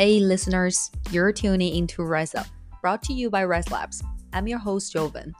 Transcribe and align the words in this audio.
Hey, 0.00 0.18
listeners, 0.18 0.90
you're 1.10 1.30
tuning 1.30 1.76
into 1.76 2.00
Ryze 2.00 2.34
Up, 2.34 2.46
brought 2.80 3.02
to 3.02 3.12
you 3.12 3.28
by 3.28 3.44
Ryze 3.44 3.70
Labs. 3.70 4.02
I'm 4.32 4.48
your 4.48 4.58
host, 4.58 4.94
Joven. 4.94 5.34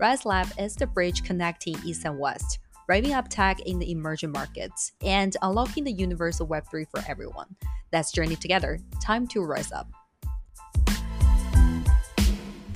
Ryze 0.00 0.24
Lab 0.24 0.48
is 0.58 0.74
the 0.74 0.86
bridge 0.86 1.22
connecting 1.22 1.76
East 1.84 2.06
and 2.06 2.18
West, 2.18 2.60
revving 2.90 3.14
up 3.14 3.28
tech 3.28 3.60
in 3.66 3.78
the 3.78 3.90
emerging 3.90 4.32
markets, 4.32 4.92
and 5.02 5.36
unlocking 5.42 5.84
the 5.84 5.92
universal 5.92 6.48
Web3 6.48 6.86
for 6.90 7.04
everyone. 7.06 7.56
Let's 7.92 8.10
journey 8.10 8.36
together. 8.36 8.78
Time 9.02 9.26
to 9.26 9.42
rise 9.42 9.70
up. 9.70 9.86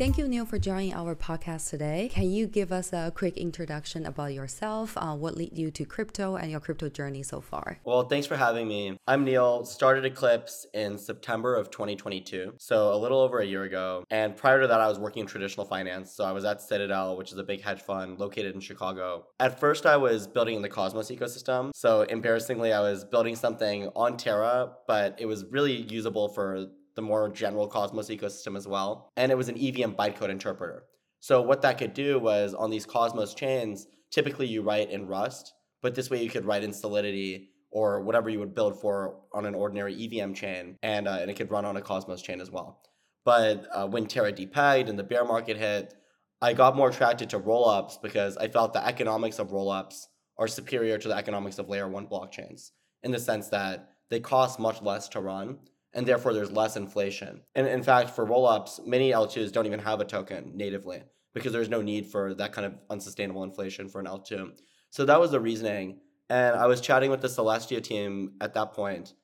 Thank 0.01 0.17
you, 0.17 0.27
Neel, 0.27 0.47
for 0.47 0.59
joining 0.59 0.95
our 0.95 1.15
podcast 1.15 1.69
today. 1.69 2.09
Can 2.11 2.31
you 2.31 2.47
give 2.47 2.73
us 2.73 2.91
a 2.95 3.13
quick 3.15 3.37
introduction 3.37 4.07
about 4.07 4.33
yourself? 4.33 4.97
Uh, 4.97 5.15
what 5.15 5.37
led 5.37 5.51
you 5.53 5.71
to 5.73 5.85
crypto 5.85 6.37
and 6.37 6.51
your 6.51 6.59
crypto 6.59 6.89
journey 6.89 7.23
so 7.23 7.43
far? 7.43 7.81
Well, 7.85 8.09
thanks 8.09 8.27
for 8.27 8.35
having 8.35 8.67
me. 8.67 8.97
I'm 9.07 9.27
Neel, 9.27 9.67
started 9.67 10.07
Eclipse 10.07 10.67
in 10.73 10.97
September 10.97 11.55
of 11.55 11.71
2022, 11.71 12.55
so 12.57 12.95
a 12.95 12.97
little 12.97 13.21
over 13.21 13.41
a 13.41 13.45
year 13.45 13.65
ago. 13.65 14.05
And 14.09 14.35
prior 14.35 14.63
to 14.63 14.67
that, 14.69 14.81
I 14.81 14.89
was 14.89 14.99
working 14.99 15.21
in 15.21 15.27
traditional 15.27 15.67
finance. 15.67 16.13
So 16.13 16.25
I 16.25 16.33
was 16.33 16.47
at 16.47 16.63
Citadel, 16.63 17.19
which 17.19 17.31
is 17.31 17.37
a 17.37 17.45
big 17.45 17.61
hedge 17.61 17.83
fund 17.83 18.19
located 18.19 18.55
in 18.55 18.63
Chicago. 18.63 19.27
At 19.39 19.61
first, 19.61 19.85
I 19.85 19.99
was 19.99 20.27
building 20.27 20.57
in 20.57 20.63
the 20.63 20.71
Cosmos 20.71 21.11
ecosystem. 21.11 21.73
So 21.75 22.05
embarrassingly, 22.05 22.73
I 22.73 22.81
was 22.81 23.05
building 23.05 23.37
something 23.37 23.91
on 23.95 24.17
Terra, 24.17 24.73
but 24.87 25.17
it 25.21 25.27
was 25.27 25.45
really 25.51 25.77
usable 25.77 26.31
for 26.31 26.69
the 27.01 27.07
more 27.07 27.31
general 27.31 27.67
Cosmos 27.67 28.11
ecosystem 28.11 28.59
as 28.59 28.69
well. 28.69 29.11
And 29.17 29.33
it 29.33 29.39
was 29.39 29.49
an 29.49 29.57
EVM 29.57 29.93
bytecode 29.93 30.29
interpreter. 30.29 30.85
So 31.21 31.41
what 31.41 31.63
that 31.63 31.79
could 31.79 31.95
do 31.95 32.19
was 32.19 32.53
on 32.53 32.71
these 32.71 32.85
Cosmos 32.85 33.33
chains, 33.33 33.87
typically 34.11 34.47
you 34.47 34.61
write 34.61 34.91
in 34.91 35.07
Rust, 35.07 35.55
but 35.81 35.95
this 35.95 36.11
way 36.11 36.23
you 36.23 36.29
could 36.29 36.45
write 36.45 36.63
in 36.63 36.75
Solidity 36.75 37.49
or 37.71 38.03
whatever 38.03 38.29
you 38.29 38.39
would 38.39 38.55
build 38.55 38.79
for 38.79 39.17
on 39.33 39.47
an 39.47 39.55
ordinary 39.55 39.95
EVM 39.95 40.35
chain, 40.35 40.77
and, 40.83 41.09
uh, 41.09 41.19
and 41.21 41.31
it 41.31 41.35
could 41.35 41.51
run 41.51 41.65
on 41.65 41.79
a 41.79 41.81
Cosmos 41.81 42.21
chain 42.21 42.39
as 42.39 42.51
well. 42.51 42.83
But 43.25 43.67
uh, 43.73 43.87
when 43.87 44.07
Terra 44.07 44.33
depegged 44.33 44.91
and 44.91 44.99
the 44.99 45.05
bear 45.05 45.25
market 45.25 45.57
hit, 45.57 45.95
I 46.43 46.53
got 46.53 46.77
more 46.77 46.91
attracted 46.91 47.31
to 47.31 47.41
rollups 47.41 48.03
because 48.03 48.37
I 48.37 48.49
felt 48.49 48.75
the 48.75 48.87
economics 48.87 49.39
of 49.39 49.51
rollups 49.51 50.07
are 50.37 50.49
superior 50.49 50.99
to 50.99 51.09
the 51.09 51.17
economics 51.17 51.59
of 51.59 51.69
layer 51.69 51.89
one 51.89 52.07
blockchains 52.07 52.73
in 53.03 53.11
the 53.11 53.19
sense 53.19 53.49
that 53.49 53.91
they 54.11 54.21
cost 54.21 54.59
much 54.59 54.83
less 54.83 55.09
to 55.11 55.21
run 55.21 55.59
and 55.93 56.07
therefore 56.07 56.33
there's 56.33 56.53
less 56.53 56.77
inflation. 56.77 57.41
And 57.55 57.67
in 57.67 57.83
fact, 57.83 58.11
for 58.11 58.27
rollups, 58.27 58.87
many 58.87 59.11
L2s 59.11 59.53
don't 59.53 59.67
even 59.67 59.81
have 59.81 60.01
a 60.01 60.05
token 60.05 60.53
natively 60.55 61.03
because 61.35 61.53
there's 61.53 61.69
no 61.69 61.83
need 61.83 62.07
for 62.07 62.35
that 62.35 62.53
kind 62.53 62.67
of 62.67 62.75
unsustainable 62.91 63.45
inflation 63.45 63.89
for 63.89 64.01
an 64.01 64.07
L2. 64.07 64.53
So 64.91 65.05
that 65.05 65.21
was 65.21 65.31
the 65.31 65.41
reasoning. 65.41 66.01
And 66.29 66.57
I 66.57 66.67
was 66.67 66.81
chatting 66.81 67.11
with 67.11 67.21
the 67.21 67.29
Celestia 67.29 67.83
team 67.83 68.35
at 68.41 68.55
that 68.55 68.73
point 68.73 69.15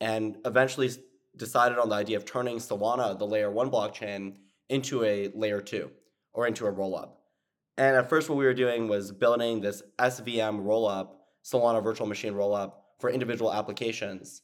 and 0.00 0.38
eventually 0.44 0.90
decided 1.36 1.78
on 1.78 1.88
the 1.88 1.94
idea 1.94 2.16
of 2.16 2.24
turning 2.24 2.58
Solana, 2.58 3.18
the 3.18 3.26
layer 3.26 3.50
one 3.50 3.70
blockchain, 3.70 4.36
into 4.68 5.04
a 5.04 5.28
layer 5.34 5.60
two 5.60 5.90
or 6.32 6.46
into 6.46 6.66
a 6.66 6.72
rollup. 6.72 7.10
And 7.76 7.96
at 7.96 8.08
first, 8.08 8.28
what 8.28 8.38
we 8.38 8.44
were 8.44 8.54
doing 8.54 8.86
was 8.86 9.12
building 9.12 9.60
this 9.60 9.82
SVM 9.98 10.64
rollup, 10.64 11.10
Solana 11.44 11.82
virtual 11.82 12.06
machine 12.06 12.34
rollup 12.34 12.74
for 13.00 13.10
individual 13.10 13.52
applications 13.52 14.42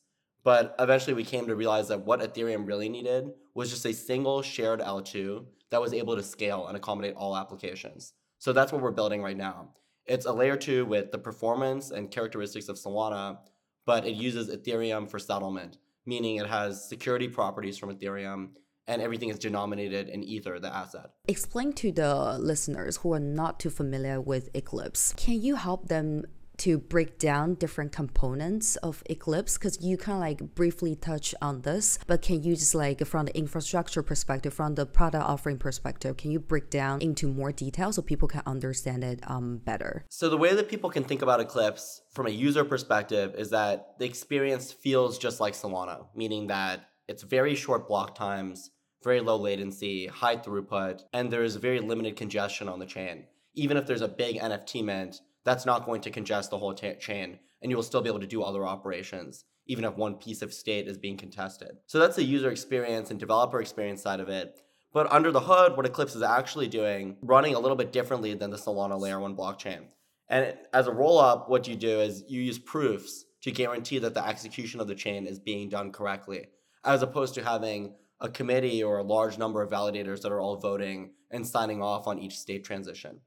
but 0.49 0.75
eventually 0.79 1.13
we 1.13 1.25
came 1.25 1.47
to 1.47 1.55
realize 1.55 1.89
that 1.89 2.07
what 2.07 2.21
Ethereum 2.21 2.67
really 2.67 2.89
needed 2.89 3.33
was 3.55 3.69
just 3.69 3.85
a 3.85 3.93
single 3.93 4.41
shared 4.41 4.81
L2 4.81 5.45
that 5.69 5.79
was 5.79 5.93
able 5.93 6.17
to 6.17 6.23
scale 6.23 6.69
and 6.69 6.75
accommodate 6.75 7.15
all 7.17 7.37
applications. 7.37 8.15
So 8.39 8.55
that's 8.55 8.73
what 8.73 8.81
we're 8.81 8.93
building 8.93 9.21
right 9.23 9.37
now. 9.37 9.75
It's 10.07 10.25
a 10.25 10.33
layer 10.33 10.57
two 10.57 10.87
with 10.87 11.13
the 11.13 11.19
performance 11.19 11.91
and 11.91 12.11
characteristics 12.11 12.71
of 12.71 12.77
Solana, 12.77 13.41
but 13.85 14.07
it 14.07 14.15
uses 14.15 14.49
Ethereum 14.49 15.07
for 15.11 15.19
settlement, 15.19 15.77
meaning 16.07 16.37
it 16.37 16.47
has 16.47 16.89
security 16.89 17.29
properties 17.29 17.77
from 17.77 17.95
Ethereum 17.95 18.53
and 18.87 19.03
everything 19.03 19.29
is 19.29 19.39
denominated 19.39 20.09
in 20.09 20.25
Ether, 20.25 20.59
the 20.59 20.75
asset. 20.75 21.11
Explain 21.29 21.75
to 21.75 21.93
the 21.93 22.39
listeners 22.39 22.97
who 22.97 23.13
are 23.13 23.21
not 23.21 23.61
too 23.61 23.69
familiar 23.69 24.19
with 24.19 24.49
Eclipse. 24.55 25.13
Can 25.19 25.43
you 25.43 25.57
help 25.57 25.89
them 25.89 26.25
to 26.59 26.79
break 26.79 27.19
down 27.19 27.55
different 27.55 27.93
components 27.93 28.77
of 28.77 29.03
Eclipse? 29.07 29.59
Because 29.59 29.81
you 29.83 29.97
kind 29.97 30.17
of 30.17 30.21
like 30.21 30.55
briefly 30.55 30.95
touch 30.95 31.35
on 31.41 31.63
this, 31.63 31.99
but 32.07 32.23
can 32.23 32.43
you 32.43 32.55
just 32.55 32.75
like 32.75 33.05
from 33.07 33.27
the 33.27 33.37
infrastructure 33.37 34.03
perspective, 34.03 34.53
from 34.55 34.75
the 34.75 34.87
product 34.87 35.25
offering 35.25 35.59
perspective, 35.59 36.17
can 36.17 36.31
you 36.31 36.39
break 36.39 36.71
down 36.71 37.01
into 37.01 37.29
more 37.29 37.53
detail 37.53 37.93
so 37.93 38.03
people 38.03 38.29
can 38.29 38.43
understand 38.47 39.05
it 39.05 39.21
um, 39.27 39.59
better? 39.59 40.05
So 40.09 40.29
the 40.29 40.37
way 40.37 40.55
that 40.55 40.69
people 40.69 40.91
can 40.91 41.05
think 41.05 41.23
about 41.23 41.41
Eclipse 41.41 42.03
from 42.13 42.27
a 42.27 42.31
user 42.31 42.65
perspective 42.65 43.35
is 43.37 43.51
that 43.51 43.99
the 43.99 44.05
experience 44.05 44.73
feels 44.73 45.19
just 45.19 45.41
like 45.41 45.55
Solana, 45.55 46.07
meaning 46.15 46.49
that 46.49 46.89
it's 47.09 47.23
very 47.23 47.55
short 47.55 47.89
block 47.89 48.15
times, 48.15 48.71
very 49.03 49.21
low 49.21 49.37
latency, 49.37 50.07
high 50.07 50.37
throughput, 50.37 51.03
and 51.13 51.33
there's 51.33 51.57
very 51.57 51.81
limited 51.81 52.17
congestion 52.17 52.69
on 52.69 52.79
the 52.79 52.87
chain. 52.87 53.25
Even 53.55 53.77
if 53.77 53.87
there's 53.87 54.03
a 54.03 54.09
big 54.09 54.37
NFT 54.37 54.85
mint, 54.85 55.21
that's 55.49 55.67
not 55.67 55.87
going 55.87 56.01
to 56.03 56.11
congest 56.11 56.51
the 56.51 56.59
whole 56.59 56.75
t- 56.75 56.95
chain 57.01 57.39
and 57.63 57.71
you 57.71 57.77
will 57.77 57.83
still 57.83 58.03
be 58.03 58.09
able 58.09 58.21
to 58.21 58.27
do 58.27 58.43
other 58.43 58.67
operations 58.67 59.45
even 59.69 59.85
if 59.85 59.97
one 59.97 60.15
piece 60.15 60.43
of 60.43 60.53
state 60.53 60.89
is 60.89 60.99
being 60.99 61.17
contested. 61.17 61.77
So 61.87 61.99
that's 61.99 62.17
the 62.17 62.25
user 62.25 62.51
experience 62.51 63.11
and 63.11 63.21
developer 63.21 63.61
experience 63.61 64.03
side 64.03 64.19
of 64.19 64.29
it. 64.29 64.61
But 64.93 65.13
under 65.13 65.31
the 65.31 65.41
hood, 65.41 65.77
what 65.77 65.87
Eclipse 65.87 66.17
is 66.17 66.23
actually 66.23 66.69
doing, 66.69 67.19
running 67.21 67.55
a 67.55 67.61
little 67.61 67.77
bit 67.77 67.93
differently 67.93 68.33
than 68.35 68.51
the 68.51 68.57
Solana 68.57 68.99
layer 68.99 69.21
one 69.21 69.37
blockchain. 69.37 69.83
And 70.29 70.57
as 70.73 70.87
a 70.87 70.93
roll 70.93 71.19
up, 71.19 71.49
what 71.49 71.69
you 71.69 71.77
do 71.77 72.01
is 72.01 72.25
you 72.27 72.41
use 72.41 72.59
proofs 72.59 73.27
to 73.43 73.53
guarantee 73.53 73.99
that 73.99 74.15
the 74.15 74.27
execution 74.27 74.81
of 74.81 74.89
the 74.89 74.95
chain 74.95 75.27
is 75.27 75.39
being 75.39 75.69
done 75.69 75.93
correctly, 75.93 76.47
as 76.85 77.03
opposed 77.03 77.35
to 77.35 77.45
having 77.45 77.95
a 78.21 78.29
committee 78.29 78.83
or 78.83 78.99
a 78.99 79.03
large 79.03 79.39
number 79.39 79.63
of 79.63 79.71
validators 79.71 80.23
that 80.23 80.33
are 80.33 80.41
all 80.41 80.57
voting 80.57 81.13
and 81.31 81.47
signing 81.47 81.83
off 81.83 82.07
on 82.07 82.19
each 82.19 82.39
state 82.39 82.65
transition. 82.65 83.21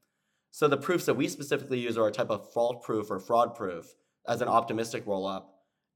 So 0.51 0.67
the 0.67 0.77
proofs 0.77 1.05
that 1.05 1.15
we 1.15 1.27
specifically 1.29 1.79
use 1.79 1.97
are 1.97 2.07
a 2.07 2.11
type 2.11 2.29
of 2.29 2.51
fault 2.51 2.83
proof 2.83 3.09
or 3.09 3.19
fraud 3.19 3.55
proof 3.55 3.95
as 4.27 4.41
an 4.41 4.49
optimistic 4.49 5.05
rollup. 5.05 5.45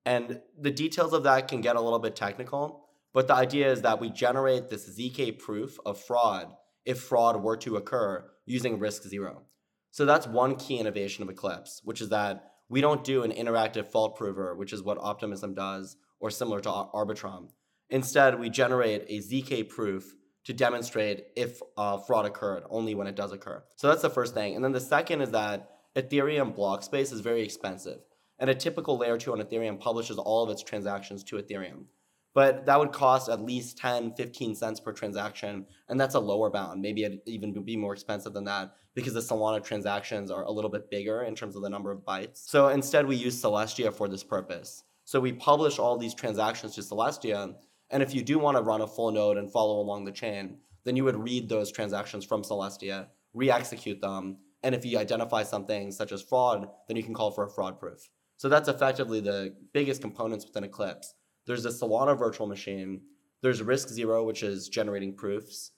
And 0.06 0.42
the 0.58 0.72
details 0.72 1.14
of 1.14 1.24
that 1.24 1.48
can 1.48 1.62
get 1.62 1.76
a 1.76 1.82
little 1.82 2.00
bit 2.00 2.16
technical, 2.16 2.88
but 3.14 3.28
the 3.28 3.36
idea 3.36 3.72
is 3.72 3.82
that 3.82 4.00
we 4.00 4.10
generate 4.10 4.70
this 4.70 4.90
ZK 4.98 5.40
proof 5.40 5.78
of 5.86 6.00
fraud 6.02 6.54
if 6.86 7.00
fraud 7.00 7.44
were 7.44 7.58
to 7.58 7.76
occur 7.76 8.26
using 8.46 8.80
RISC 8.80 9.08
Zero. 9.08 9.44
So 9.92 10.06
that's 10.06 10.28
one 10.28 10.56
key 10.56 10.78
innovation 10.78 11.24
of 11.24 11.30
Eclipse, 11.30 11.82
which 11.84 12.02
is 12.02 12.10
that 12.10 12.52
we 12.70 12.82
don't 12.82 13.04
do 13.04 13.24
an 13.24 13.32
interactive 13.32 13.88
fault 13.88 14.16
prover, 14.16 14.56
which 14.56 14.74
is 14.74 14.84
what 14.84 14.98
Optimism 15.00 15.54
does, 15.54 15.98
or 16.20 16.30
similar 16.30 16.60
to 16.62 16.70
Arbitrum. 16.70 17.50
Instead, 17.90 18.40
we 18.40 18.50
generate 18.50 19.06
a 19.08 19.20
ZK 19.20 19.70
proof 19.70 20.16
to 20.46 20.54
demonstrate 20.54 21.28
if 21.36 21.62
uh, 21.76 21.98
fraud 21.98 22.26
occurred, 22.26 22.64
only 22.70 22.96
when 22.96 23.08
it 23.08 23.16
does 23.16 23.32
occur. 23.32 23.64
So 23.76 23.88
that's 23.88 24.04
the 24.04 24.10
first 24.10 24.34
thing. 24.34 24.56
And 24.56 24.64
then 24.64 24.72
the 24.72 24.80
second 24.80 25.22
is 25.22 25.32
that 25.32 25.72
Ethereum 25.96 26.56
block 26.56 26.84
space 26.84 27.12
is 27.12 27.22
very 27.22 27.42
expensive. 27.42 28.00
And 28.38 28.50
a 28.50 28.56
typical 28.56 28.98
layer 28.98 29.18
2 29.18 29.32
on 29.32 29.42
Ethereum 29.42 29.80
publishes 29.80 30.18
all 30.18 30.44
of 30.44 30.50
its 30.50 30.62
transactions 30.62 31.24
to 31.26 31.38
Ethereum. 31.38 31.86
But 32.34 32.66
that 32.66 32.78
would 32.78 32.92
cost 32.92 33.30
at 33.30 33.42
least 33.42 33.78
10, 33.78 34.14
15 34.16 34.56
cents 34.56 34.82
per 34.82 34.92
transaction. 34.92 35.66
And 35.88 36.00
that's 36.00 36.16
a 36.16 36.20
lower 36.20 36.50
bound. 36.50 36.82
Maybe 36.82 37.06
it'd 37.06 37.22
even 37.26 37.54
be 37.64 37.78
more 37.78 37.94
expensive 37.94 38.34
than 38.34 38.44
that 38.44 38.76
because 38.94 39.14
the 39.14 39.22
Solana 39.22 39.64
transactions 39.64 40.30
are 40.30 40.44
a 40.44 40.52
little 40.52 40.70
bit 40.70 40.92
bigger 40.92 41.24
in 41.24 41.34
terms 41.34 41.56
of 41.56 41.62
the 41.62 41.70
number 41.70 41.92
of 41.92 42.00
bytes. 42.00 42.50
So 42.50 42.68
instead, 42.68 43.08
we 43.08 43.16
use 43.16 43.42
Celestia 43.42 43.94
for 43.94 44.10
this 44.10 44.24
purpose. 44.24 44.84
So 45.06 45.22
we 45.22 45.32
publish 45.32 45.80
all 45.80 45.98
these 45.98 46.14
transactions 46.14 46.76
to 46.76 46.82
Celestia 46.82 47.56
and 47.92 48.02
if 48.02 48.14
you 48.14 48.24
do 48.24 48.40
want 48.40 48.58
to 48.58 48.64
run 48.64 48.82
a 48.82 48.88
full 48.88 49.12
node 49.12 49.38
and 49.38 49.52
follow 49.52 49.80
along 49.80 50.06
the 50.06 50.12
chain, 50.12 50.58
then 50.84 50.96
you 50.96 51.04
would 51.04 51.16
read 51.16 51.50
those 51.50 51.72
transactions 51.72 52.26
from 52.26 52.44
Celestia, 52.44 53.08
re-execute 53.34 54.02
them, 54.02 54.38
and 54.64 54.74
if 54.74 54.84
you 54.86 54.98
identify 54.98 55.44
something 55.44 55.92
such 55.92 56.12
as 56.12 56.22
fraud, 56.22 56.68
then 56.88 56.98
you 56.98 57.04
can 57.04 57.14
call 57.14 57.32
for 57.32 57.44
a 57.44 57.50
fraud 57.50 57.80
proof. 57.80 58.10
So 58.38 58.50
that's 58.50 58.68
effectively 58.68 59.20
the 59.20 59.56
biggest 59.74 60.02
components 60.02 60.46
within 60.46 60.64
Eclipse. 60.64 61.14
There's 61.46 61.66
a 61.66 61.70
Solana 61.70 62.18
virtual 62.18 62.48
machine. 62.48 63.02
There's 63.42 63.62
RISC 63.62 63.90
Zero, 63.90 64.24
which 64.24 64.42
is 64.42 64.68
generating 64.68 65.16
proofs. 65.16 65.72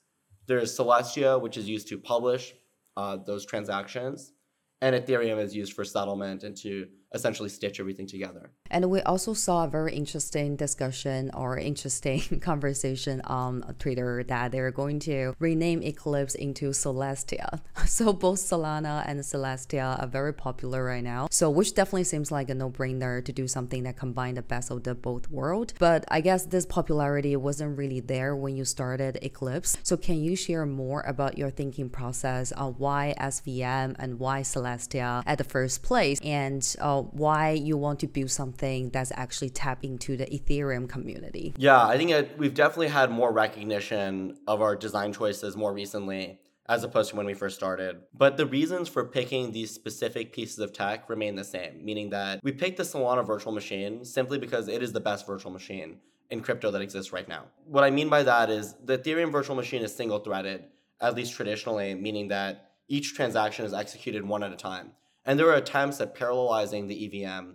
There's 0.46 0.76
Celestia, 0.76 1.40
which 1.40 1.58
is 1.58 1.68
used 1.68 1.88
to 1.88 1.98
publish 1.98 2.54
uh, 2.96 3.18
those 3.26 3.44
transactions. 3.44 4.32
And 4.80 4.96
Ethereum 4.96 5.38
is 5.38 5.54
used 5.54 5.74
for 5.74 5.84
settlement 5.84 6.42
and 6.42 6.56
to 6.58 6.86
essentially 7.12 7.48
stitch 7.48 7.80
everything 7.80 8.06
together. 8.06 8.50
And 8.70 8.90
we 8.90 9.00
also 9.02 9.32
saw 9.32 9.64
a 9.64 9.68
very 9.68 9.94
interesting 9.94 10.56
discussion 10.56 11.30
or 11.34 11.58
interesting 11.58 12.40
conversation 12.40 13.20
on 13.22 13.62
Twitter 13.78 14.24
that 14.24 14.52
they're 14.52 14.70
going 14.70 14.98
to 15.00 15.34
rename 15.38 15.82
Eclipse 15.82 16.34
into 16.34 16.70
Celestia. 16.70 17.60
So 17.86 18.12
both 18.12 18.38
Solana 18.38 19.02
and 19.06 19.20
Celestia 19.20 20.00
are 20.00 20.06
very 20.06 20.32
popular 20.34 20.84
right 20.84 21.02
now. 21.02 21.28
So 21.30 21.50
which 21.50 21.74
definitely 21.74 22.04
seems 22.04 22.30
like 22.30 22.50
a 22.50 22.54
no-brainer 22.54 23.24
to 23.24 23.32
do 23.32 23.48
something 23.48 23.84
that 23.84 23.96
combine 23.96 24.34
the 24.34 24.42
best 24.42 24.70
of 24.70 24.84
the 24.84 24.94
both 24.94 25.30
world. 25.30 25.72
But 25.78 26.04
I 26.08 26.20
guess 26.20 26.44
this 26.44 26.66
popularity 26.66 27.34
wasn't 27.34 27.78
really 27.78 28.00
there 28.00 28.36
when 28.36 28.56
you 28.56 28.64
started 28.64 29.18
Eclipse. 29.22 29.78
So 29.82 29.96
can 29.96 30.22
you 30.22 30.36
share 30.36 30.66
more 30.66 31.00
about 31.06 31.38
your 31.38 31.50
thinking 31.50 31.88
process 31.88 32.52
on 32.52 32.74
why 32.74 33.14
SVM 33.18 33.96
and 33.98 34.18
why 34.18 34.42
Celestia 34.42 35.22
at 35.26 35.38
the 35.38 35.44
first 35.44 35.82
place 35.82 36.20
and 36.22 36.62
uh, 36.80 36.97
uh, 36.98 37.02
why 37.02 37.50
you 37.50 37.76
want 37.76 38.00
to 38.00 38.06
build 38.06 38.30
something 38.30 38.90
that's 38.90 39.12
actually 39.14 39.50
tap 39.50 39.84
into 39.84 40.16
the 40.16 40.26
Ethereum 40.26 40.88
community? 40.88 41.54
Yeah, 41.56 41.86
I 41.86 41.96
think 41.96 42.10
it, 42.10 42.38
we've 42.38 42.54
definitely 42.54 42.88
had 42.88 43.10
more 43.10 43.32
recognition 43.32 44.36
of 44.46 44.62
our 44.62 44.76
design 44.76 45.12
choices 45.12 45.56
more 45.56 45.72
recently 45.72 46.38
as 46.68 46.84
opposed 46.84 47.10
to 47.10 47.16
when 47.16 47.24
we 47.24 47.34
first 47.34 47.56
started. 47.56 47.96
But 48.12 48.36
the 48.36 48.46
reasons 48.46 48.88
for 48.88 49.04
picking 49.04 49.52
these 49.52 49.70
specific 49.70 50.32
pieces 50.32 50.58
of 50.58 50.72
tech 50.72 51.08
remain 51.08 51.34
the 51.34 51.44
same, 51.44 51.82
meaning 51.82 52.10
that 52.10 52.40
we 52.42 52.52
picked 52.52 52.76
the 52.76 52.82
Solana 52.82 53.26
virtual 53.26 53.52
machine 53.52 54.04
simply 54.04 54.38
because 54.38 54.68
it 54.68 54.82
is 54.82 54.92
the 54.92 55.00
best 55.00 55.26
virtual 55.26 55.50
machine 55.50 55.98
in 56.30 56.42
crypto 56.42 56.70
that 56.70 56.82
exists 56.82 57.12
right 57.12 57.26
now. 57.26 57.44
What 57.64 57.84
I 57.84 57.90
mean 57.90 58.10
by 58.10 58.22
that 58.22 58.50
is 58.50 58.74
the 58.84 58.98
Ethereum 58.98 59.32
virtual 59.32 59.56
machine 59.56 59.82
is 59.82 59.94
single 59.94 60.18
threaded, 60.18 60.64
at 61.00 61.14
least 61.14 61.32
traditionally, 61.32 61.94
meaning 61.94 62.28
that 62.28 62.72
each 62.86 63.14
transaction 63.14 63.64
is 63.64 63.72
executed 63.72 64.26
one 64.26 64.42
at 64.42 64.52
a 64.52 64.56
time. 64.56 64.92
And 65.28 65.38
there 65.38 65.44
were 65.44 65.54
attempts 65.54 66.00
at 66.00 66.16
parallelizing 66.16 66.88
the 66.88 67.24
EVM, 67.24 67.50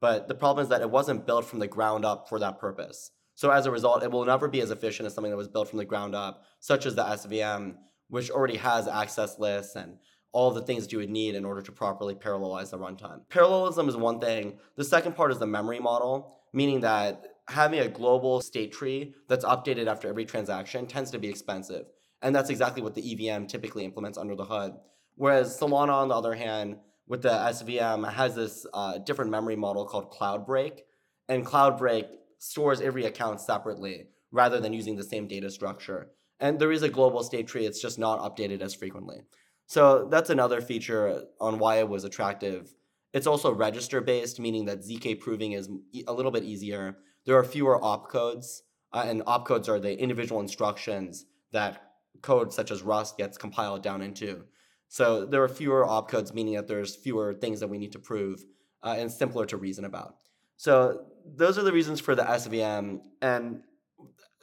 but 0.00 0.28
the 0.28 0.34
problem 0.36 0.62
is 0.62 0.68
that 0.68 0.80
it 0.80 0.90
wasn't 0.90 1.26
built 1.26 1.44
from 1.44 1.58
the 1.58 1.66
ground 1.66 2.04
up 2.04 2.28
for 2.28 2.38
that 2.38 2.60
purpose. 2.60 3.10
So 3.34 3.50
as 3.50 3.66
a 3.66 3.72
result, 3.72 4.04
it 4.04 4.12
will 4.12 4.24
never 4.24 4.46
be 4.46 4.60
as 4.60 4.70
efficient 4.70 5.08
as 5.08 5.14
something 5.14 5.32
that 5.32 5.36
was 5.36 5.48
built 5.48 5.68
from 5.68 5.78
the 5.78 5.84
ground 5.84 6.14
up, 6.14 6.44
such 6.60 6.86
as 6.86 6.94
the 6.94 7.02
SVM, 7.02 7.74
which 8.10 8.30
already 8.30 8.58
has 8.58 8.86
access 8.86 9.40
lists 9.40 9.74
and 9.74 9.96
all 10.30 10.52
the 10.52 10.62
things 10.62 10.84
that 10.84 10.92
you 10.92 10.98
would 10.98 11.10
need 11.10 11.34
in 11.34 11.44
order 11.44 11.62
to 11.62 11.72
properly 11.72 12.14
parallelize 12.14 12.70
the 12.70 12.78
runtime. 12.78 13.28
Parallelism 13.28 13.88
is 13.88 13.96
one 13.96 14.20
thing. 14.20 14.60
The 14.76 14.84
second 14.84 15.16
part 15.16 15.32
is 15.32 15.40
the 15.40 15.48
memory 15.48 15.80
model, 15.80 16.38
meaning 16.52 16.78
that 16.82 17.24
having 17.48 17.80
a 17.80 17.88
global 17.88 18.40
state 18.40 18.70
tree 18.70 19.14
that's 19.28 19.44
updated 19.44 19.88
after 19.88 20.08
every 20.08 20.26
transaction 20.26 20.86
tends 20.86 21.10
to 21.10 21.18
be 21.18 21.28
expensive. 21.28 21.86
And 22.22 22.36
that's 22.36 22.50
exactly 22.50 22.82
what 22.82 22.94
the 22.94 23.30
EVM 23.30 23.46
typically 23.46 23.84
implements 23.84 24.16
under 24.16 24.36
the 24.36 24.44
hood. 24.44 24.74
Whereas 25.16 25.58
Solana, 25.58 25.94
on 25.94 26.08
the 26.08 26.14
other 26.14 26.34
hand, 26.34 26.76
with 27.08 27.22
the 27.22 27.28
SVM, 27.28 28.10
has 28.12 28.34
this 28.34 28.66
uh, 28.74 28.98
different 28.98 29.30
memory 29.30 29.56
model 29.56 29.84
called 29.86 30.10
Cloudbreak. 30.10 30.80
And 31.28 31.44
Cloudbreak 31.44 32.06
stores 32.38 32.80
every 32.80 33.04
account 33.04 33.40
separately 33.40 34.06
rather 34.32 34.60
than 34.60 34.72
using 34.72 34.96
the 34.96 35.04
same 35.04 35.26
data 35.26 35.50
structure. 35.50 36.10
And 36.40 36.58
there 36.58 36.72
is 36.72 36.82
a 36.82 36.88
global 36.88 37.22
state 37.22 37.46
tree, 37.46 37.64
it's 37.64 37.80
just 37.80 37.98
not 37.98 38.20
updated 38.20 38.60
as 38.60 38.74
frequently. 38.74 39.22
So 39.66 40.06
that's 40.10 40.30
another 40.30 40.60
feature 40.60 41.24
on 41.40 41.58
why 41.58 41.76
it 41.76 41.88
was 41.88 42.04
attractive. 42.04 42.74
It's 43.12 43.26
also 43.26 43.52
register 43.52 44.00
based, 44.00 44.38
meaning 44.38 44.66
that 44.66 44.80
ZK 44.80 45.20
proving 45.20 45.52
is 45.52 45.68
a 46.06 46.12
little 46.12 46.30
bit 46.30 46.44
easier. 46.44 46.98
There 47.24 47.36
are 47.36 47.44
fewer 47.44 47.80
opcodes, 47.80 48.60
uh, 48.92 49.04
and 49.06 49.22
opcodes 49.22 49.68
are 49.68 49.80
the 49.80 49.98
individual 49.98 50.40
instructions 50.40 51.24
that 51.52 51.94
code 52.22 52.52
such 52.52 52.70
as 52.70 52.82
Rust 52.82 53.16
gets 53.16 53.38
compiled 53.38 53.82
down 53.82 54.02
into. 54.02 54.44
So 54.88 55.24
there 55.24 55.42
are 55.42 55.48
fewer 55.48 55.84
opcodes, 55.84 56.32
meaning 56.32 56.54
that 56.54 56.68
there's 56.68 56.94
fewer 56.94 57.34
things 57.34 57.60
that 57.60 57.68
we 57.68 57.78
need 57.78 57.92
to 57.92 57.98
prove 57.98 58.44
uh, 58.82 58.94
and 58.98 59.10
simpler 59.10 59.46
to 59.46 59.56
reason 59.56 59.84
about. 59.84 60.16
So 60.56 61.06
those 61.24 61.58
are 61.58 61.62
the 61.62 61.72
reasons 61.72 62.00
for 62.00 62.14
the 62.14 62.22
SVM. 62.22 63.00
And 63.20 63.62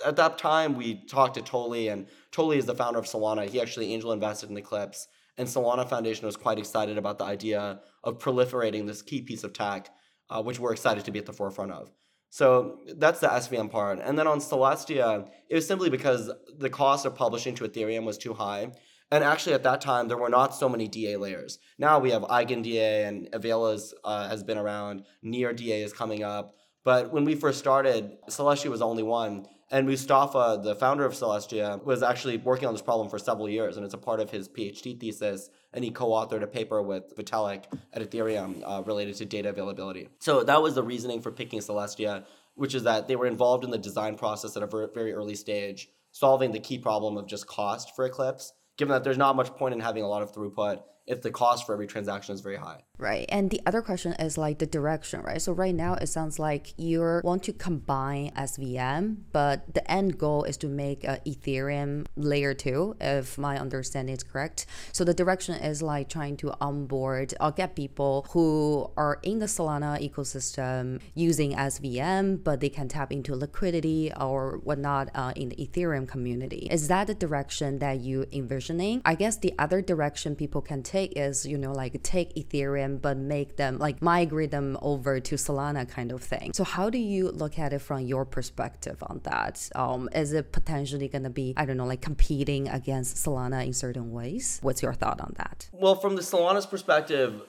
at 0.06 0.16
that 0.18 0.38
time, 0.38 0.76
we 0.76 1.06
talked 1.06 1.36
to 1.36 1.42
Toly, 1.42 1.92
and 1.92 2.08
Toly 2.32 2.58
is 2.58 2.66
the 2.66 2.76
founder 2.76 3.00
of 3.00 3.06
Solana. 3.06 3.48
He 3.48 3.62
actually 3.62 3.94
angel 3.94 4.12
invested 4.12 4.50
in 4.50 4.58
Eclipse, 4.58 5.08
and 5.38 5.48
Solana 5.48 5.88
Foundation 5.88 6.26
was 6.26 6.38
quite 6.38 6.60
excited 6.60 6.98
about 6.98 7.18
the 7.18 7.26
idea 7.26 7.80
of 8.04 8.20
proliferating 8.20 8.86
this 8.86 9.02
key 9.02 9.22
piece 9.22 9.44
of 9.44 9.54
tech, 9.54 9.90
uh, 10.30 10.42
which 10.42 10.60
we're 10.60 10.74
excited 10.74 11.06
to 11.06 11.12
be 11.12 11.20
at 11.20 11.26
the 11.26 11.34
forefront 11.34 11.72
of. 11.72 11.92
So 12.30 12.80
that's 12.98 13.20
the 13.20 13.28
SVM 13.28 13.70
part. 13.70 14.00
And 14.00 14.18
then 14.18 14.26
on 14.26 14.40
Celestia, 14.40 15.30
it 15.50 15.56
was 15.56 15.68
simply 15.68 15.92
because 15.92 16.32
the 16.58 16.70
cost 16.70 17.06
of 17.06 17.16
publishing 17.16 17.54
to 17.56 17.64
Ethereum 17.68 18.06
was 18.06 18.18
too 18.18 18.34
high. 18.34 18.72
And 19.14 19.24
actually, 19.24 19.54
at 19.54 19.62
that 19.62 19.80
time, 19.80 20.08
there 20.08 20.18
were 20.18 20.28
not 20.28 20.56
so 20.56 20.68
many 20.68 20.88
DA 20.88 21.18
layers. 21.18 21.60
Now 21.78 22.00
we 22.00 22.10
have 22.10 22.24
EigenDA 22.24 23.08
and 23.08 23.30
Avail's 23.32 23.94
uh, 24.04 24.28
has 24.28 24.44
been 24.44 24.58
around. 24.58 25.04
Near 25.22 25.54
DA 25.54 25.84
is 25.84 25.94
coming 25.94 26.24
up. 26.24 26.56
But 26.84 27.14
when 27.14 27.24
we 27.24 27.36
first 27.36 27.60
started, 27.60 28.18
Celestia 28.28 28.72
was 28.72 28.82
only 28.82 29.04
one. 29.04 29.46
And 29.70 29.86
Mustafa, 29.86 30.62
the 30.64 30.74
founder 30.74 31.06
of 31.06 31.14
Celestia, 31.14 31.84
was 31.86 32.02
actually 32.02 32.38
working 32.38 32.68
on 32.68 32.74
this 32.74 32.82
problem 32.82 33.08
for 33.08 33.20
several 33.20 33.48
years, 33.48 33.78
and 33.78 33.86
it's 33.86 33.94
a 33.94 34.00
part 34.00 34.20
of 34.20 34.32
his 34.32 34.50
PhD 34.50 35.00
thesis. 35.00 35.52
And 35.74 35.86
he 35.86 35.92
co-authored 35.92 36.42
a 36.42 36.48
paper 36.48 36.82
with 36.82 37.16
Vitalik 37.16 37.66
at 37.94 38.02
Ethereum 38.02 38.64
uh, 38.66 38.82
related 38.82 39.14
to 39.18 39.26
data 39.26 39.50
availability. 39.50 40.10
So 40.22 40.44
that 40.44 40.64
was 40.64 40.74
the 40.74 40.82
reasoning 40.82 41.22
for 41.22 41.32
picking 41.32 41.60
Celestia, 41.60 42.26
which 42.56 42.74
is 42.74 42.82
that 42.86 43.08
they 43.08 43.16
were 43.16 43.28
involved 43.28 43.64
in 43.64 43.70
the 43.70 43.78
design 43.78 44.16
process 44.16 44.58
at 44.58 44.64
a 44.64 44.68
very 44.68 45.14
early 45.14 45.36
stage, 45.36 45.88
solving 46.12 46.52
the 46.52 46.60
key 46.60 46.80
problem 46.80 47.16
of 47.16 47.28
just 47.28 47.46
cost 47.46 47.96
for 47.96 48.06
Eclipse. 48.06 48.54
Given 48.78 48.94
that 48.94 49.04
there's 49.04 49.18
not 49.18 49.36
much 49.36 49.54
point 49.56 49.74
in 49.74 49.80
having 49.80 50.04
a 50.04 50.08
lot 50.08 50.24
of 50.24 50.34
throughput 50.34 50.82
if 51.06 51.22
the 51.22 51.32
cost 51.32 51.66
for 51.66 51.74
every 51.74 51.88
transaction 51.88 52.34
is 52.34 52.42
very 52.42 52.56
high. 52.56 52.82
Right. 52.98 53.26
And 53.30 53.50
the 53.50 53.62
other 53.66 53.82
question 53.82 54.14
is 54.14 54.38
like 54.38 54.60
the 54.60 54.66
direction, 54.66 55.22
right? 55.22 55.42
So 55.42 55.52
right 55.52 55.76
now 55.76 55.96
it 55.96 56.08
sounds 56.08 56.40
like 56.40 56.74
you 56.78 57.22
want 57.24 57.44
to 57.44 57.54
combine 57.54 58.32
SVM, 58.32 59.18
but 59.32 59.74
the 59.74 59.90
end 59.92 60.18
goal 60.18 60.44
is 60.44 60.56
to 60.58 60.68
make 60.68 61.04
a 61.04 61.20
Ethereum 61.26 62.06
layer 62.16 62.54
two, 62.54 62.96
if 63.02 63.38
my 63.38 63.60
understanding 63.60 64.16
is 64.16 64.24
correct. 64.24 64.66
So 64.94 65.04
the 65.04 65.14
direction 65.14 65.56
is 65.56 65.82
like 65.82 66.08
trying 66.08 66.38
to 66.38 66.54
onboard 66.62 67.34
or 67.42 67.52
get 67.52 67.76
people 67.76 68.26
who 68.32 68.90
are 68.96 69.20
in 69.24 69.40
the 69.40 69.48
Solana 69.48 70.00
ecosystem 70.08 71.02
using 71.16 71.54
SVM, 71.54 72.44
but 72.44 72.62
they 72.62 72.70
can 72.70 72.88
tap 72.88 73.12
into 73.12 73.36
liquidity 73.36 74.14
or 74.20 74.60
whatnot 74.64 75.10
uh, 75.16 75.34
in 75.36 75.50
the 75.50 75.56
Ethereum 75.58 76.08
community. 76.08 76.68
Is 76.72 76.88
that 76.88 77.08
the 77.08 77.16
direction 77.16 77.80
that 77.80 78.00
you 78.00 78.26
envisioning? 78.32 79.02
I 79.04 79.16
guess 79.16 79.36
the 79.36 79.54
other 79.60 79.82
direction 79.82 80.36
people 80.36 80.62
can 80.62 80.84
take 80.84 80.93
is, 80.96 81.46
you 81.46 81.58
know, 81.58 81.72
like 81.72 82.02
take 82.04 82.36
Ethereum 82.36 83.02
but 83.02 83.18
make 83.18 83.58
them 83.58 83.78
like 83.80 84.02
migrate 84.02 84.52
them 84.52 84.78
over 84.82 85.20
to 85.20 85.36
Solana 85.36 85.88
kind 85.90 86.12
of 86.12 86.22
thing. 86.22 86.54
So 86.54 86.64
how 86.64 86.90
do 86.90 86.98
you 86.98 87.30
look 87.30 87.58
at 87.60 87.74
it 87.74 87.80
from 87.80 88.02
your 88.02 88.26
perspective 88.26 89.04
on 89.04 89.22
that? 89.24 89.70
Um, 89.76 90.10
is 90.14 90.34
it 90.34 90.52
potentially 90.52 91.08
going 91.08 91.24
to 91.24 91.30
be, 91.30 91.54
I 91.58 91.66
don't 91.66 91.78
know, 91.78 91.86
like 91.86 92.02
competing 92.02 92.68
against 92.68 93.18
Solana 93.18 93.66
in 93.66 93.74
certain 93.74 94.12
ways? 94.12 94.60
What's 94.62 94.82
your 94.82 94.94
thought 94.94 95.20
on 95.20 95.34
that? 95.38 95.70
Well, 95.72 95.96
from 95.96 96.16
the 96.16 96.22
Solana's 96.22 96.66
perspective, 96.66 97.42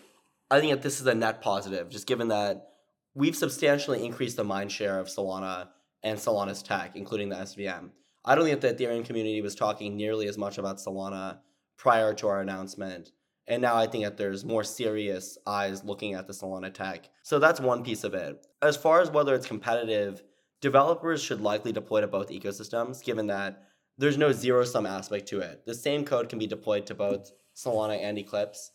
I 0.50 0.60
think 0.60 0.72
that 0.72 0.82
this 0.82 1.00
is 1.00 1.06
a 1.06 1.14
net 1.14 1.40
positive, 1.40 1.88
just 1.88 2.06
given 2.06 2.28
that 2.28 2.68
we've 3.14 3.36
substantially 3.36 4.04
increased 4.04 4.36
the 4.36 4.44
mind 4.44 4.70
share 4.72 4.98
of 4.98 5.08
Solana 5.08 5.68
and 6.02 6.18
Solana's 6.18 6.62
tech, 6.62 6.96
including 6.96 7.28
the 7.28 7.36
SVM. 7.36 7.90
I 8.24 8.34
don't 8.34 8.44
think 8.44 8.60
that 8.60 8.78
the 8.78 8.84
Ethereum 8.84 9.04
community 9.04 9.40
was 9.42 9.54
talking 9.54 9.96
nearly 9.96 10.28
as 10.28 10.38
much 10.38 10.58
about 10.58 10.78
Solana 10.78 11.38
prior 11.76 12.14
to 12.14 12.28
our 12.28 12.40
announcement. 12.40 13.10
And 13.46 13.60
now 13.60 13.76
I 13.76 13.86
think 13.86 14.04
that 14.04 14.16
there's 14.16 14.44
more 14.44 14.64
serious 14.64 15.36
eyes 15.46 15.84
looking 15.84 16.14
at 16.14 16.26
the 16.26 16.32
Solana 16.32 16.72
tech. 16.72 17.10
So 17.22 17.38
that's 17.38 17.60
one 17.60 17.84
piece 17.84 18.04
of 18.04 18.14
it. 18.14 18.46
As 18.62 18.76
far 18.76 19.00
as 19.00 19.10
whether 19.10 19.34
it's 19.34 19.46
competitive, 19.46 20.22
developers 20.60 21.22
should 21.22 21.42
likely 21.42 21.72
deploy 21.72 22.00
to 22.00 22.06
both 22.06 22.30
ecosystems, 22.30 23.04
given 23.04 23.26
that 23.26 23.64
there's 23.98 24.18
no 24.18 24.32
zero 24.32 24.64
sum 24.64 24.86
aspect 24.86 25.28
to 25.28 25.40
it. 25.40 25.66
The 25.66 25.74
same 25.74 26.04
code 26.04 26.28
can 26.28 26.38
be 26.38 26.46
deployed 26.46 26.86
to 26.86 26.94
both 26.94 27.32
Solana 27.54 28.00
and 28.00 28.18
Eclipse. 28.18 28.72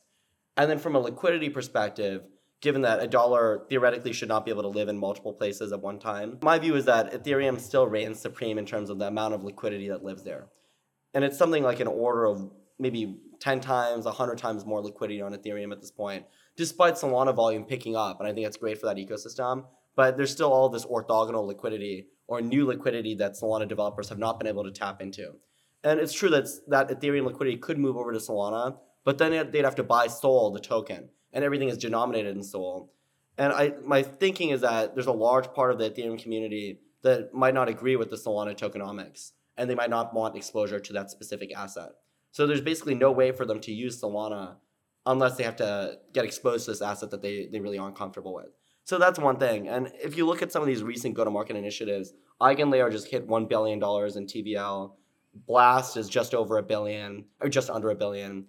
And 0.55 0.69
then 0.69 0.79
from 0.79 0.95
a 0.95 0.99
liquidity 0.99 1.49
perspective, 1.49 2.23
given 2.61 2.81
that 2.81 3.01
a 3.01 3.07
dollar 3.07 3.65
theoretically 3.69 4.13
should 4.13 4.29
not 4.29 4.45
be 4.45 4.51
able 4.51 4.61
to 4.61 4.67
live 4.67 4.87
in 4.87 4.97
multiple 4.97 5.33
places 5.33 5.71
at 5.71 5.81
one 5.81 5.99
time, 5.99 6.37
my 6.41 6.59
view 6.59 6.75
is 6.75 6.85
that 6.85 7.11
Ethereum 7.11 7.59
still 7.59 7.87
reigns 7.87 8.19
supreme 8.19 8.57
in 8.57 8.65
terms 8.65 8.89
of 8.89 8.99
the 8.99 9.07
amount 9.07 9.33
of 9.33 9.43
liquidity 9.43 9.89
that 9.89 10.03
lives 10.03 10.23
there. 10.23 10.47
And 11.13 11.23
it's 11.23 11.37
something 11.37 11.63
like 11.63 11.79
an 11.79 11.87
order 11.87 12.25
of 12.25 12.51
maybe 12.77 13.19
10 13.39 13.61
times, 13.61 14.05
100 14.05 14.37
times 14.37 14.65
more 14.65 14.81
liquidity 14.81 15.21
on 15.21 15.33
Ethereum 15.33 15.71
at 15.71 15.81
this 15.81 15.91
point, 15.91 16.25
despite 16.55 16.95
Solana 16.95 17.33
volume 17.33 17.63
picking 17.63 17.95
up. 17.95 18.19
And 18.19 18.27
I 18.27 18.33
think 18.33 18.45
that's 18.45 18.57
great 18.57 18.79
for 18.79 18.85
that 18.87 18.97
ecosystem. 18.97 19.65
But 19.95 20.17
there's 20.17 20.31
still 20.31 20.51
all 20.51 20.69
this 20.69 20.85
orthogonal 20.85 21.45
liquidity 21.45 22.07
or 22.27 22.41
new 22.41 22.65
liquidity 22.65 23.15
that 23.15 23.33
Solana 23.33 23.67
developers 23.67 24.09
have 24.09 24.19
not 24.19 24.39
been 24.39 24.47
able 24.47 24.63
to 24.63 24.71
tap 24.71 25.01
into. 25.01 25.33
And 25.83 25.99
it's 25.99 26.13
true 26.13 26.29
that 26.29 26.47
that 26.67 26.89
Ethereum 26.89 27.25
liquidity 27.25 27.57
could 27.57 27.77
move 27.77 27.97
over 27.97 28.11
to 28.11 28.19
Solana, 28.19 28.77
but 29.03 29.17
then 29.17 29.51
they'd 29.51 29.65
have 29.65 29.75
to 29.75 29.83
buy 29.83 30.07
Sol, 30.07 30.51
the 30.51 30.59
token, 30.59 31.09
and 31.33 31.43
everything 31.43 31.69
is 31.69 31.77
denominated 31.77 32.35
in 32.35 32.43
Sol. 32.43 32.93
And 33.37 33.53
I, 33.53 33.73
my 33.85 34.03
thinking 34.03 34.49
is 34.49 34.61
that 34.61 34.93
there's 34.93 35.07
a 35.07 35.13
large 35.13 35.53
part 35.53 35.71
of 35.71 35.79
the 35.79 35.89
Ethereum 35.89 36.21
community 36.21 36.81
that 37.01 37.33
might 37.33 37.53
not 37.53 37.69
agree 37.69 37.95
with 37.95 38.09
the 38.09 38.17
Solana 38.17 38.57
tokenomics, 38.57 39.31
and 39.57 39.69
they 39.69 39.75
might 39.75 39.89
not 39.89 40.13
want 40.13 40.35
exposure 40.35 40.79
to 40.79 40.93
that 40.93 41.09
specific 41.09 41.55
asset. 41.55 41.91
So 42.31 42.45
there's 42.45 42.61
basically 42.61 42.95
no 42.95 43.11
way 43.11 43.31
for 43.31 43.45
them 43.45 43.59
to 43.61 43.71
use 43.71 44.01
Solana 44.01 44.55
unless 45.05 45.37
they 45.37 45.43
have 45.43 45.55
to 45.57 45.97
get 46.13 46.25
exposed 46.25 46.65
to 46.65 46.71
this 46.71 46.81
asset 46.81 47.09
that 47.11 47.21
they, 47.21 47.47
they 47.51 47.59
really 47.59 47.77
aren't 47.77 47.95
comfortable 47.97 48.33
with. 48.33 48.49
So 48.83 48.97
that's 48.97 49.19
one 49.19 49.37
thing. 49.37 49.67
And 49.67 49.91
if 50.03 50.17
you 50.17 50.25
look 50.25 50.41
at 50.41 50.51
some 50.51 50.61
of 50.61 50.67
these 50.67 50.83
recent 50.83 51.15
go-to-market 51.15 51.55
initiatives, 51.55 52.13
EigenLayer 52.41 52.91
just 52.91 53.07
hit 53.07 53.27
$1 53.27 53.49
billion 53.49 53.77
in 53.77 53.81
TVL. 53.81 54.93
Blast 55.47 55.95
is 55.95 56.09
just 56.09 56.33
over 56.33 56.57
a 56.57 56.63
billion, 56.63 57.25
or 57.39 57.49
just 57.49 57.69
under 57.69 57.91
a 57.91 57.95
billion. 57.95 58.45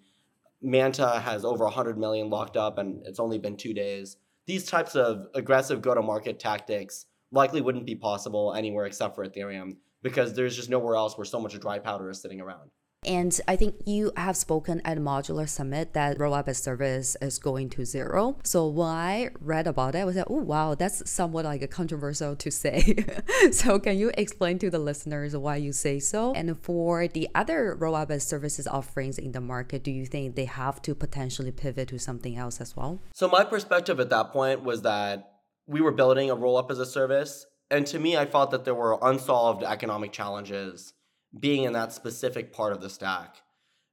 Manta 0.62 1.20
has 1.20 1.44
over 1.44 1.64
100 1.64 1.98
million 1.98 2.30
locked 2.30 2.56
up, 2.56 2.78
and 2.78 3.06
it's 3.06 3.20
only 3.20 3.38
been 3.38 3.56
two 3.56 3.74
days. 3.74 4.16
These 4.46 4.64
types 4.64 4.96
of 4.96 5.26
aggressive 5.34 5.82
go-to-market 5.82 6.38
tactics 6.38 7.06
likely 7.32 7.60
wouldn't 7.60 7.86
be 7.86 7.94
possible 7.94 8.54
anywhere 8.54 8.86
except 8.86 9.14
for 9.14 9.26
Ethereum 9.26 9.76
because 10.02 10.34
there's 10.34 10.56
just 10.56 10.70
nowhere 10.70 10.96
else 10.96 11.16
where 11.16 11.24
so 11.24 11.40
much 11.40 11.58
dry 11.60 11.78
powder 11.78 12.10
is 12.10 12.20
sitting 12.20 12.40
around. 12.40 12.70
And 13.06 13.40
I 13.48 13.56
think 13.56 13.76
you 13.86 14.12
have 14.14 14.36
spoken 14.36 14.82
at 14.84 14.98
Modular 14.98 15.48
Summit 15.48 15.94
that 15.94 16.18
rollup 16.18 16.48
as 16.48 16.58
service 16.58 17.16
is 17.22 17.38
going 17.38 17.70
to 17.70 17.86
zero. 17.86 18.36
So 18.44 18.66
when 18.68 18.88
I 18.88 19.30
read 19.40 19.66
about 19.66 19.94
it, 19.94 20.00
I 20.00 20.04
was 20.04 20.16
like, 20.16 20.26
oh, 20.28 20.42
wow, 20.42 20.74
that's 20.74 21.08
somewhat 21.10 21.46
like 21.46 21.62
a 21.62 21.66
controversial 21.66 22.36
to 22.36 22.50
say. 22.50 23.06
so 23.52 23.78
can 23.78 23.96
you 23.96 24.12
explain 24.18 24.58
to 24.58 24.68
the 24.68 24.78
listeners 24.78 25.34
why 25.34 25.56
you 25.56 25.72
say 25.72 25.98
so? 25.98 26.34
And 26.34 26.60
for 26.62 27.08
the 27.08 27.28
other 27.34 27.74
rollup 27.80 28.10
as 28.10 28.26
services 28.26 28.66
offerings 28.66 29.16
in 29.18 29.32
the 29.32 29.40
market, 29.40 29.82
do 29.82 29.90
you 29.90 30.04
think 30.04 30.36
they 30.36 30.44
have 30.44 30.82
to 30.82 30.94
potentially 30.94 31.52
pivot 31.52 31.88
to 31.88 31.98
something 31.98 32.36
else 32.36 32.60
as 32.60 32.76
well? 32.76 33.00
So 33.14 33.28
my 33.28 33.44
perspective 33.44 33.98
at 33.98 34.10
that 34.10 34.30
point 34.30 34.62
was 34.62 34.82
that 34.82 35.40
we 35.66 35.80
were 35.80 35.92
building 35.92 36.30
a 36.30 36.36
rollup 36.36 36.70
as 36.70 36.78
a 36.78 36.86
service. 36.86 37.46
And 37.70 37.86
to 37.86 37.98
me, 37.98 38.18
I 38.18 38.26
thought 38.26 38.50
that 38.50 38.66
there 38.66 38.74
were 38.74 38.98
unsolved 39.00 39.62
economic 39.62 40.12
challenges 40.12 40.92
being 41.38 41.64
in 41.64 41.72
that 41.72 41.92
specific 41.92 42.52
part 42.52 42.72
of 42.72 42.80
the 42.80 42.90
stack 42.90 43.36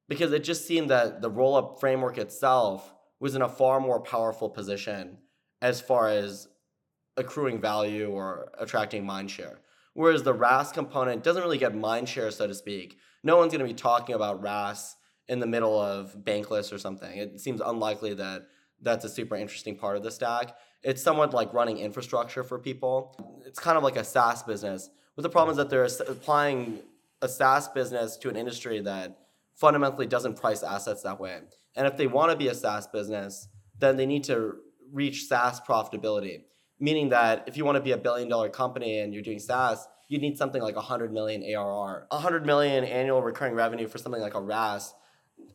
because 0.08 0.32
it 0.32 0.44
just 0.44 0.66
seemed 0.66 0.90
that 0.90 1.22
the 1.22 1.30
roll 1.30 1.56
up 1.56 1.80
framework 1.80 2.18
itself 2.18 2.94
was 3.20 3.36
in 3.36 3.42
a 3.42 3.50
far 3.50 3.80
more 3.80 4.00
powerful 4.00 4.50
position 4.50 5.18
as 5.62 5.82
far 5.82 6.10
as 6.10 6.48
accruing 7.18 7.60
value 7.60 8.10
or 8.10 8.52
attracting 8.60 9.06
mind 9.06 9.30
share. 9.30 9.60
Whereas 9.94 10.24
the 10.24 10.34
RaaS 10.34 10.72
component 10.72 11.24
doesn't 11.24 11.42
really 11.42 11.58
get 11.58 11.76
mind 11.76 12.08
share, 12.08 12.30
so 12.30 12.46
to 12.46 12.54
speak. 12.54 13.00
No 13.24 13.38
one's 13.38 13.52
going 13.52 13.66
to 13.66 13.74
be 13.74 13.78
talking 13.78 14.14
about 14.14 14.44
RaaS 14.44 14.96
in 15.28 15.40
the 15.40 15.48
middle 15.48 15.80
of 15.80 16.16
Bankless 16.24 16.72
or 16.72 16.78
something. 16.78 17.18
It 17.18 17.40
seems 17.40 17.62
unlikely 17.62 18.14
that 18.14 18.44
that's 18.82 19.04
a 19.06 19.10
super 19.10 19.36
interesting 19.36 19.76
part 19.76 19.98
of 19.98 20.04
the 20.04 20.12
stack. 20.12 20.56
It's 20.84 21.02
somewhat 21.02 21.34
like 21.34 21.52
running 21.52 21.80
infrastructure 21.80 22.44
for 22.44 22.60
people. 22.60 23.42
It's 23.46 23.60
kind 23.60 23.78
of 23.78 23.84
like 23.84 23.96
a 23.96 24.04
SaaS 24.04 24.44
business. 24.44 24.90
But 25.16 25.24
the 25.24 25.30
problem 25.30 25.52
is 25.52 25.58
that 25.58 25.72
they're 25.72 25.90
applying 26.08 26.80
a 27.22 27.28
SaaS 27.28 27.68
business 27.70 28.18
to 28.18 28.30
an 28.30 28.36
industry 28.36 28.80
that 28.82 29.18
fundamentally 29.56 30.06
doesn't 30.06 30.40
price 30.40 30.64
assets 30.64 31.04
that 31.04 31.20
way. 31.20 31.40
And 31.76 31.88
if 31.88 31.98
they 31.98 32.08
want 32.08 32.32
to 32.32 32.38
be 32.38 32.48
a 32.48 32.56
SaaS 32.56 32.88
business, 32.88 33.48
then 33.80 33.98
they 33.98 34.06
need 34.06 34.24
to 34.26 34.56
reach 34.92 35.26
SaaS 35.26 35.60
profitability. 35.60 36.44
Meaning 36.80 37.10
that 37.10 37.44
if 37.48 37.58
you 37.58 37.66
want 37.66 37.76
to 37.76 37.82
be 37.82 37.92
a 37.92 37.98
billion 37.98 38.30
dollar 38.30 38.50
company 38.50 39.00
and 39.00 39.14
you're 39.14 39.24
doing 39.24 39.40
SaaS, 39.40 39.88
you 40.10 40.20
need 40.20 40.38
something 40.38 40.62
like 40.62 40.76
100 40.76 41.12
million 41.12 41.44
ARR. 41.44 42.08
100 42.10 42.46
million 42.46 42.84
annual 42.84 43.22
recurring 43.22 43.56
revenue 43.56 43.88
for 43.88 43.98
something 43.98 44.22
like 44.22 44.36
a 44.36 44.42
RaaS, 44.42 44.94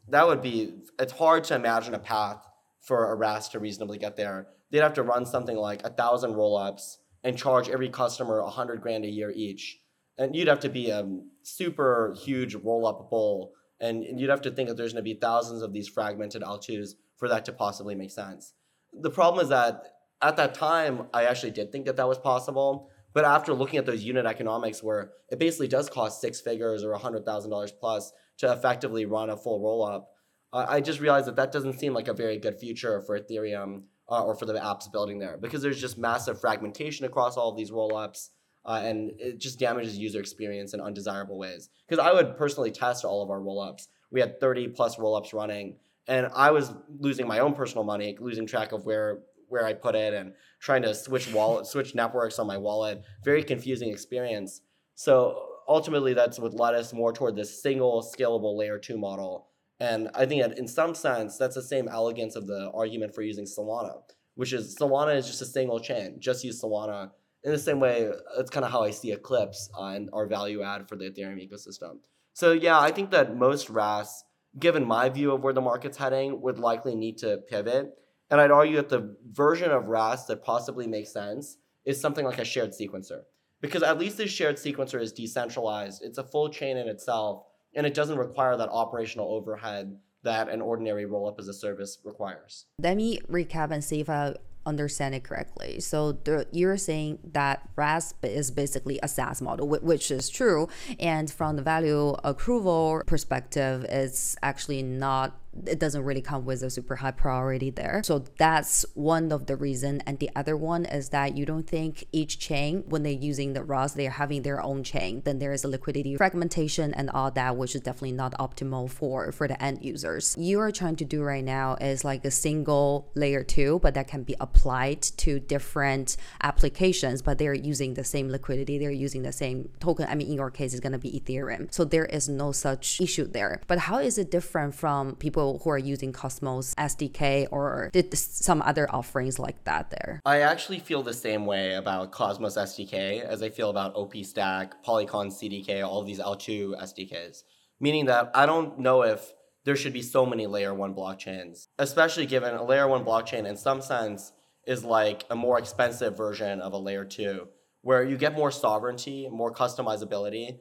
that 0.09 0.27
would 0.27 0.43
be, 0.43 0.75
it's 0.99 1.13
hard 1.13 1.45
to 1.45 1.55
imagine 1.55 1.95
a 1.95 1.99
path 1.99 2.47
for 2.81 3.13
a 3.13 3.15
RaaS 3.15 3.49
to 3.51 3.61
reasonably 3.61 3.99
get 3.99 4.17
there. 4.17 4.49
They'd 4.71 4.81
have 4.81 4.95
to 4.95 5.03
run 5.03 5.27
something 5.27 5.57
like 5.57 5.85
a 5.85 5.91
thousand 5.91 6.35
roll 6.35 6.57
ups 6.57 6.99
and 7.23 7.39
charge 7.39 7.69
every 7.69 7.89
customer 7.89 8.43
100 8.43 8.81
grand 8.81 9.05
a 9.05 9.09
year 9.09 9.33
each 9.35 9.81
and 10.19 10.37
you'd 10.37 10.49
have 10.49 10.61
to 10.61 10.69
be 10.69 10.91
a 10.91 11.09
super 11.43 12.15
huge 12.23 12.55
roll 12.55 12.87
up 12.87 13.11
bull 13.11 13.53
and 13.81 14.05
you'd 14.19 14.31
have 14.31 14.43
to 14.43 14.51
think 14.51 14.69
that 14.69 14.77
there's 14.77 14.93
going 14.93 15.05
to 15.05 15.15
be 15.15 15.19
thousands 15.19 15.61
of 15.61 15.73
these 15.73 15.89
fragmented 15.89 16.43
L2s 16.43 16.91
for 17.17 17.29
that 17.29 17.45
to 17.47 17.53
possibly 17.53 17.97
make 17.97 18.13
sense. 18.13 18.55
The 18.93 19.11
problem 19.11 19.43
is 19.43 19.49
that 19.49 19.83
at 20.23 20.37
that 20.37 20.55
time, 20.55 21.09
I 21.13 21.25
actually 21.25 21.51
did 21.51 21.73
think 21.73 21.87
that 21.87 21.97
that 21.97 22.07
was 22.07 22.19
possible. 22.19 22.91
But 23.13 23.25
after 23.25 23.53
looking 23.53 23.79
at 23.79 23.85
those 23.85 24.05
unit 24.05 24.25
economics, 24.25 24.83
where 24.83 25.11
it 25.31 25.39
basically 25.39 25.69
does 25.69 25.91
cost 25.91 26.21
six 26.21 26.41
figures 26.41 26.85
or 26.85 26.97
$100,000 26.97 27.71
plus 27.81 28.13
to 28.39 28.53
effectively 28.53 29.05
run 29.05 29.31
a 29.31 29.37
full 29.37 29.61
roll 29.61 29.85
up, 29.85 30.09
I 30.55 30.81
just 30.81 31.01
realized 31.01 31.27
that 31.27 31.37
that 31.37 31.51
doesn't 31.51 31.79
seem 31.79 31.95
like 31.95 32.09
a 32.09 32.15
very 32.15 32.39
good 32.39 32.59
future 32.59 33.01
for 33.01 33.19
Ethereum 33.19 33.85
uh, 34.09 34.23
or 34.23 34.35
for 34.35 34.45
the 34.45 34.53
apps 34.53 34.91
building 34.91 35.19
there 35.19 35.39
because 35.41 35.63
there's 35.63 35.81
just 35.81 35.97
massive 35.97 36.41
fragmentation 36.41 37.07
across 37.07 37.39
all 37.39 37.51
of 37.51 37.57
these 37.57 37.73
roll 37.73 37.97
ups 37.97 38.31
uh, 38.65 38.81
and 38.85 39.13
it 39.19 39.39
just 39.39 39.59
damages 39.59 39.99
user 39.99 40.21
experience 40.21 40.75
in 40.75 40.81
undesirable 40.81 41.39
ways. 41.39 41.69
Because 41.89 42.05
I 42.05 42.13
would 42.13 42.37
personally 42.37 42.71
test 42.71 43.05
all 43.05 43.23
of 43.23 43.31
our 43.31 43.41
rollups. 43.41 43.89
We 44.11 44.21
had 44.21 44.41
30 44.41 44.69
plus 44.69 44.97
rollups 44.97 45.33
running, 45.33 45.77
and 46.07 46.29
I 46.35 46.51
was 46.51 46.73
losing 46.99 47.27
my 47.27 47.41
own 47.41 47.55
personal 47.55 47.85
money, 47.85 48.17
losing 48.21 48.47
track 48.47 48.73
of 48.73 48.85
where 48.85 49.21
where 49.49 49.67
I 49.67 49.75
put 49.75 49.95
it, 49.95 50.15
and 50.15 50.33
trying 50.61 50.83
to 50.83 50.95
switch 50.95 51.31
wallet, 51.33 51.67
switch 51.73 51.95
networks 51.95 52.39
on 52.39 52.47
my 52.47 52.57
wallet. 52.57 53.03
Very 53.25 53.43
confusing 53.43 53.91
experience. 53.91 54.63
So 54.95 55.47
ultimately, 55.69 56.15
that's 56.15 56.39
what 56.39 56.55
led 56.55 56.75
us 56.75 56.93
more 56.93 57.13
toward 57.13 57.37
this 57.37 57.63
single 57.63 58.03
scalable 58.03 58.57
layer 58.57 58.79
two 58.79 58.97
model. 58.97 59.49
And 59.81 60.11
I 60.15 60.27
think 60.27 60.43
that 60.43 60.59
in 60.59 60.69
some 60.69 60.95
sense, 60.95 61.37
that's 61.37 61.57
the 61.57 61.63
same 61.63 61.89
elegance 61.89 62.37
of 62.37 62.47
the 62.47 62.71
argument 62.73 63.15
for 63.15 63.23
using 63.23 63.45
Solana, 63.45 64.03
which 64.37 64.53
is 64.53 64.77
Solana 64.77 65.17
is 65.17 65.27
just 65.27 65.43
a 65.43 65.47
single 65.47 65.81
chain. 65.81 66.19
Just 66.21 66.45
use 66.45 66.63
Solana 66.63 67.11
in 67.45 67.53
the 67.53 67.59
same 67.59 67.81
way, 67.81 68.11
that's 68.37 68.51
kind 68.51 68.65
of 68.65 68.73
how 68.73 68.83
I 68.83 68.91
see 68.91 69.13
Eclipse 69.13 69.69
and 69.77 70.09
our 70.13 70.27
value 70.27 70.63
add 70.63 70.89
for 70.89 70.97
the 70.97 71.11
Ethereum 71.11 71.41
ecosystem. 71.41 71.99
So 72.35 72.53
yeah, 72.53 72.79
I 72.79 72.91
think 72.91 73.11
that 73.11 73.37
most 73.37 73.69
RaaS, 73.69 74.25
given 74.59 74.87
my 74.87 75.09
view 75.09 75.33
of 75.33 75.43
where 75.43 75.53
the 75.53 75.61
market's 75.61 75.99
heading, 75.99 76.41
would 76.41 76.59
likely 76.59 76.95
need 76.95 77.19
to 77.19 77.39
pivot. 77.49 77.91
And 78.31 78.41
I'd 78.41 78.51
argue 78.51 78.77
that 78.77 78.89
the 78.89 79.17
version 79.31 79.71
of 79.71 79.89
RaaS 79.89 80.27
that 80.27 80.45
possibly 80.45 80.87
makes 80.87 81.13
sense 81.13 81.59
is 81.85 82.01
something 82.01 82.25
like 82.25 82.39
a 82.39 82.45
shared 82.45 82.71
sequencer. 82.71 83.23
Because 83.61 83.83
at 83.83 83.99
least 83.99 84.17
this 84.17 84.31
shared 84.31 84.57
sequencer 84.57 85.01
is 85.01 85.13
decentralized, 85.13 86.03
it's 86.03 86.19
a 86.19 86.25
full 86.25 86.49
chain 86.49 86.77
in 86.77 86.89
itself, 86.89 87.45
and 87.75 87.87
it 87.87 87.95
doesn't 87.95 88.19
require 88.19 88.57
that 88.57 88.69
operational 88.71 89.33
overhead 89.33 89.97
that 90.25 90.49
an 90.49 90.61
ordinary 90.61 91.05
roll 91.05 91.29
up 91.29 91.39
as 91.39 91.49
a 91.49 91.53
service 91.53 91.99
requires. 92.05 92.67
Let 92.81 92.97
me 92.97 93.21
recap 93.29 93.71
and 93.71 93.83
see 93.83 94.01
if 94.01 94.09
I 94.09 94.35
understand 94.67 95.15
it 95.15 95.25
correctly. 95.25 95.81
So 95.81 96.19
you're 96.53 96.77
saying 96.77 97.19
that 97.33 97.69
RASP 97.77 98.25
is 98.25 98.51
basically 98.51 98.99
a 99.03 99.09
SaaS 99.09 99.43
model, 99.43 99.69
which 99.69 100.11
is 100.11 100.29
true. 100.29 100.69
And 101.01 101.31
from 101.31 101.57
the 101.57 101.63
value 101.63 102.15
accrual 102.25 103.05
perspective, 103.07 103.85
it's 103.89 104.37
actually 104.43 104.83
not 104.83 105.39
it 105.67 105.79
doesn't 105.79 106.05
really 106.05 106.23
come 106.23 106.45
with 106.45 106.63
a 106.63 106.71
super 106.71 106.97
high 106.97 107.11
priority 107.11 107.71
there. 107.71 108.03
So 108.05 108.25
that's 108.39 108.85
one 108.95 109.31
of 109.33 109.47
the 109.47 109.57
reason. 109.57 110.03
And 110.07 110.19
the 110.19 110.31
other 110.35 110.57
one 110.57 110.85
is 110.87 111.11
that 111.11 111.37
you 111.37 111.45
don't 111.45 111.69
think 111.69 112.05
each 112.13 112.39
chain, 112.39 112.85
when 112.87 113.03
they're 113.03 113.13
using 113.13 113.53
the 113.53 113.63
RaaS, 113.63 113.95
they're 113.95 114.11
having 114.11 114.43
their 114.43 114.63
own 114.63 114.83
chain. 114.83 115.23
Then 115.25 115.39
there 115.39 115.53
is 115.53 115.65
a 115.65 115.69
liquidity 115.69 116.17
fragmentation 116.17 116.95
and 116.95 117.11
all 117.11 117.31
that, 117.33 117.57
which 117.57 117.75
is 117.75 117.83
definitely 117.83 118.13
not 118.13 118.33
optimal 118.39 118.91
for 118.91 119.31
for 119.33 119.47
the 119.47 119.63
end 119.63 119.85
users. 119.85 120.35
You 120.39 120.61
are 120.61 120.73
trying 120.73 120.97
to 120.97 121.05
do 121.05 121.23
right 121.23 121.45
now 121.45 121.77
is 121.81 122.05
like 122.05 122.25
a 122.25 122.31
single 122.31 123.11
layer 123.15 123.45
two, 123.45 123.79
but 123.83 123.95
that 123.95 124.09
can 124.09 124.23
be 124.23 124.35
applied 124.41 125.03
to 125.03 125.39
different 125.39 126.17
applications, 126.43 127.21
but 127.21 127.39
they're 127.39 127.55
using 127.55 127.95
the 127.95 128.05
same 128.05 128.29
liquidity, 128.29 128.79
they're 128.79 128.91
using 128.91 129.23
the 129.23 129.33
same 129.33 129.69
token. 129.81 130.07
I 130.09 130.15
mean, 130.15 130.29
in 130.29 130.35
your 130.35 130.51
case, 130.51 130.73
it's 130.73 130.81
gonna 130.81 130.99
be 130.99 131.21
Ethereum. 131.21 131.73
So 131.73 131.85
there 131.85 132.07
is 132.07 132.29
no 132.29 132.53
such 132.53 133.01
issue 133.01 133.27
there. 133.27 133.61
But 133.67 133.79
how 133.81 133.99
is 133.99 134.17
it 134.17 134.31
different 134.31 134.75
from 134.75 135.17
people? 135.17 135.42
People 135.43 135.61
who 135.65 135.71
are 135.71 135.79
using 135.79 136.13
Cosmos 136.13 136.73
SDK 136.77 137.49
or 137.51 137.91
some 138.15 138.63
other 138.63 138.89
offerings 138.95 139.41
like 139.41 139.65
that 139.65 139.91
there? 139.91 140.21
I 140.25 140.43
actually 140.43 140.79
feel 140.79 141.03
the 141.03 141.13
same 141.13 141.47
way 141.47 141.75
about 141.75 142.13
Cosmos 142.13 142.57
SDK 142.57 143.25
as 143.25 143.43
I 143.43 143.49
feel 143.49 143.69
about 143.69 143.97
OP 143.97 144.15
Stack, 144.23 144.85
Polygon 144.85 145.31
CDK, 145.31 145.85
all 145.85 146.05
these 146.05 146.21
L2 146.21 146.81
SDKs. 146.81 147.43
Meaning 147.81 148.05
that 148.07 148.31
I 148.37 148.47
don't 148.47 148.79
know 148.79 149.03
if 149.03 149.33
there 149.65 149.75
should 149.75 149.93
be 149.93 150.03
so 150.03 150.25
many 150.25 150.47
layer 150.47 150.73
one 150.73 150.95
blockchains, 150.95 151.67
especially 151.77 152.27
given 152.27 152.55
a 152.55 152.65
layer 152.65 152.87
one 152.87 153.05
blockchain 153.05 153.45
in 153.45 153.57
some 153.57 153.83
sense 153.83 154.31
is 154.65 154.85
like 154.85 155.25
a 155.29 155.35
more 155.35 155.59
expensive 155.59 156.17
version 156.17 156.61
of 156.61 156.73
a 156.73 156.79
layer 156.79 157.05
two, 157.05 157.49
where 157.81 158.05
you 158.05 158.17
get 158.17 158.37
more 158.37 158.53
sovereignty, 158.53 159.29
more 159.29 159.53
customizability, 159.53 160.61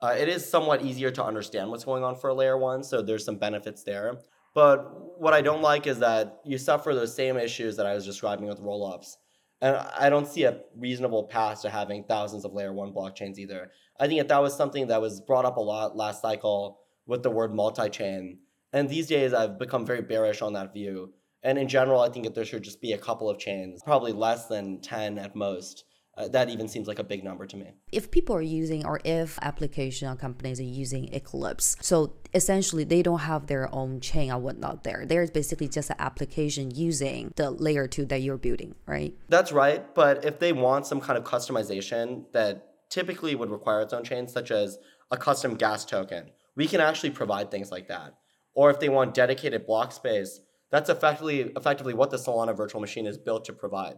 uh, 0.00 0.14
it 0.16 0.28
is 0.28 0.48
somewhat 0.48 0.82
easier 0.82 1.10
to 1.10 1.24
understand 1.24 1.70
what's 1.70 1.84
going 1.84 2.04
on 2.04 2.16
for 2.16 2.30
a 2.30 2.34
layer 2.34 2.56
one, 2.56 2.84
so 2.84 3.02
there's 3.02 3.24
some 3.24 3.36
benefits 3.36 3.82
there. 3.82 4.18
But 4.54 5.20
what 5.20 5.34
I 5.34 5.40
don't 5.40 5.62
like 5.62 5.86
is 5.86 5.98
that 5.98 6.40
you 6.44 6.58
suffer 6.58 6.94
those 6.94 7.14
same 7.14 7.36
issues 7.36 7.76
that 7.76 7.86
I 7.86 7.94
was 7.94 8.04
describing 8.04 8.46
with 8.46 8.60
rollups. 8.60 9.16
And 9.60 9.76
I 9.76 10.08
don't 10.08 10.28
see 10.28 10.44
a 10.44 10.60
reasonable 10.76 11.24
path 11.24 11.62
to 11.62 11.70
having 11.70 12.04
thousands 12.04 12.44
of 12.44 12.52
layer 12.52 12.72
one 12.72 12.92
blockchains 12.92 13.38
either. 13.38 13.72
I 13.98 14.06
think 14.06 14.20
that 14.20 14.28
that 14.28 14.42
was 14.42 14.56
something 14.56 14.86
that 14.86 15.00
was 15.00 15.20
brought 15.20 15.44
up 15.44 15.56
a 15.56 15.60
lot 15.60 15.96
last 15.96 16.22
cycle 16.22 16.78
with 17.06 17.24
the 17.24 17.30
word 17.30 17.52
multi 17.52 17.88
chain. 17.88 18.38
And 18.72 18.88
these 18.88 19.08
days 19.08 19.34
I've 19.34 19.58
become 19.58 19.84
very 19.84 20.02
bearish 20.02 20.42
on 20.42 20.52
that 20.52 20.72
view. 20.72 21.12
And 21.42 21.58
in 21.58 21.68
general, 21.68 22.00
I 22.00 22.08
think 22.08 22.24
that 22.24 22.34
there 22.34 22.44
should 22.44 22.62
just 22.62 22.80
be 22.80 22.92
a 22.92 22.98
couple 22.98 23.28
of 23.28 23.38
chains, 23.38 23.80
probably 23.84 24.12
less 24.12 24.46
than 24.46 24.80
10 24.80 25.18
at 25.18 25.34
most 25.34 25.84
uh, 26.18 26.28
that 26.28 26.48
even 26.48 26.66
seems 26.66 26.88
like 26.88 26.98
a 26.98 27.04
big 27.04 27.22
number 27.22 27.46
to 27.46 27.56
me. 27.56 27.66
If 27.92 28.10
people 28.10 28.34
are 28.34 28.42
using, 28.42 28.84
or 28.84 29.00
if 29.04 29.38
application 29.40 30.14
companies 30.16 30.58
are 30.58 30.64
using 30.64 31.12
Eclipse, 31.14 31.76
so 31.80 32.14
essentially 32.34 32.84
they 32.84 33.02
don't 33.02 33.20
have 33.20 33.46
their 33.46 33.72
own 33.74 34.00
chain 34.00 34.32
or 34.32 34.38
whatnot 34.38 34.84
there. 34.84 35.04
There's 35.06 35.30
basically 35.30 35.68
just 35.68 35.90
an 35.90 35.96
application 35.98 36.72
using 36.72 37.32
the 37.36 37.50
layer 37.50 37.86
two 37.86 38.04
that 38.06 38.18
you're 38.18 38.36
building, 38.36 38.74
right? 38.86 39.14
That's 39.28 39.52
right. 39.52 39.94
But 39.94 40.24
if 40.24 40.40
they 40.40 40.52
want 40.52 40.86
some 40.86 41.00
kind 41.00 41.16
of 41.16 41.24
customization 41.24 42.24
that 42.32 42.66
typically 42.90 43.34
would 43.34 43.50
require 43.50 43.82
its 43.82 43.92
own 43.92 44.02
chain, 44.02 44.26
such 44.26 44.50
as 44.50 44.78
a 45.10 45.16
custom 45.16 45.54
gas 45.54 45.84
token, 45.84 46.30
we 46.56 46.66
can 46.66 46.80
actually 46.80 47.10
provide 47.10 47.50
things 47.50 47.70
like 47.70 47.86
that. 47.88 48.14
Or 48.54 48.70
if 48.70 48.80
they 48.80 48.88
want 48.88 49.14
dedicated 49.14 49.66
block 49.66 49.92
space, 49.92 50.40
that's 50.70 50.90
effectively 50.90 51.52
effectively 51.56 51.94
what 51.94 52.10
the 52.10 52.16
Solana 52.16 52.56
virtual 52.56 52.80
machine 52.80 53.06
is 53.06 53.16
built 53.16 53.44
to 53.44 53.52
provide. 53.52 53.96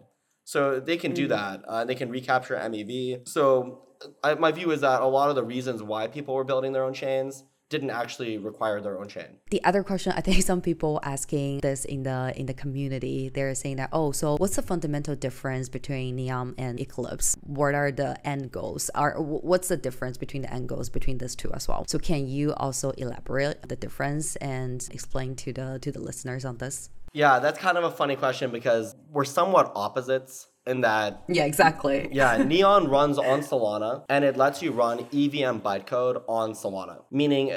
So 0.51 0.81
they 0.81 0.97
can 0.97 1.15
do 1.15 1.29
mm-hmm. 1.29 1.63
that. 1.63 1.65
Uh, 1.69 1.85
they 1.85 1.95
can 1.95 2.11
recapture 2.11 2.57
MEV. 2.57 3.29
So 3.29 3.83
I, 4.25 4.35
my 4.35 4.51
view 4.51 4.73
is 4.73 4.81
that 4.81 5.01
a 5.01 5.07
lot 5.07 5.31
of 5.31 5.37
the 5.37 5.45
reasons 5.45 5.81
why 5.81 6.09
people 6.09 6.35
were 6.35 6.43
building 6.43 6.73
their 6.73 6.83
own 6.83 6.93
chains 6.93 7.45
didn't 7.69 7.91
actually 7.91 8.37
require 8.37 8.81
their 8.81 8.99
own 8.99 9.07
chain. 9.07 9.39
The 9.53 9.63
other 9.63 9.85
question, 9.85 10.13
I 10.17 10.21
think 10.27 10.43
some 10.43 10.61
people 10.61 10.99
asking 11.05 11.61
this 11.61 11.85
in 11.85 12.03
the 12.03 12.33
in 12.35 12.47
the 12.47 12.55
community, 12.55 13.29
they're 13.29 13.55
saying 13.55 13.77
that, 13.77 13.91
oh, 13.93 14.11
so 14.11 14.37
what's 14.39 14.57
the 14.57 14.63
fundamental 14.63 15.15
difference 15.15 15.69
between 15.69 16.17
Neon 16.17 16.57
and 16.59 16.81
Eclipse? 16.81 17.37
What 17.43 17.77
are 17.77 17.93
the 17.93 18.11
end 18.27 18.51
goals? 18.51 18.91
Are 18.97 19.23
what's 19.23 19.69
the 19.69 19.77
difference 19.77 20.19
between 20.19 20.43
the 20.43 20.53
end 20.53 20.69
goals 20.69 20.91
between 20.91 21.19
these 21.19 21.37
two 21.37 21.53
as 21.53 21.69
well? 21.69 21.85
So 21.87 22.01
can 22.01 22.27
you 22.27 22.55
also 22.55 22.91
elaborate 22.99 23.69
the 23.69 23.77
difference 23.77 24.35
and 24.37 24.87
explain 24.91 25.37
to 25.37 25.53
the 25.53 25.79
to 25.81 25.93
the 25.93 26.01
listeners 26.01 26.45
on 26.45 26.59
this? 26.59 26.91
Yeah, 27.13 27.41
that's 27.41 27.59
kind 27.59 27.77
of 27.77 27.85
a 27.85 27.91
funny 27.91 28.17
question 28.17 28.51
because 28.51 28.95
we're 29.11 29.25
somewhat 29.25 29.73
opposites 29.75 30.49
in 30.67 30.83
that 30.83 31.25
yeah 31.29 31.45
exactly. 31.45 32.09
Yeah 32.13 32.37
neon 32.47 32.89
runs 32.89 33.19
on 33.19 33.41
solana 33.41 34.05
and 34.09 34.25
it 34.25 34.37
lets 34.37 34.63
you 34.63 34.73
run 34.73 34.99
evm 35.07 35.61
bytecode 35.61 36.23
on 36.29 36.53
solana. 36.53 37.03
Meaning 37.11 37.53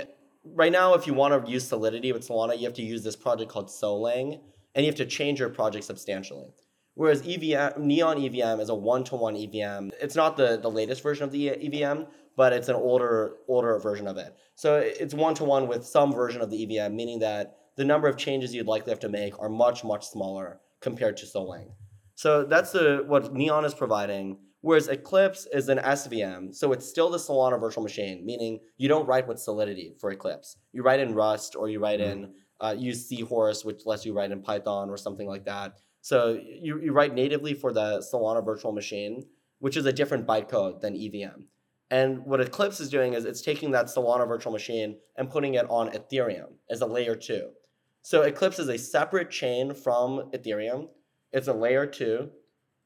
right 0.46 0.72
now 0.72 0.94
if 0.94 1.06
you 1.08 1.14
want 1.14 1.46
to 1.46 1.52
use 1.52 1.68
solidity 1.68 2.12
with 2.12 2.28
solana 2.28 2.58
you 2.58 2.66
have 2.66 2.74
to 2.76 2.82
use 2.82 3.04
this 3.04 3.16
project 3.16 3.52
called 3.52 3.68
solang 3.68 4.40
and 4.76 4.86
you 4.86 4.90
have 4.90 4.98
to 4.98 5.06
change 5.06 5.40
your 5.40 5.50
project 5.50 5.86
substantially. 5.86 6.48
Whereas 6.96 7.22
evm 7.24 7.78
neon 7.78 8.18
evm 8.18 8.60
is 8.62 8.70
a 8.70 8.76
one-to-one 8.76 9.36
evm 9.36 9.92
it's 10.02 10.16
not 10.16 10.38
the, 10.38 10.58
the 10.58 10.72
latest 10.72 11.04
version 11.04 11.26
of 11.26 11.32
the 11.32 11.50
evm 11.50 12.08
but 12.36 12.54
it's 12.54 12.70
an 12.70 12.76
older 12.76 13.36
older 13.48 13.78
version 13.80 14.08
of 14.08 14.18
it. 14.18 14.36
So 14.56 14.78
it's 14.78 15.14
one-to-one 15.14 15.68
with 15.68 15.86
some 15.86 16.14
version 16.14 16.42
of 16.42 16.50
the 16.50 16.66
evm 16.66 16.94
meaning 16.94 17.20
that 17.20 17.58
the 17.76 17.86
number 17.86 18.08
of 18.08 18.18
changes 18.18 18.54
you'd 18.54 18.68
likely 18.68 18.92
have 18.92 19.00
to 19.00 19.10
make 19.10 19.40
are 19.40 19.50
much 19.50 19.84
much 19.84 20.06
smaller 20.08 20.60
compared 20.82 21.18
to 21.18 21.26
solang 21.26 21.72
so 22.16 22.44
that's 22.44 22.72
the 22.72 23.04
what 23.06 23.34
Neon 23.34 23.66
is 23.66 23.74
providing. 23.74 24.38
Whereas 24.62 24.88
Eclipse 24.88 25.46
is 25.52 25.68
an 25.68 25.80
SVM, 25.80 26.56
so 26.56 26.72
it's 26.72 26.88
still 26.88 27.10
the 27.10 27.18
Solana 27.18 27.60
virtual 27.60 27.84
machine, 27.84 28.26
meaning 28.26 28.62
you 28.78 28.88
don't 28.88 29.06
write 29.06 29.28
with 29.28 29.38
Solidity 29.38 29.94
for 30.00 30.10
Eclipse. 30.12 30.56
You 30.72 30.84
write 30.84 31.02
in 31.02 31.14
Rust 31.14 31.58
or 31.58 31.68
you 31.68 31.80
write 31.82 32.00
mm-hmm. 32.00 32.24
in 32.24 32.34
uh, 32.62 32.74
use 32.78 33.06
Seahorse, 33.06 33.66
which 33.66 33.86
lets 33.86 34.06
you 34.06 34.14
write 34.14 34.32
in 34.32 34.42
Python 34.42 34.90
or 34.90 34.96
something 34.96 35.28
like 35.28 35.44
that. 35.46 35.74
So 36.00 36.40
you, 36.42 36.80
you 36.82 36.94
write 36.94 37.14
natively 37.14 37.54
for 37.54 37.74
the 37.74 38.02
Solana 38.10 38.46
virtual 38.46 38.72
machine, 38.72 39.26
which 39.60 39.76
is 39.76 39.86
a 39.86 39.92
different 39.92 40.26
bytecode 40.26 40.80
than 40.80 40.96
EVM. 40.96 41.42
And 41.92 42.26
what 42.26 42.40
Eclipse 42.40 42.80
is 42.80 42.90
doing 42.90 43.16
is 43.16 43.26
it's 43.26 43.42
taking 43.42 43.72
that 43.72 43.88
Solana 43.88 44.26
virtual 44.26 44.54
machine 44.54 44.98
and 45.18 45.30
putting 45.30 45.56
it 45.56 45.70
on 45.70 45.90
Ethereum 45.90 46.54
as 46.70 46.80
a 46.80 46.86
layer 46.86 47.18
two. 47.18 47.50
So 48.04 48.22
Eclipse 48.22 48.60
is 48.60 48.70
a 48.70 48.78
separate 48.78 49.32
chain 49.32 49.74
from 49.74 50.30
Ethereum 50.32 50.90
it's 51.34 51.48
a 51.48 51.54
layer 51.54 51.88
two, 51.88 52.30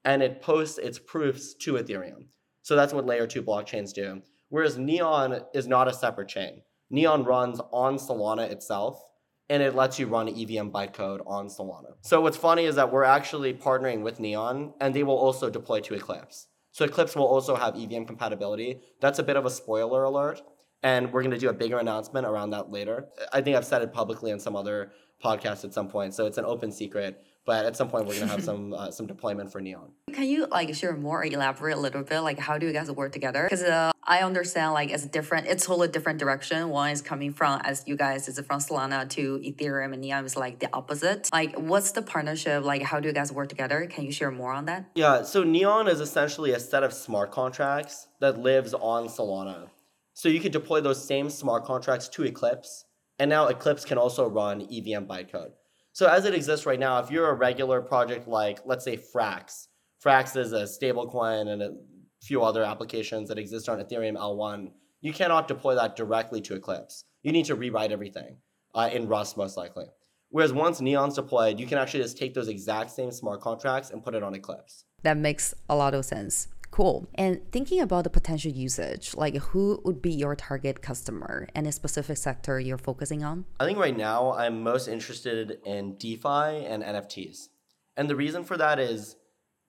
and 0.06 0.24
it 0.24 0.42
posts 0.42 0.78
its 0.78 0.98
proofs 0.98 1.54
to 1.56 1.74
Ethereum. 1.74 2.28
So 2.62 2.76
that's 2.76 2.94
what 2.94 3.06
layer 3.06 3.28
two 3.28 3.44
blockchains 3.44 3.94
do. 3.94 4.22
Whereas 4.50 4.78
Neon 4.78 5.42
is 5.54 5.68
not 5.68 5.90
a 5.90 5.94
separate 5.94 6.30
chain. 6.30 6.62
Neon 6.90 7.26
runs 7.26 7.60
on 7.74 7.98
Solana 7.98 8.50
itself, 8.50 9.04
and 9.50 9.62
it 9.62 9.76
lets 9.76 10.00
you 10.00 10.08
run 10.08 10.30
EVM 10.30 10.70
bytecode 10.70 11.20
on 11.28 11.50
Solana. 11.50 11.96
So 12.02 12.22
what's 12.22 12.38
funny 12.38 12.64
is 12.64 12.76
that 12.76 12.92
we're 12.92 13.04
actually 13.04 13.54
partnering 13.54 14.02
with 14.02 14.22
Neon, 14.22 14.74
and 14.80 14.94
they 14.94 15.04
will 15.04 15.18
also 15.18 15.50
deploy 15.50 15.82
to 15.82 15.94
Eclipse. 15.94 16.48
So 16.72 16.86
Eclipse 16.86 17.16
will 17.16 17.28
also 17.28 17.56
have 17.56 17.76
EVM 17.76 18.06
compatibility. 18.06 18.80
That's 19.02 19.20
a 19.20 19.24
bit 19.24 19.36
of 19.36 19.46
a 19.46 19.50
spoiler 19.50 20.04
alert, 20.04 20.42
and 20.84 21.12
we're 21.12 21.24
going 21.24 21.32
to 21.32 21.40
do 21.40 21.50
a 21.50 21.54
bigger 21.54 21.80
announcement 21.80 22.26
around 22.26 22.52
that 22.52 22.72
later. 22.72 23.08
I 23.34 23.42
think 23.42 23.58
I've 23.58 23.66
said 23.66 23.82
it 23.82 23.92
publicly 23.92 24.32
in 24.32 24.40
some 24.40 24.56
other 24.56 24.92
podcast 25.24 25.64
at 25.64 25.74
some 25.74 25.88
point, 25.88 26.14
so 26.14 26.26
it's 26.26 26.38
an 26.38 26.46
open 26.46 26.72
secret 26.72 27.24
but 27.48 27.66
at 27.66 27.78
some 27.78 27.88
point 27.90 28.06
we're 28.06 28.20
gonna 28.20 28.30
have 28.30 28.44
some 28.52 28.74
uh, 28.74 28.92
some 28.92 29.08
deployment 29.08 29.52
for 29.52 29.60
neon. 29.60 29.90
Can 30.14 30.26
you 30.26 30.46
like 30.46 30.76
share 30.76 30.96
more 30.96 31.26
elaborate 31.26 31.76
a 31.76 31.80
little 31.80 32.04
bit? 32.04 32.20
Like 32.20 32.38
how 32.38 32.60
do 32.60 32.68
you 32.68 32.74
guys 32.74 32.92
work 32.92 33.14
together? 33.14 33.46
Because 33.50 33.64
uh, 33.64 33.92
i 34.04 34.20
understand 34.20 34.74
like 34.74 34.90
it's 34.92 35.06
a 35.06 35.08
different 35.08 35.48
it's 35.48 35.66
totally 35.66 35.88
different 35.88 36.20
direction. 36.20 36.70
One 36.70 36.92
is 36.92 37.02
coming 37.02 37.34
from 37.34 37.62
as 37.64 37.84
you 37.88 37.96
guys 37.96 38.28
is 38.28 38.40
from 38.42 38.60
solana 38.60 39.10
to 39.12 39.40
ethereum 39.40 39.94
and 39.94 40.02
neon 40.02 40.26
is 40.26 40.36
like 40.36 40.60
the 40.60 40.70
opposite. 40.74 41.30
Like 41.32 41.56
what's 41.56 41.92
the 41.94 42.02
partnership? 42.02 42.64
Like 42.64 42.84
how 42.84 43.00
do 43.00 43.08
you 43.08 43.14
guys 43.14 43.32
work 43.32 43.50
together? 43.50 43.88
Can 43.88 44.04
you 44.04 44.12
share 44.12 44.30
more 44.30 44.52
on 44.52 44.66
that? 44.66 44.92
Yeah 44.94 45.24
so 45.24 45.44
neon 45.44 45.88
is 45.88 46.02
essentially 46.02 46.52
a 46.52 46.60
set 46.60 46.84
of 46.84 46.91
smart 46.94 47.32
contracts 47.32 48.08
that 48.20 48.38
lives 48.38 48.74
on 48.74 49.08
solana. 49.08 49.70
So 50.13 50.28
you 50.28 50.41
could 50.41 50.52
deploy 50.52 50.82
those 50.82 51.02
same 51.02 51.30
smart 51.30 51.63
contracts 51.63 52.10
to 52.10 52.24
eclipse 52.24 52.87
and 53.19 53.30
now 53.30 53.47
eclipse 53.47 53.86
can 53.86 53.97
also 53.97 54.27
run 54.30 54.62
evm 54.67 55.06
bytecode 55.08 55.51
so 55.97 56.06
as 56.06 56.25
it 56.25 56.36
exists 56.36 56.67
right 56.67 56.80
now, 56.80 56.99
if 56.99 57.10
you're 57.10 57.32
a 57.32 57.34
regular 57.34 57.82
project 57.82 58.27
like, 58.27 58.60
let's 58.65 58.86
say 58.86 58.97
Frax, 58.97 59.65
Frax 60.06 60.38
is 60.38 60.53
a 60.53 60.65
stablecoin 60.65 61.47
and 61.47 61.63
a 61.63 61.73
few 62.21 62.43
other 62.43 62.63
applications 62.63 63.30
that 63.30 63.39
exist 63.39 63.67
on 63.67 63.80
Ethereum 63.80 64.15
L1, 64.15 64.69
you 65.01 65.12
cannot 65.12 65.47
deploy 65.47 65.73
that 65.73 65.95
directly 65.95 66.39
to 66.41 66.53
Eclipse. 66.53 67.06
You 67.23 67.32
need 67.32 67.45
to 67.45 67.56
rewrite 67.56 67.91
everything 67.91 68.38
uh, 68.75 68.91
in 68.93 69.08
Rust, 69.08 69.38
most 69.38 69.58
likely. 69.58 69.86
Whereas 70.30 70.53
once 70.53 70.82
Neon's 70.82 71.15
deployed, 71.15 71.60
you 71.60 71.65
can 71.65 71.80
actually 71.80 72.03
just 72.03 72.19
take 72.19 72.36
those 72.36 72.47
exact 72.47 72.91
same 72.91 73.10
smart 73.10 73.41
contracts 73.41 73.89
and 73.89 74.03
put 74.03 74.13
it 74.13 74.21
on 74.21 74.36
Eclipse. 74.36 74.86
That 75.01 75.17
makes 75.17 75.56
a 75.67 75.75
lot 75.75 75.95
of 75.95 76.06
sense. 76.06 76.47
Cool. 76.71 77.08
And 77.15 77.41
thinking 77.51 77.80
about 77.82 78.03
the 78.03 78.10
potential 78.10 78.51
usage, 78.51 79.15
like 79.15 79.36
who 79.36 79.82
would 79.84 80.01
be 80.01 80.12
your 80.12 80.36
target 80.36 80.82
customer? 80.82 81.47
and 81.56 81.67
a 81.67 81.71
specific 81.71 82.17
sector 82.17 82.60
you're 82.60 82.77
focusing 82.77 83.23
on? 83.23 83.45
I 83.60 83.65
think 83.65 83.80
right 83.80 83.95
now 83.95 84.34
I'm 84.34 84.63
most 84.63 84.88
interested 84.88 85.60
in 85.65 85.97
DeFi 85.97 86.65
and 86.65 86.84
NFTs. 86.84 87.47
And 87.95 88.10
the 88.10 88.15
reason 88.15 88.43
for 88.43 88.58
that 88.58 88.80
is 88.80 89.15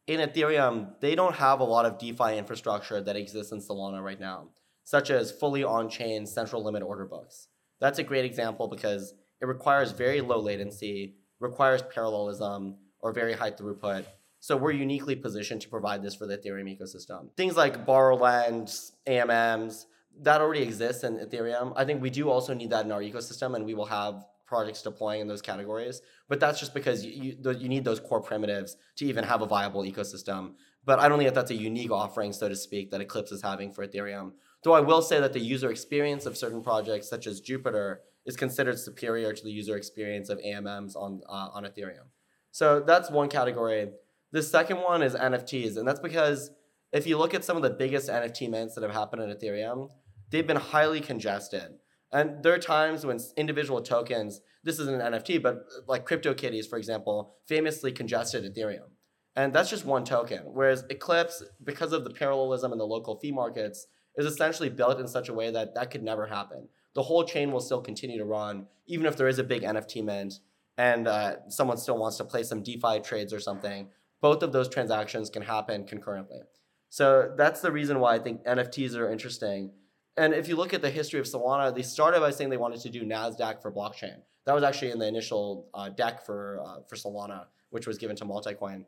in 0.06 0.20
Ethereum, 0.20 1.00
they 1.00 1.14
don't 1.14 1.36
have 1.36 1.60
a 1.60 1.64
lot 1.64 1.86
of 1.86 1.98
DeFi 1.98 2.36
infrastructure 2.36 3.00
that 3.00 3.16
exists 3.16 3.52
in 3.52 3.60
Solana 3.60 4.02
right 4.02 4.20
now, 4.20 4.48
such 4.84 5.10
as 5.10 5.32
fully 5.32 5.64
on 5.64 5.88
chain 5.88 6.26
central 6.26 6.62
limit 6.62 6.82
order 6.82 7.06
books. 7.06 7.48
That's 7.80 7.98
a 7.98 8.04
great 8.04 8.24
example 8.24 8.68
because 8.68 9.14
it 9.40 9.46
requires 9.46 9.92
very 9.92 10.20
low 10.20 10.40
latency, 10.40 11.14
requires 11.40 11.82
parallelism, 11.82 12.76
or 13.00 13.12
very 13.12 13.32
high 13.32 13.52
throughput 13.52 14.04
so 14.40 14.56
we're 14.56 14.72
uniquely 14.72 15.16
positioned 15.16 15.60
to 15.62 15.68
provide 15.68 16.02
this 16.02 16.14
for 16.14 16.26
the 16.26 16.38
Ethereum 16.38 16.68
ecosystem. 16.78 17.34
Things 17.36 17.56
like 17.56 17.84
borrowlands, 17.84 18.92
AMMs, 19.06 19.86
that 20.20 20.40
already 20.40 20.62
exists 20.62 21.04
in 21.04 21.18
Ethereum. 21.18 21.72
I 21.76 21.84
think 21.84 22.02
we 22.02 22.10
do 22.10 22.28
also 22.30 22.54
need 22.54 22.70
that 22.70 22.84
in 22.84 22.92
our 22.92 23.00
ecosystem, 23.00 23.54
and 23.56 23.64
we 23.64 23.74
will 23.74 23.86
have 23.86 24.24
projects 24.46 24.82
deploying 24.82 25.20
in 25.20 25.28
those 25.28 25.42
categories. 25.42 26.00
But 26.28 26.40
that's 26.40 26.58
just 26.58 26.74
because 26.74 27.04
you, 27.04 27.36
you, 27.42 27.50
you 27.52 27.68
need 27.68 27.84
those 27.84 28.00
core 28.00 28.20
primitives 28.20 28.76
to 28.96 29.04
even 29.04 29.24
have 29.24 29.42
a 29.42 29.46
viable 29.46 29.82
ecosystem. 29.82 30.54
But 30.84 30.98
I 30.98 31.08
don't 31.08 31.18
think 31.18 31.28
that 31.28 31.34
that's 31.34 31.50
a 31.50 31.54
unique 31.54 31.90
offering, 31.90 32.32
so 32.32 32.48
to 32.48 32.56
speak, 32.56 32.90
that 32.90 33.00
Eclipse 33.00 33.30
is 33.30 33.42
having 33.42 33.72
for 33.72 33.86
Ethereum. 33.86 34.32
Though 34.64 34.72
I 34.72 34.80
will 34.80 35.02
say 35.02 35.20
that 35.20 35.32
the 35.32 35.40
user 35.40 35.70
experience 35.70 36.26
of 36.26 36.36
certain 36.36 36.62
projects, 36.62 37.08
such 37.08 37.26
as 37.26 37.40
Jupiter, 37.40 38.00
is 38.24 38.36
considered 38.36 38.78
superior 38.78 39.32
to 39.32 39.44
the 39.44 39.50
user 39.50 39.76
experience 39.76 40.28
of 40.28 40.38
AMMs 40.38 40.96
on 40.96 41.20
uh, 41.28 41.48
on 41.52 41.64
Ethereum. 41.64 42.08
So 42.50 42.80
that's 42.80 43.10
one 43.10 43.28
category. 43.28 43.90
The 44.30 44.42
second 44.42 44.78
one 44.78 45.02
is 45.02 45.14
NFTs, 45.14 45.76
and 45.76 45.88
that's 45.88 46.00
because 46.00 46.50
if 46.92 47.06
you 47.06 47.16
look 47.16 47.34
at 47.34 47.44
some 47.44 47.56
of 47.56 47.62
the 47.62 47.70
biggest 47.70 48.08
NFT 48.08 48.50
mints 48.50 48.74
that 48.74 48.82
have 48.82 48.92
happened 48.92 49.22
in 49.22 49.30
Ethereum, 49.30 49.88
they've 50.30 50.46
been 50.46 50.56
highly 50.56 51.00
congested. 51.00 51.78
And 52.12 52.42
there 52.42 52.54
are 52.54 52.58
times 52.58 53.04
when 53.04 53.18
individual 53.36 53.82
tokens, 53.82 54.40
this 54.64 54.78
isn't 54.78 55.00
an 55.00 55.12
NFT, 55.12 55.42
but 55.42 55.64
like 55.86 56.06
CryptoKitties, 56.06 56.68
for 56.68 56.78
example, 56.78 57.36
famously 57.46 57.92
congested 57.92 58.44
Ethereum. 58.44 58.90
And 59.36 59.52
that's 59.52 59.70
just 59.70 59.84
one 59.84 60.04
token. 60.04 60.40
Whereas 60.46 60.84
Eclipse, 60.90 61.42
because 61.62 61.92
of 61.92 62.04
the 62.04 62.10
parallelism 62.10 62.72
in 62.72 62.78
the 62.78 62.86
local 62.86 63.18
fee 63.18 63.32
markets, 63.32 63.86
is 64.16 64.26
essentially 64.26 64.68
built 64.68 64.98
in 64.98 65.06
such 65.06 65.28
a 65.28 65.34
way 65.34 65.50
that 65.50 65.74
that 65.74 65.90
could 65.90 66.02
never 66.02 66.26
happen. 66.26 66.68
The 66.94 67.02
whole 67.02 67.24
chain 67.24 67.52
will 67.52 67.60
still 67.60 67.80
continue 67.80 68.18
to 68.18 68.24
run, 68.24 68.66
even 68.86 69.06
if 69.06 69.16
there 69.16 69.28
is 69.28 69.38
a 69.38 69.44
big 69.44 69.62
NFT 69.62 70.04
mint 70.04 70.40
and 70.76 71.06
uh, 71.06 71.48
someone 71.48 71.76
still 71.76 71.98
wants 71.98 72.16
to 72.16 72.24
play 72.24 72.42
some 72.42 72.62
DeFi 72.62 73.00
trades 73.00 73.32
or 73.32 73.40
something 73.40 73.88
both 74.20 74.42
of 74.42 74.52
those 74.52 74.68
transactions 74.68 75.30
can 75.30 75.42
happen 75.42 75.86
concurrently. 75.86 76.40
So 76.88 77.34
that's 77.36 77.60
the 77.60 77.70
reason 77.70 78.00
why 78.00 78.14
I 78.14 78.18
think 78.18 78.44
NFTs 78.44 78.96
are 78.96 79.10
interesting. 79.10 79.72
And 80.16 80.34
if 80.34 80.48
you 80.48 80.56
look 80.56 80.74
at 80.74 80.82
the 80.82 80.90
history 80.90 81.20
of 81.20 81.26
Solana, 81.26 81.74
they 81.74 81.82
started 81.82 82.20
by 82.20 82.30
saying 82.30 82.50
they 82.50 82.56
wanted 82.56 82.80
to 82.80 82.90
do 82.90 83.02
Nasdaq 83.02 83.62
for 83.62 83.70
blockchain. 83.70 84.16
That 84.46 84.54
was 84.54 84.64
actually 84.64 84.90
in 84.90 84.98
the 84.98 85.06
initial 85.06 85.68
uh, 85.74 85.90
deck 85.90 86.24
for 86.24 86.60
uh, 86.64 86.80
for 86.88 86.96
Solana, 86.96 87.44
which 87.70 87.86
was 87.86 87.98
given 87.98 88.16
to 88.16 88.24
Multicoin. 88.24 88.84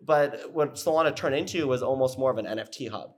But 0.00 0.52
what 0.52 0.74
Solana 0.74 1.16
turned 1.16 1.34
into 1.34 1.66
was 1.66 1.82
almost 1.82 2.18
more 2.18 2.30
of 2.30 2.38
an 2.38 2.44
NFT 2.44 2.90
hub. 2.90 3.14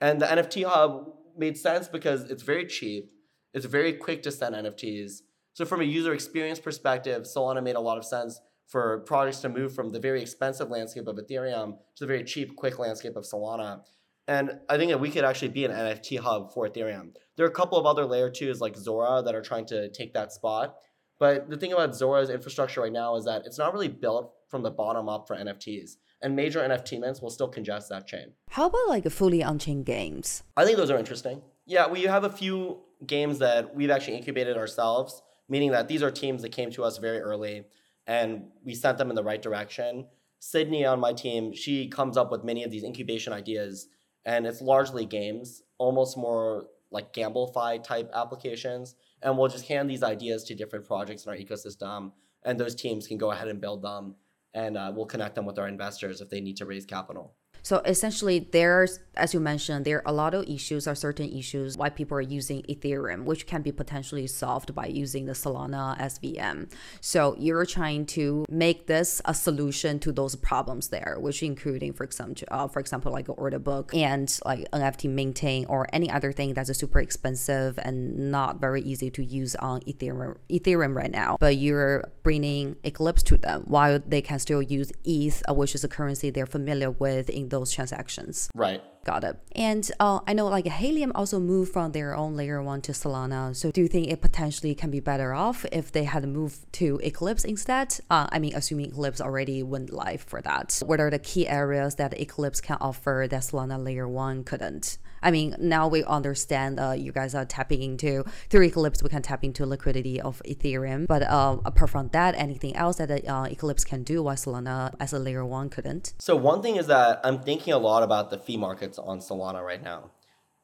And 0.00 0.20
the 0.20 0.26
NFT 0.26 0.64
hub 0.64 1.12
made 1.36 1.58
sense 1.58 1.88
because 1.88 2.30
it's 2.30 2.42
very 2.42 2.66
cheap, 2.66 3.12
it's 3.52 3.66
very 3.66 3.92
quick 3.92 4.22
to 4.22 4.30
send 4.30 4.54
NFTs. 4.54 5.22
So 5.52 5.64
from 5.66 5.80
a 5.82 5.84
user 5.84 6.14
experience 6.14 6.58
perspective, 6.58 7.22
Solana 7.24 7.62
made 7.62 7.76
a 7.76 7.80
lot 7.80 7.98
of 7.98 8.04
sense 8.04 8.40
for 8.72 9.00
projects 9.00 9.40
to 9.40 9.50
move 9.50 9.74
from 9.74 9.90
the 9.90 10.00
very 10.00 10.22
expensive 10.22 10.70
landscape 10.70 11.06
of 11.06 11.16
Ethereum 11.16 11.76
to 11.94 12.04
the 12.04 12.06
very 12.06 12.24
cheap, 12.24 12.56
quick 12.56 12.78
landscape 12.78 13.16
of 13.16 13.24
Solana. 13.24 13.82
And 14.26 14.60
I 14.70 14.78
think 14.78 14.90
that 14.90 14.98
we 14.98 15.10
could 15.10 15.24
actually 15.24 15.50
be 15.50 15.66
an 15.66 15.70
NFT 15.70 16.18
hub 16.20 16.54
for 16.54 16.66
Ethereum. 16.66 17.10
There 17.36 17.44
are 17.44 17.50
a 17.50 17.52
couple 17.52 17.76
of 17.76 17.84
other 17.84 18.06
layer 18.06 18.30
twos 18.30 18.62
like 18.62 18.74
Zora 18.74 19.20
that 19.26 19.34
are 19.34 19.42
trying 19.42 19.66
to 19.66 19.90
take 19.90 20.14
that 20.14 20.32
spot. 20.32 20.76
But 21.18 21.50
the 21.50 21.58
thing 21.58 21.74
about 21.74 21.94
Zora's 21.94 22.30
infrastructure 22.30 22.80
right 22.80 22.92
now 22.92 23.14
is 23.16 23.26
that 23.26 23.42
it's 23.44 23.58
not 23.58 23.74
really 23.74 23.88
built 23.88 24.32
from 24.48 24.62
the 24.62 24.70
bottom 24.70 25.06
up 25.06 25.28
for 25.28 25.36
NFTs. 25.36 25.96
And 26.22 26.34
major 26.34 26.60
NFT 26.60 26.98
mints 26.98 27.20
will 27.20 27.30
still 27.30 27.48
congest 27.48 27.90
that 27.90 28.06
chain. 28.06 28.32
How 28.48 28.68
about 28.68 28.88
like 28.88 29.06
fully 29.10 29.42
on 29.42 29.58
chain 29.58 29.82
games? 29.82 30.44
I 30.56 30.64
think 30.64 30.78
those 30.78 30.90
are 30.90 30.98
interesting. 30.98 31.42
Yeah, 31.66 31.88
we 31.88 32.04
have 32.04 32.24
a 32.24 32.30
few 32.30 32.80
games 33.06 33.38
that 33.40 33.74
we've 33.74 33.90
actually 33.90 34.16
incubated 34.16 34.56
ourselves, 34.56 35.20
meaning 35.46 35.72
that 35.72 35.88
these 35.88 36.02
are 36.02 36.10
teams 36.10 36.40
that 36.40 36.52
came 36.52 36.70
to 36.70 36.84
us 36.84 36.96
very 36.96 37.18
early 37.18 37.66
and 38.06 38.44
we 38.64 38.74
sent 38.74 38.98
them 38.98 39.10
in 39.10 39.16
the 39.16 39.24
right 39.24 39.40
direction. 39.40 40.06
Sydney 40.38 40.84
on 40.84 40.98
my 40.98 41.12
team, 41.12 41.52
she 41.54 41.88
comes 41.88 42.16
up 42.16 42.30
with 42.30 42.44
many 42.44 42.64
of 42.64 42.70
these 42.70 42.84
incubation 42.84 43.32
ideas, 43.32 43.88
and 44.24 44.46
it's 44.46 44.60
largely 44.60 45.06
games, 45.06 45.62
almost 45.78 46.16
more 46.16 46.66
like 46.90 47.12
GambleFi 47.12 47.82
type 47.82 48.10
applications. 48.14 48.96
And 49.22 49.38
we'll 49.38 49.48
just 49.48 49.68
hand 49.68 49.88
these 49.88 50.02
ideas 50.02 50.44
to 50.44 50.54
different 50.54 50.86
projects 50.86 51.24
in 51.24 51.30
our 51.30 51.36
ecosystem, 51.36 52.12
and 52.44 52.58
those 52.58 52.74
teams 52.74 53.06
can 53.06 53.18
go 53.18 53.30
ahead 53.30 53.48
and 53.48 53.60
build 53.60 53.82
them, 53.82 54.16
and 54.52 54.76
uh, 54.76 54.92
we'll 54.94 55.06
connect 55.06 55.36
them 55.36 55.46
with 55.46 55.58
our 55.58 55.68
investors 55.68 56.20
if 56.20 56.28
they 56.28 56.40
need 56.40 56.56
to 56.56 56.66
raise 56.66 56.84
capital. 56.84 57.36
So 57.62 57.78
essentially, 57.84 58.48
there's, 58.50 58.98
as 59.14 59.32
you 59.32 59.40
mentioned, 59.40 59.84
there 59.84 59.98
are 59.98 60.02
a 60.06 60.12
lot 60.12 60.34
of 60.34 60.48
issues 60.48 60.88
or 60.88 60.94
certain 60.94 61.30
issues 61.32 61.76
why 61.76 61.90
people 61.90 62.18
are 62.18 62.20
using 62.20 62.62
Ethereum, 62.62 63.24
which 63.24 63.46
can 63.46 63.62
be 63.62 63.70
potentially 63.70 64.26
solved 64.26 64.74
by 64.74 64.86
using 64.86 65.26
the 65.26 65.32
Solana 65.32 65.98
SVM. 65.98 66.70
So 67.00 67.36
you're 67.38 67.64
trying 67.64 68.06
to 68.06 68.44
make 68.48 68.88
this 68.88 69.22
a 69.24 69.34
solution 69.34 70.00
to 70.00 70.12
those 70.12 70.34
problems 70.34 70.88
there, 70.88 71.16
which 71.20 71.42
including, 71.42 71.92
for 71.92 72.04
example, 72.04 72.46
uh, 72.50 72.66
for 72.66 72.80
example, 72.80 73.12
like 73.12 73.28
an 73.28 73.34
order 73.38 73.58
book 73.58 73.94
and 73.94 74.38
like 74.44 74.68
NFT 74.72 75.08
minting 75.08 75.66
or 75.66 75.86
any 75.92 76.10
other 76.10 76.32
thing 76.32 76.54
that's 76.54 76.68
a 76.68 76.74
super 76.74 76.98
expensive 76.98 77.78
and 77.82 78.30
not 78.30 78.60
very 78.60 78.82
easy 78.82 79.10
to 79.10 79.24
use 79.24 79.54
on 79.56 79.80
Ethereum, 79.82 80.36
Ethereum 80.50 80.96
right 80.96 81.10
now. 81.10 81.36
But 81.38 81.56
you're 81.56 82.10
bringing 82.22 82.76
Eclipse 82.82 83.22
to 83.24 83.36
them 83.36 83.62
while 83.66 84.00
they 84.04 84.22
can 84.22 84.38
still 84.38 84.62
use 84.62 84.90
ETH, 85.04 85.42
uh, 85.48 85.54
which 85.54 85.74
is 85.74 85.84
a 85.84 85.88
currency 85.88 86.30
they're 86.30 86.46
familiar 86.46 86.90
with 86.90 87.30
in 87.30 87.48
those 87.52 87.70
transactions. 87.70 88.50
Right. 88.54 88.82
Got 89.04 89.24
it. 89.24 89.36
And 89.52 89.88
uh, 89.98 90.20
I 90.26 90.32
know 90.32 90.46
like 90.46 90.66
Helium 90.66 91.12
also 91.14 91.38
moved 91.40 91.72
from 91.72 91.92
their 91.92 92.16
own 92.16 92.36
layer 92.36 92.62
one 92.62 92.80
to 92.82 92.92
Solana. 92.92 93.54
So 93.54 93.70
do 93.70 93.80
you 93.80 93.88
think 93.88 94.08
it 94.08 94.20
potentially 94.20 94.74
can 94.74 94.90
be 94.90 95.00
better 95.00 95.32
off 95.32 95.64
if 95.72 95.90
they 95.90 96.04
had 96.04 96.26
moved 96.28 96.72
to 96.74 97.00
Eclipse 97.02 97.44
instead? 97.44 97.98
Uh, 98.10 98.26
I 98.30 98.38
mean, 98.38 98.54
assuming 98.54 98.86
Eclipse 98.86 99.20
already 99.20 99.62
went 99.62 99.92
live 99.92 100.22
for 100.22 100.40
that. 100.42 100.80
What 100.86 101.00
are 101.00 101.10
the 101.10 101.18
key 101.18 101.48
areas 101.48 101.96
that 101.96 102.18
Eclipse 102.20 102.60
can 102.60 102.78
offer 102.80 103.26
that 103.28 103.42
Solana 103.42 103.82
layer 103.82 104.08
one 104.08 104.44
couldn't? 104.44 104.98
I 105.22 105.30
mean, 105.30 105.56
now 105.58 105.88
we 105.88 106.04
understand 106.04 106.80
uh, 106.80 106.92
you 106.92 107.12
guys 107.12 107.34
are 107.34 107.44
tapping 107.44 107.82
into 107.82 108.24
through 108.50 108.64
Eclipse, 108.64 109.02
we 109.02 109.08
can 109.08 109.22
tap 109.22 109.44
into 109.44 109.66
liquidity 109.66 110.20
of 110.20 110.42
Ethereum. 110.46 111.06
But 111.06 111.22
uh, 111.22 111.58
apart 111.64 111.90
from 111.90 112.08
that, 112.08 112.34
anything 112.36 112.74
else 112.76 112.96
that 112.96 113.10
uh, 113.10 113.46
Eclipse 113.50 113.84
can 113.84 114.02
do, 114.02 114.22
why 114.22 114.34
Solana 114.34 114.94
as 115.00 115.12
a 115.12 115.18
layer 115.18 115.44
one 115.44 115.68
couldn't? 115.68 116.14
So 116.18 116.36
one 116.36 116.62
thing 116.62 116.76
is 116.76 116.86
that 116.86 117.20
I'm 117.24 117.40
thinking 117.40 117.72
a 117.72 117.78
lot 117.78 118.02
about 118.02 118.30
the 118.30 118.38
fee 118.38 118.56
markets 118.56 118.98
on 118.98 119.20
Solana 119.20 119.64
right 119.64 119.82
now. 119.82 120.10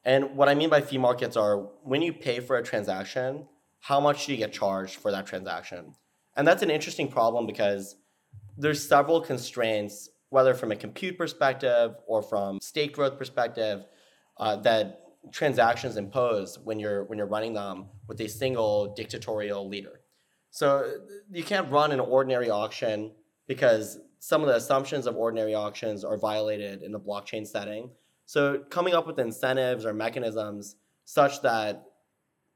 And 0.03 0.35
what 0.35 0.49
I 0.49 0.55
mean 0.55 0.69
by 0.69 0.81
fee 0.81 0.97
markets 0.97 1.35
are 1.35 1.57
when 1.83 2.01
you 2.01 2.13
pay 2.13 2.39
for 2.39 2.57
a 2.57 2.63
transaction, 2.63 3.47
how 3.81 3.99
much 3.99 4.25
do 4.25 4.31
you 4.31 4.37
get 4.37 4.53
charged 4.53 4.95
for 4.95 5.11
that 5.11 5.25
transaction? 5.25 5.93
And 6.35 6.47
that's 6.47 6.63
an 6.63 6.69
interesting 6.69 7.09
problem 7.09 7.45
because 7.45 7.95
there's 8.57 8.85
several 8.85 9.21
constraints, 9.21 10.09
whether 10.29 10.53
from 10.53 10.71
a 10.71 10.75
compute 10.75 11.17
perspective 11.17 11.95
or 12.07 12.21
from 12.21 12.59
stake 12.61 12.93
growth 12.93 13.17
perspective, 13.17 13.85
uh, 14.39 14.55
that 14.57 15.01
transactions 15.31 15.97
impose 15.97 16.57
when 16.59 16.79
you're 16.79 17.03
when 17.05 17.17
you're 17.17 17.27
running 17.27 17.53
them 17.53 17.85
with 18.07 18.19
a 18.21 18.29
single 18.29 18.93
dictatorial 18.95 19.67
leader. 19.67 20.01
So 20.51 20.91
you 21.31 21.43
can't 21.43 21.69
run 21.71 21.91
an 21.91 21.99
ordinary 21.99 22.49
auction 22.49 23.11
because 23.47 23.99
some 24.19 24.41
of 24.41 24.47
the 24.47 24.55
assumptions 24.55 25.05
of 25.07 25.15
ordinary 25.15 25.53
auctions 25.53 26.03
are 26.03 26.17
violated 26.17 26.81
in 26.81 26.91
the 26.91 26.99
blockchain 26.99 27.45
setting. 27.45 27.91
So 28.25 28.59
coming 28.69 28.93
up 28.93 29.07
with 29.07 29.19
incentives 29.19 29.85
or 29.85 29.93
mechanisms 29.93 30.75
such 31.05 31.41
that 31.41 31.83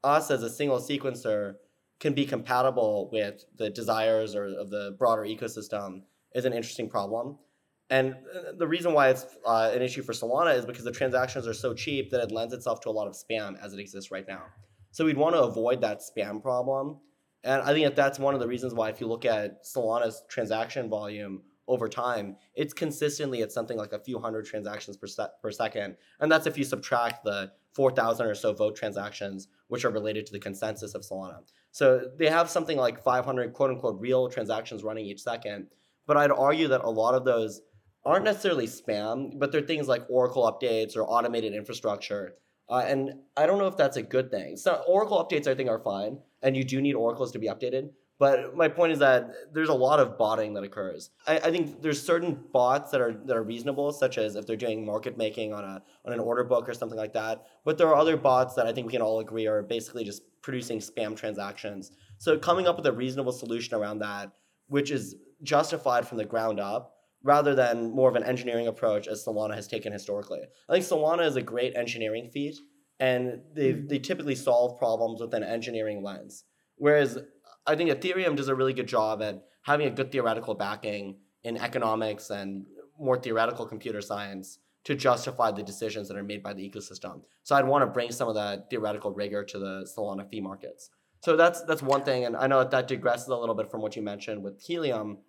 us 0.03 0.29
as 0.31 0.43
a 0.43 0.49
single 0.49 0.79
sequencer 0.79 1.55
can 1.99 2.13
be 2.13 2.25
compatible 2.25 3.09
with 3.11 3.45
the 3.57 3.69
desires 3.69 4.35
or 4.35 4.45
of 4.45 4.69
the 4.69 4.95
broader 4.99 5.23
ecosystem 5.23 6.01
is 6.35 6.45
an 6.45 6.53
interesting 6.53 6.89
problem. 6.89 7.37
And 7.89 8.13
uh, 8.13 8.53
the 8.57 8.67
reason 8.67 8.93
why 8.93 9.09
it's 9.09 9.25
uh, 9.45 9.71
an 9.73 9.81
issue 9.81 10.01
for 10.01 10.13
Solana 10.13 10.57
is 10.57 10.65
because 10.65 10.83
the 10.83 10.91
transactions 10.91 11.47
are 11.47 11.53
so 11.53 11.73
cheap 11.73 12.11
that 12.11 12.21
it 12.21 12.31
lends 12.31 12.53
itself 12.53 12.79
to 12.81 12.89
a 12.89 12.91
lot 12.91 13.07
of 13.07 13.13
spam 13.13 13.61
as 13.61 13.73
it 13.73 13.79
exists 13.79 14.11
right 14.11 14.27
now. 14.27 14.43
So 14.91 15.05
we'd 15.05 15.17
want 15.17 15.35
to 15.35 15.41
avoid 15.41 15.81
that 15.81 16.01
spam 16.01 16.41
problem. 16.41 16.99
And 17.43 17.61
I 17.61 17.73
think 17.73 17.85
that 17.85 17.95
that's 17.95 18.19
one 18.19 18.33
of 18.33 18.39
the 18.39 18.47
reasons 18.47 18.73
why, 18.73 18.89
if 18.89 19.01
you 19.01 19.07
look 19.07 19.25
at 19.25 19.65
Solana's 19.65 20.23
transaction 20.29 20.89
volume 20.89 21.41
over 21.67 21.89
time, 21.89 22.37
it's 22.55 22.73
consistently 22.73 23.41
at 23.41 23.51
something 23.51 23.77
like 23.77 23.93
a 23.93 23.99
few 23.99 24.19
hundred 24.19 24.45
transactions 24.45 24.95
per, 24.95 25.07
se- 25.07 25.27
per 25.41 25.51
second. 25.51 25.97
And 26.19 26.31
that's 26.31 26.47
if 26.47 26.57
you 26.57 26.63
subtract 26.63 27.23
the 27.25 27.51
4,000 27.73 28.27
or 28.27 28.35
so 28.35 28.53
vote 28.53 28.75
transactions, 28.75 29.47
which 29.67 29.83
are 29.83 29.89
related 29.89 30.25
to 30.27 30.33
the 30.33 30.39
consensus 30.39 30.93
of 30.93 31.01
Solana. 31.01 31.39
So 31.71 32.07
they 32.17 32.29
have 32.29 32.49
something 32.49 32.77
like 32.77 33.03
500 33.03 33.53
quote 33.53 33.71
unquote 33.71 33.99
real 33.99 34.29
transactions 34.29 34.83
running 34.83 35.05
each 35.05 35.21
second. 35.21 35.67
But 36.05 36.17
I'd 36.17 36.31
argue 36.31 36.67
that 36.67 36.81
a 36.81 36.89
lot 36.89 37.15
of 37.15 37.25
those 37.25 37.61
aren't 38.05 38.25
necessarily 38.25 38.67
spam, 38.67 39.39
but 39.39 39.51
they're 39.51 39.61
things 39.61 39.87
like 39.87 40.03
Oracle 40.09 40.43
updates 40.43 40.95
or 40.95 41.03
automated 41.03 41.53
infrastructure. 41.53 42.35
Uh, 42.69 42.83
and 42.85 43.13
I 43.37 43.45
don't 43.45 43.59
know 43.59 43.67
if 43.67 43.77
that's 43.77 43.97
a 43.97 44.03
good 44.03 44.31
thing. 44.31 44.57
So 44.57 44.83
Oracle 44.87 45.23
updates, 45.23 45.47
I 45.47 45.55
think, 45.55 45.69
are 45.69 45.79
fine, 45.79 46.19
and 46.41 46.55
you 46.55 46.63
do 46.63 46.81
need 46.81 46.93
oracles 46.93 47.31
to 47.33 47.39
be 47.39 47.47
updated. 47.47 47.89
But 48.19 48.55
my 48.55 48.67
point 48.67 48.93
is 48.93 48.99
that 48.99 49.31
there's 49.53 49.69
a 49.69 49.73
lot 49.73 49.99
of 49.99 50.17
botting 50.17 50.53
that 50.53 50.63
occurs. 50.63 51.09
I, 51.27 51.37
I 51.37 51.51
think 51.51 51.81
there's 51.81 52.01
certain 52.01 52.39
bots 52.53 52.91
that 52.91 53.01
are 53.01 53.13
that 53.25 53.35
are 53.35 53.43
reasonable, 53.43 53.91
such 53.91 54.17
as 54.17 54.35
if 54.35 54.45
they're 54.45 54.55
doing 54.55 54.85
market 54.85 55.17
making 55.17 55.51
on 55.51 55.63
a 55.63 55.81
on 56.05 56.13
an 56.13 56.19
order 56.19 56.43
book 56.43 56.69
or 56.69 56.73
something 56.73 56.97
like 56.97 57.13
that. 57.13 57.43
But 57.65 57.77
there 57.77 57.87
are 57.87 57.95
other 57.95 58.15
bots 58.15 58.53
that 58.55 58.67
I 58.67 58.71
think 58.71 58.87
we 58.87 58.93
can 58.93 59.01
all 59.01 59.19
agree 59.19 59.47
are 59.47 59.61
basically 59.61 60.03
just 60.03 60.21
producing 60.41 60.79
spam 60.79 61.17
transactions. 61.17 61.91
So 62.19 62.37
coming 62.37 62.67
up 62.67 62.77
with 62.77 62.85
a 62.85 62.93
reasonable 62.93 63.31
solution 63.31 63.75
around 63.75 63.99
that, 63.99 64.31
which 64.67 64.91
is 64.91 65.15
justified 65.41 66.07
from 66.07 66.17
the 66.17 66.25
ground 66.25 66.59
up, 66.59 66.92
rather 67.23 67.55
than 67.55 67.91
more 67.91 68.09
of 68.09 68.15
an 68.15 68.23
engineering 68.23 68.67
approach 68.67 69.07
as 69.07 69.25
Solana 69.25 69.55
has 69.55 69.67
taken 69.67 69.93
historically. 69.93 70.41
I 70.69 70.73
think 70.73 70.85
Solana 70.85 71.25
is 71.25 71.35
a 71.35 71.41
great 71.41 71.75
engineering 71.75 72.29
feat, 72.31 72.57
and 72.99 73.41
they 73.55 73.73
mm-hmm. 73.73 73.87
they 73.87 73.99
typically 73.99 74.35
solve 74.35 74.77
problems 74.77 75.21
with 75.21 75.33
an 75.33 75.43
engineering 75.43 76.03
lens. 76.03 76.43
Whereas 76.75 77.17
I 77.65 77.75
think 77.75 77.89
Ethereum 77.89 78.35
does 78.35 78.49
a 78.49 78.55
really 78.55 78.73
good 78.73 78.87
job 78.87 79.21
at 79.21 79.43
having 79.63 79.87
a 79.87 79.91
good 79.91 80.11
theoretical 80.11 80.53
backing 80.53 81.17
in 81.43 81.57
economics 81.57 82.29
and 82.29 82.65
more 82.99 83.17
theoretical 83.17 83.65
computer 83.65 84.01
science 84.01 84.59
to 84.83 84.95
justify 84.95 85.49
the 85.51 85.63
decisions 85.63 86.09
that 86.09 86.17
are 86.17 86.23
made 86.23 86.43
by 86.43 86.53
the 86.53 86.69
ecosystem. 86.69 87.21
So 87.43 87.55
I'd 87.55 87.65
want 87.65 87.83
to 87.83 87.87
bring 87.87 88.11
some 88.11 88.27
of 88.27 88.35
that 88.35 88.69
theoretical 88.69 89.11
rigor 89.11 89.43
to 89.45 89.59
the 89.59 89.87
Solana 89.97 90.29
fee 90.29 90.41
markets. 90.41 90.89
So 91.21 91.37
that's 91.37 91.63
that's 91.63 91.81
one 91.81 92.03
thing, 92.03 92.25
and 92.25 92.35
I 92.35 92.47
know 92.47 92.59
that, 92.59 92.71
that 92.71 92.89
digresses 92.89 93.29
a 93.29 93.35
little 93.35 93.55
bit 93.55 93.71
from 93.71 93.81
what 93.81 93.95
you 93.95 94.01
mentioned 94.01 94.43
with 94.43 94.61
Helium 94.61 95.19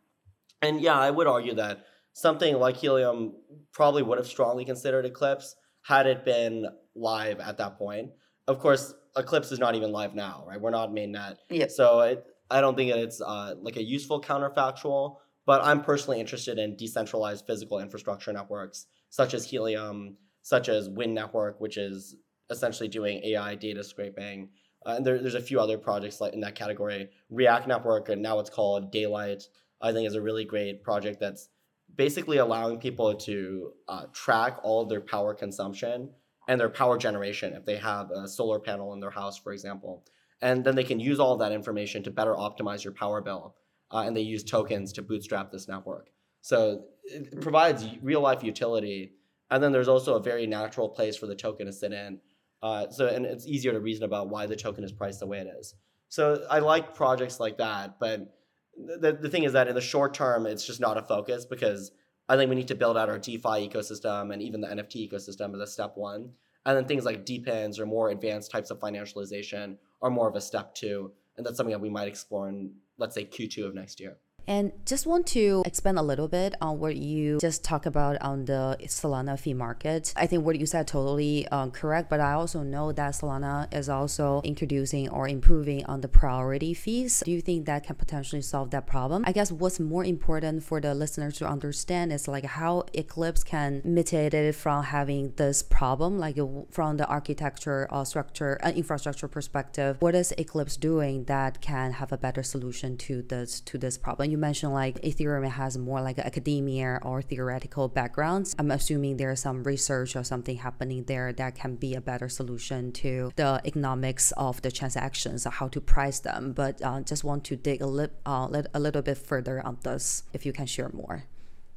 and 0.62 0.80
yeah, 0.80 0.98
I 0.98 1.10
would 1.10 1.26
argue 1.26 1.54
that 1.54 1.84
something 2.12 2.56
like 2.56 2.76
Helium 2.76 3.34
probably 3.72 4.02
would 4.02 4.18
have 4.18 4.26
strongly 4.26 4.64
considered 4.64 5.04
Eclipse 5.04 5.56
had 5.82 6.06
it 6.06 6.24
been 6.24 6.66
live 6.94 7.40
at 7.40 7.58
that 7.58 7.76
point. 7.76 8.10
Of 8.46 8.58
course, 8.58 8.94
Eclipse 9.16 9.52
is 9.52 9.58
not 9.58 9.74
even 9.74 9.92
live 9.92 10.14
now, 10.14 10.44
right? 10.46 10.60
We're 10.60 10.70
not 10.70 10.90
mainnet. 10.90 11.36
Yeah. 11.50 11.66
So 11.68 12.00
it, 12.00 12.24
I 12.50 12.60
don't 12.60 12.76
think 12.76 12.92
that 12.92 13.00
it's 13.00 13.20
uh, 13.20 13.54
like 13.60 13.76
a 13.76 13.82
useful 13.82 14.20
counterfactual, 14.20 15.16
but 15.46 15.62
I'm 15.62 15.82
personally 15.82 16.20
interested 16.20 16.58
in 16.58 16.76
decentralized 16.76 17.46
physical 17.46 17.78
infrastructure 17.80 18.32
networks 18.32 18.86
such 19.10 19.34
as 19.34 19.44
Helium, 19.44 20.16
such 20.42 20.68
as 20.68 20.88
Wynd 20.88 21.14
Network, 21.14 21.60
which 21.60 21.76
is 21.76 22.16
essentially 22.50 22.88
doing 22.88 23.22
AI 23.24 23.54
data 23.54 23.84
scraping. 23.84 24.48
Uh, 24.84 24.94
and 24.96 25.06
there, 25.06 25.20
there's 25.20 25.36
a 25.36 25.40
few 25.40 25.60
other 25.60 25.78
projects 25.78 26.20
like 26.20 26.34
in 26.34 26.40
that 26.40 26.54
category. 26.54 27.08
React 27.30 27.68
Network, 27.68 28.08
and 28.08 28.20
now 28.20 28.40
it's 28.40 28.50
called 28.50 28.90
Daylight, 28.90 29.44
I 29.84 29.92
think 29.92 30.08
is 30.08 30.14
a 30.14 30.22
really 30.22 30.44
great 30.44 30.82
project 30.82 31.20
that's 31.20 31.50
basically 31.94 32.38
allowing 32.38 32.78
people 32.78 33.14
to 33.14 33.72
uh, 33.86 34.06
track 34.12 34.58
all 34.62 34.82
of 34.82 34.88
their 34.88 35.02
power 35.02 35.34
consumption 35.34 36.10
and 36.48 36.60
their 36.60 36.70
power 36.70 36.96
generation 36.98 37.52
if 37.52 37.64
they 37.64 37.76
have 37.76 38.10
a 38.10 38.26
solar 38.26 38.58
panel 38.58 38.94
in 38.94 39.00
their 39.00 39.10
house, 39.10 39.38
for 39.38 39.52
example. 39.52 40.04
And 40.40 40.64
then 40.64 40.74
they 40.74 40.84
can 40.84 40.98
use 40.98 41.20
all 41.20 41.36
that 41.36 41.52
information 41.52 42.02
to 42.04 42.10
better 42.10 42.34
optimize 42.34 42.82
your 42.82 42.94
power 42.94 43.20
bill. 43.20 43.54
Uh, 43.92 44.04
and 44.06 44.16
they 44.16 44.22
use 44.22 44.42
tokens 44.42 44.92
to 44.94 45.02
bootstrap 45.02 45.52
this 45.52 45.68
network. 45.68 46.08
So 46.40 46.84
it 47.04 47.40
provides 47.40 47.86
real 48.02 48.20
life 48.20 48.42
utility. 48.42 49.12
And 49.50 49.62
then 49.62 49.72
there's 49.72 49.88
also 49.88 50.16
a 50.16 50.22
very 50.22 50.46
natural 50.46 50.88
place 50.88 51.16
for 51.16 51.26
the 51.26 51.36
token 51.36 51.66
to 51.66 51.72
sit 51.72 51.92
in. 51.92 52.20
Uh, 52.62 52.90
so 52.90 53.06
and 53.06 53.26
it's 53.26 53.46
easier 53.46 53.72
to 53.72 53.80
reason 53.80 54.04
about 54.04 54.30
why 54.30 54.46
the 54.46 54.56
token 54.56 54.82
is 54.82 54.92
priced 54.92 55.20
the 55.20 55.26
way 55.26 55.38
it 55.38 55.48
is. 55.60 55.74
So 56.08 56.46
I 56.50 56.60
like 56.60 56.94
projects 56.94 57.38
like 57.38 57.58
that, 57.58 57.98
but 58.00 58.34
the, 58.76 59.12
the 59.12 59.28
thing 59.28 59.44
is 59.44 59.52
that 59.52 59.68
in 59.68 59.74
the 59.74 59.80
short 59.80 60.14
term, 60.14 60.46
it's 60.46 60.66
just 60.66 60.80
not 60.80 60.98
a 60.98 61.02
focus 61.02 61.44
because 61.44 61.92
I 62.28 62.36
think 62.36 62.48
we 62.48 62.56
need 62.56 62.68
to 62.68 62.74
build 62.74 62.96
out 62.96 63.08
our 63.08 63.18
DeFi 63.18 63.68
ecosystem 63.68 64.32
and 64.32 64.42
even 64.42 64.60
the 64.60 64.68
NFT 64.68 65.10
ecosystem 65.10 65.54
as 65.54 65.60
a 65.60 65.66
step 65.66 65.92
one. 65.96 66.30
And 66.66 66.76
then 66.76 66.86
things 66.86 67.04
like 67.04 67.26
DePINs 67.26 67.78
or 67.78 67.86
more 67.86 68.10
advanced 68.10 68.50
types 68.50 68.70
of 68.70 68.80
financialization 68.80 69.76
are 70.00 70.10
more 70.10 70.28
of 70.28 70.34
a 70.34 70.40
step 70.40 70.74
two. 70.74 71.12
And 71.36 71.44
that's 71.44 71.56
something 71.56 71.72
that 71.72 71.80
we 71.80 71.90
might 71.90 72.08
explore 72.08 72.48
in, 72.48 72.72
let's 72.96 73.14
say, 73.14 73.24
Q2 73.24 73.66
of 73.66 73.74
next 73.74 74.00
year. 74.00 74.16
And 74.46 74.72
just 74.84 75.06
want 75.06 75.26
to 75.28 75.62
expand 75.64 75.98
a 75.98 76.02
little 76.02 76.28
bit 76.28 76.54
on 76.60 76.78
what 76.78 76.96
you 76.96 77.38
just 77.40 77.64
talked 77.64 77.86
about 77.86 78.20
on 78.20 78.44
the 78.44 78.76
Solana 78.84 79.38
fee 79.38 79.54
market. 79.54 80.12
I 80.16 80.26
think 80.26 80.44
what 80.44 80.58
you 80.58 80.66
said 80.66 80.86
totally 80.86 81.48
um, 81.48 81.70
correct, 81.70 82.10
but 82.10 82.20
I 82.20 82.32
also 82.32 82.62
know 82.62 82.92
that 82.92 83.14
Solana 83.14 83.72
is 83.74 83.88
also 83.88 84.42
introducing 84.44 85.08
or 85.08 85.28
improving 85.28 85.84
on 85.86 86.00
the 86.00 86.08
priority 86.08 86.74
fees. 86.74 87.22
Do 87.24 87.30
you 87.30 87.40
think 87.40 87.66
that 87.66 87.84
can 87.84 87.96
potentially 87.96 88.42
solve 88.42 88.70
that 88.70 88.86
problem? 88.86 89.24
I 89.26 89.32
guess 89.32 89.50
what's 89.50 89.80
more 89.80 90.04
important 90.04 90.62
for 90.62 90.80
the 90.80 90.94
listeners 90.94 91.38
to 91.38 91.46
understand 91.46 92.12
is 92.12 92.28
like 92.28 92.44
how 92.44 92.84
Eclipse 92.92 93.44
can 93.44 93.80
mitigate 93.84 94.34
it 94.34 94.54
from 94.54 94.84
having 94.84 95.32
this 95.36 95.62
problem, 95.62 96.18
like 96.18 96.38
from 96.70 96.96
the 96.96 97.06
architecture 97.06 97.88
or 97.90 98.04
structure, 98.04 98.58
uh, 98.62 98.70
infrastructure 98.70 99.28
perspective. 99.28 99.96
What 100.00 100.14
is 100.14 100.32
Eclipse 100.36 100.76
doing 100.76 101.24
that 101.24 101.60
can 101.60 101.92
have 101.92 102.12
a 102.12 102.18
better 102.18 102.42
solution 102.42 102.96
to 102.98 103.22
this 103.22 103.60
to 103.60 103.78
this 103.78 103.96
problem? 103.96 104.33
You 104.34 104.38
mentioned 104.38 104.72
like 104.72 105.00
Ethereum 105.02 105.48
has 105.48 105.78
more 105.78 106.02
like 106.02 106.18
academia 106.18 106.98
or 107.02 107.22
theoretical 107.22 107.86
backgrounds. 107.86 108.56
I'm 108.58 108.72
assuming 108.72 109.16
there's 109.16 109.38
some 109.38 109.62
research 109.62 110.16
or 110.16 110.24
something 110.24 110.56
happening 110.56 111.04
there 111.04 111.32
that 111.34 111.54
can 111.54 111.76
be 111.76 111.94
a 111.94 112.00
better 112.00 112.28
solution 112.28 112.90
to 113.04 113.30
the 113.36 113.60
economics 113.64 114.32
of 114.32 114.60
the 114.62 114.72
transactions, 114.72 115.46
how 115.58 115.68
to 115.68 115.80
price 115.80 116.18
them. 116.18 116.52
But 116.52 116.82
uh, 116.82 117.02
just 117.02 117.22
want 117.22 117.44
to 117.44 117.54
dig 117.54 117.80
a, 117.80 117.86
li- 117.86 118.16
uh, 118.26 118.62
a 118.74 118.80
little 118.80 119.02
bit 119.02 119.18
further 119.18 119.64
on 119.64 119.78
this, 119.84 120.24
if 120.32 120.44
you 120.44 120.52
can 120.52 120.66
share 120.66 120.90
more. 120.92 121.26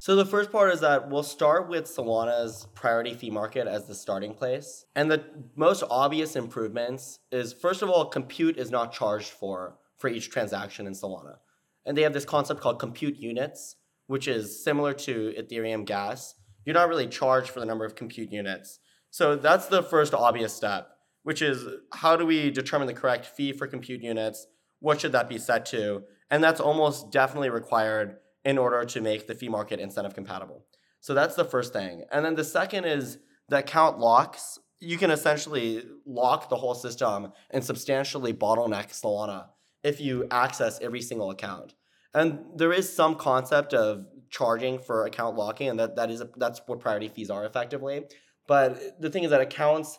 So 0.00 0.16
the 0.16 0.26
first 0.26 0.50
part 0.50 0.72
is 0.74 0.80
that 0.80 1.08
we'll 1.08 1.22
start 1.22 1.68
with 1.68 1.84
Solana's 1.84 2.66
priority 2.74 3.14
fee 3.14 3.30
market 3.30 3.68
as 3.68 3.86
the 3.86 3.94
starting 3.94 4.34
place. 4.34 4.84
And 4.96 5.08
the 5.08 5.22
most 5.54 5.84
obvious 5.88 6.34
improvements 6.34 7.20
is 7.30 7.52
first 7.52 7.82
of 7.82 7.88
all, 7.88 8.06
compute 8.06 8.56
is 8.58 8.72
not 8.72 8.92
charged 8.92 9.30
for 9.30 9.78
for 9.96 10.08
each 10.08 10.30
transaction 10.30 10.86
in 10.86 10.92
Solana. 10.92 11.36
And 11.88 11.96
they 11.96 12.02
have 12.02 12.12
this 12.12 12.26
concept 12.26 12.60
called 12.60 12.78
compute 12.78 13.16
units, 13.16 13.76
which 14.08 14.28
is 14.28 14.62
similar 14.62 14.92
to 14.92 15.32
Ethereum 15.38 15.86
gas. 15.86 16.34
You're 16.66 16.74
not 16.74 16.90
really 16.90 17.06
charged 17.06 17.48
for 17.48 17.60
the 17.60 17.66
number 17.66 17.86
of 17.86 17.96
compute 17.96 18.30
units. 18.30 18.78
So 19.10 19.36
that's 19.36 19.68
the 19.68 19.82
first 19.82 20.12
obvious 20.12 20.52
step, 20.52 20.90
which 21.22 21.40
is 21.40 21.64
how 21.94 22.14
do 22.14 22.26
we 22.26 22.50
determine 22.50 22.88
the 22.88 22.92
correct 22.92 23.24
fee 23.24 23.54
for 23.54 23.66
compute 23.66 24.02
units? 24.02 24.46
What 24.80 25.00
should 25.00 25.12
that 25.12 25.30
be 25.30 25.38
set 25.38 25.64
to? 25.66 26.02
And 26.30 26.44
that's 26.44 26.60
almost 26.60 27.10
definitely 27.10 27.48
required 27.48 28.18
in 28.44 28.58
order 28.58 28.84
to 28.84 29.00
make 29.00 29.26
the 29.26 29.34
fee 29.34 29.48
market 29.48 29.80
incentive 29.80 30.14
compatible. 30.14 30.66
So 31.00 31.14
that's 31.14 31.36
the 31.36 31.44
first 31.44 31.72
thing. 31.72 32.04
And 32.12 32.22
then 32.22 32.34
the 32.34 32.44
second 32.44 32.84
is 32.84 33.16
the 33.48 33.60
account 33.60 33.98
locks. 33.98 34.58
You 34.78 34.98
can 34.98 35.10
essentially 35.10 35.84
lock 36.04 36.50
the 36.50 36.56
whole 36.56 36.74
system 36.74 37.32
and 37.50 37.64
substantially 37.64 38.34
bottleneck 38.34 38.90
Solana 38.90 39.46
if 39.82 40.00
you 40.00 40.26
access 40.30 40.80
every 40.80 41.00
single 41.00 41.30
account. 41.30 41.74
And 42.14 42.40
there 42.56 42.72
is 42.72 42.92
some 42.92 43.14
concept 43.16 43.74
of 43.74 44.06
charging 44.30 44.78
for 44.78 45.06
account 45.06 45.36
locking, 45.36 45.68
and 45.68 45.78
that, 45.78 45.96
that 45.96 46.10
is 46.10 46.20
a, 46.20 46.28
that's 46.36 46.60
what 46.66 46.80
priority 46.80 47.08
fees 47.08 47.30
are 47.30 47.44
effectively. 47.44 48.04
But 48.46 49.00
the 49.00 49.10
thing 49.10 49.24
is 49.24 49.30
that 49.30 49.40
accounts 49.40 49.98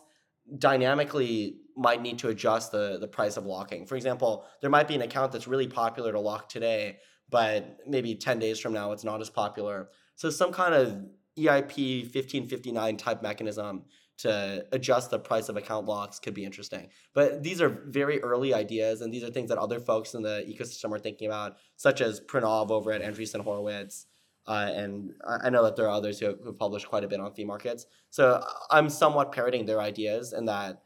dynamically 0.57 1.57
might 1.77 2.01
need 2.01 2.19
to 2.19 2.29
adjust 2.29 2.71
the, 2.71 2.97
the 2.99 3.07
price 3.07 3.37
of 3.37 3.45
locking. 3.45 3.85
For 3.85 3.95
example, 3.95 4.45
there 4.61 4.69
might 4.69 4.87
be 4.87 4.95
an 4.95 5.01
account 5.01 5.31
that's 5.31 5.47
really 5.47 5.67
popular 5.67 6.11
to 6.11 6.19
lock 6.19 6.49
today, 6.49 6.97
but 7.29 7.77
maybe 7.87 8.15
10 8.15 8.39
days 8.39 8.59
from 8.59 8.73
now 8.73 8.91
it's 8.91 9.03
not 9.03 9.21
as 9.21 9.29
popular. 9.29 9.89
So 10.15 10.29
some 10.29 10.51
kind 10.51 10.73
of 10.73 11.05
EIP 11.37 12.03
1559 12.03 12.97
type 12.97 13.21
mechanism 13.21 13.83
to 14.19 14.65
adjust 14.73 15.11
the 15.11 15.19
price 15.19 15.47
of 15.47 15.55
account 15.55 15.85
locks 15.85 16.19
could 16.19 16.33
be 16.33 16.43
interesting. 16.43 16.89
But 17.13 17.41
these 17.41 17.61
are 17.61 17.69
very 17.69 18.21
early 18.21 18.53
ideas, 18.53 19.01
and 19.01 19.13
these 19.13 19.23
are 19.23 19.29
things 19.29 19.49
that 19.49 19.57
other 19.57 19.79
folks 19.79 20.13
in 20.13 20.21
the 20.21 20.45
ecosystem 20.47 20.91
are 20.91 20.99
thinking 20.99 21.27
about, 21.27 21.57
such 21.77 22.01
as 22.01 22.19
Pranav 22.19 22.69
over 22.69 22.91
at 22.91 23.01
Andreessen 23.01 23.41
Horowitz. 23.41 24.07
Uh, 24.45 24.71
and 24.73 25.13
I 25.25 25.49
know 25.49 25.63
that 25.63 25.75
there 25.75 25.85
are 25.85 25.91
others 25.91 26.19
who 26.19 26.27
have, 26.27 26.39
who 26.43 26.51
published 26.51 26.89
quite 26.89 27.03
a 27.03 27.07
bit 27.07 27.19
on 27.19 27.33
fee 27.33 27.45
markets. 27.45 27.85
So 28.09 28.43
I'm 28.69 28.89
somewhat 28.89 29.31
parroting 29.31 29.65
their 29.65 29.79
ideas, 29.79 30.33
and 30.33 30.47
that 30.49 30.81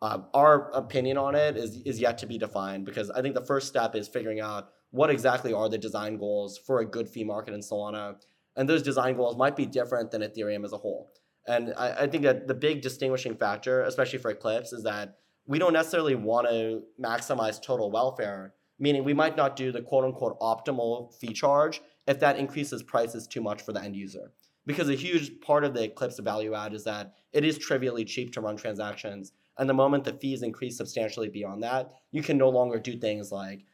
uh, 0.00 0.20
our 0.32 0.70
opinion 0.70 1.18
on 1.18 1.34
it 1.34 1.56
is, 1.56 1.82
is 1.84 2.00
yet 2.00 2.16
to 2.18 2.26
be 2.26 2.38
defined 2.38 2.86
because 2.86 3.10
I 3.10 3.20
think 3.20 3.34
the 3.34 3.44
first 3.44 3.68
step 3.68 3.94
is 3.96 4.08
figuring 4.08 4.40
out 4.40 4.70
what 4.92 5.10
exactly 5.10 5.52
are 5.52 5.68
the 5.68 5.76
design 5.76 6.16
goals 6.16 6.56
for 6.56 6.80
a 6.80 6.86
good 6.86 7.08
fee 7.08 7.24
market 7.24 7.52
in 7.52 7.60
Solana. 7.60 8.16
And 8.56 8.68
those 8.68 8.82
design 8.82 9.16
goals 9.16 9.36
might 9.36 9.56
be 9.56 9.66
different 9.66 10.10
than 10.10 10.22
Ethereum 10.22 10.64
as 10.64 10.72
a 10.72 10.78
whole. 10.78 11.12
And 11.48 11.72
I, 11.78 12.02
I 12.02 12.06
think 12.06 12.24
that 12.24 12.46
the 12.46 12.54
big 12.54 12.82
distinguishing 12.82 13.34
factor, 13.34 13.82
especially 13.82 14.18
for 14.18 14.30
Eclipse, 14.30 14.72
is 14.72 14.84
that 14.84 15.16
we 15.46 15.58
don't 15.58 15.72
necessarily 15.72 16.14
want 16.14 16.46
to 16.46 16.82
maximize 17.02 17.60
total 17.60 17.90
welfare, 17.90 18.52
meaning 18.78 19.02
we 19.02 19.14
might 19.14 19.34
not 19.34 19.56
do 19.56 19.72
the 19.72 19.80
quote 19.80 20.04
unquote 20.04 20.38
optimal 20.40 21.12
fee 21.14 21.32
charge 21.32 21.80
if 22.06 22.20
that 22.20 22.36
increases 22.36 22.82
prices 22.82 23.26
too 23.26 23.40
much 23.40 23.62
for 23.62 23.72
the 23.72 23.80
end 23.80 23.96
user. 23.96 24.30
Because 24.66 24.90
a 24.90 24.94
huge 24.94 25.40
part 25.40 25.64
of 25.64 25.72
the 25.72 25.84
Eclipse 25.84 26.18
value 26.18 26.54
add 26.54 26.74
is 26.74 26.84
that 26.84 27.14
it 27.32 27.44
is 27.44 27.56
trivially 27.56 28.04
cheap 28.04 28.34
to 28.34 28.42
run 28.42 28.58
transactions. 28.58 29.32
And 29.56 29.68
the 29.68 29.74
moment 29.74 30.04
the 30.04 30.12
fees 30.12 30.42
increase 30.42 30.76
substantially 30.76 31.30
beyond 31.30 31.62
that, 31.62 31.92
you 32.12 32.22
can 32.22 32.36
no 32.36 32.50
longer 32.50 32.78
do 32.78 32.98
things 32.98 33.32
like 33.32 33.64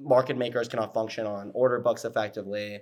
market 0.00 0.36
makers 0.36 0.68
cannot 0.68 0.94
function 0.94 1.26
on 1.26 1.50
order 1.54 1.80
books 1.80 2.04
effectively. 2.04 2.78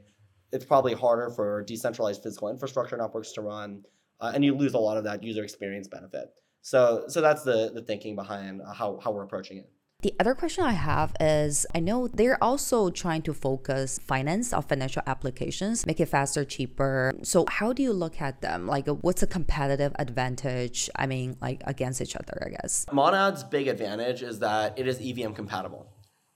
It's 0.53 0.67
probably 0.67 0.93
harder 0.93 1.31
for 1.31 1.63
decentralized 1.63 2.23
physical 2.23 2.51
infrastructure 2.51 2.99
networks 2.99 3.33
to 3.33 3.41
run 3.41 3.85
uh, 4.21 4.33
and 4.35 4.45
you 4.45 4.55
lose 4.55 4.75
a 4.75 4.79
lot 4.79 4.97
of 4.97 5.05
that 5.05 5.23
user 5.23 5.43
experience 5.43 5.89
benefit. 5.89 6.29
So 6.63 7.05
so 7.09 7.21
that's 7.21 7.43
the 7.43 7.71
the 7.75 7.83
thinking 7.83 8.17
behind 8.17 8.63
uh, 8.63 8.73
how 8.73 8.99
how 9.03 9.13
we're 9.13 9.25
approaching 9.25 9.59
it. 9.59 9.71
The 10.03 10.15
other 10.21 10.35
question 10.35 10.65
I 10.65 10.73
have 10.73 11.15
is 11.19 11.67
I 11.75 11.81
know 11.81 12.09
they're 12.09 12.43
also 12.45 12.91
trying 12.91 13.23
to 13.23 13.33
focus 13.33 13.99
finance 13.99 14.53
or 14.53 14.61
financial 14.61 15.03
applications, 15.07 15.87
make 15.87 15.99
it 15.99 16.07
faster, 16.07 16.45
cheaper. 16.45 17.15
So 17.23 17.47
how 17.49 17.73
do 17.73 17.83
you 17.83 17.95
look 17.95 18.21
at 18.21 18.43
them? 18.43 18.67
Like 18.67 18.87
what's 18.87 19.23
a 19.23 19.27
competitive 19.27 19.93
advantage? 19.99 20.91
I 20.95 21.07
mean, 21.07 21.37
like 21.41 21.63
against 21.65 22.03
each 22.03 22.17
other, 22.17 22.43
I 22.45 22.51
guess. 22.51 22.85
Monad's 22.93 23.45
big 23.45 23.67
advantage 23.67 24.23
is 24.23 24.41
that 24.41 24.79
it 24.79 24.87
is 24.87 25.01
EVM 25.01 25.33
compatible, 25.33 25.87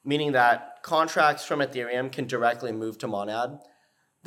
meaning 0.03 0.33
that 0.33 0.79
contracts 0.83 1.45
from 1.45 1.61
Ethereum 1.61 2.11
can 2.11 2.27
directly 2.27 2.73
move 2.73 2.97
to 2.99 3.07
Monad 3.07 3.61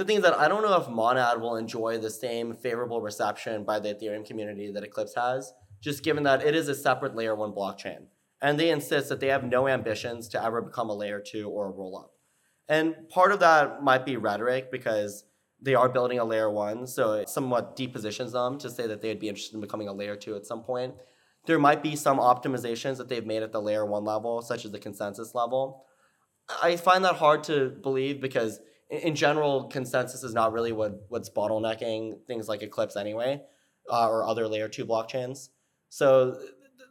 the 0.02 0.08
thing 0.08 0.18
is 0.18 0.24
that 0.24 0.40
I 0.40 0.48
don't 0.48 0.64
know 0.64 0.82
if 0.82 0.90
Monad 0.90 1.40
will 1.40 1.56
enjoy 1.56 2.00
the 2.00 2.10
same 2.10 2.56
favorable 2.56 3.02
reception 3.02 3.64
by 3.64 3.80
the 3.80 3.94
Ethereum 3.94 4.26
community 4.26 4.72
that 4.72 4.84
Eclipse 4.84 5.14
has, 5.16 5.54
just 5.80 6.04
given 6.04 6.24
that 6.24 6.44
it 6.44 6.56
is 6.56 6.68
a 6.68 6.76
separate 6.76 7.16
layer 7.16 7.36
one 7.36 7.52
blockchain. 7.52 8.08
And 8.42 8.60
they 8.60 8.72
insist 8.72 9.10
that 9.10 9.20
they 9.20 9.28
have 9.28 9.44
no 9.44 9.68
ambitions 9.68 10.28
to 10.30 10.44
ever 10.44 10.60
become 10.60 10.90
a 10.90 10.96
layer 10.96 11.20
two 11.20 11.48
or 11.48 11.68
a 11.68 11.72
roll 11.72 12.00
up. 12.00 12.14
And 12.68 13.10
part 13.10 13.32
of 13.32 13.42
that 13.42 13.84
might 13.84 14.04
be 14.04 14.18
rhetoric 14.18 14.72
because 14.72 15.24
they 15.62 15.76
are 15.76 15.88
building 15.88 16.18
a 16.18 16.26
layer 16.26 16.50
one, 16.50 16.88
so 16.88 17.14
it 17.14 17.30
somewhat 17.30 17.76
depositions 17.76 18.32
them 18.32 18.58
to 18.58 18.72
say 18.72 18.88
that 18.88 19.02
they'd 19.02 19.20
be 19.20 19.30
interested 19.30 19.54
in 19.54 19.62
becoming 19.62 19.88
a 19.88 19.94
layer 19.94 20.16
two 20.16 20.36
at 20.36 20.48
some 20.48 20.64
point. 20.64 20.96
There 21.46 21.60
might 21.60 21.84
be 21.84 21.96
some 21.96 22.18
optimizations 22.18 22.98
that 22.98 23.08
they've 23.08 23.26
made 23.26 23.44
at 23.44 23.52
the 23.52 23.62
layer 23.62 23.86
one 23.86 24.04
level, 24.04 24.42
such 24.42 24.66
as 24.66 24.72
the 24.72 24.80
consensus 24.80 25.36
level. 25.36 25.86
I 26.64 26.76
find 26.76 27.06
that 27.06 27.18
hard 27.18 27.44
to 27.44 27.70
believe 27.70 28.20
because 28.20 28.60
in 28.92 29.16
general, 29.16 29.70
consensus 29.70 30.24
is 30.24 30.34
not 30.34 30.52
really 30.52 30.74
what 30.74 31.06
what's 31.08 31.30
bottlenecking 31.30 32.26
things 32.28 32.48
like 32.50 32.62
Eclipse 32.62 32.98
anyway, 32.98 33.42
uh, 33.90 34.08
or 34.10 34.26
other 34.26 34.48
layer 34.48 34.68
two 34.68 34.86
blockchains. 34.86 35.50
So 35.90 36.38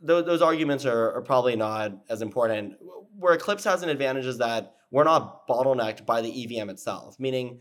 th- 0.06 0.24
those 0.24 0.42
arguments 0.42 0.86
are, 0.86 1.12
are 1.12 1.22
probably 1.22 1.56
not 1.56 1.92
as 2.08 2.22
important. 2.22 2.74
Where 3.18 3.34
Eclipse 3.34 3.64
has 3.64 3.82
an 3.82 3.90
advantage 3.90 4.26
is 4.26 4.38
that 4.38 4.74
we're 4.90 5.04
not 5.04 5.46
bottlenecked 5.46 6.06
by 6.06 6.22
the 6.22 6.58
EVM 6.58 6.70
itself, 6.70 7.20
meaning 7.20 7.60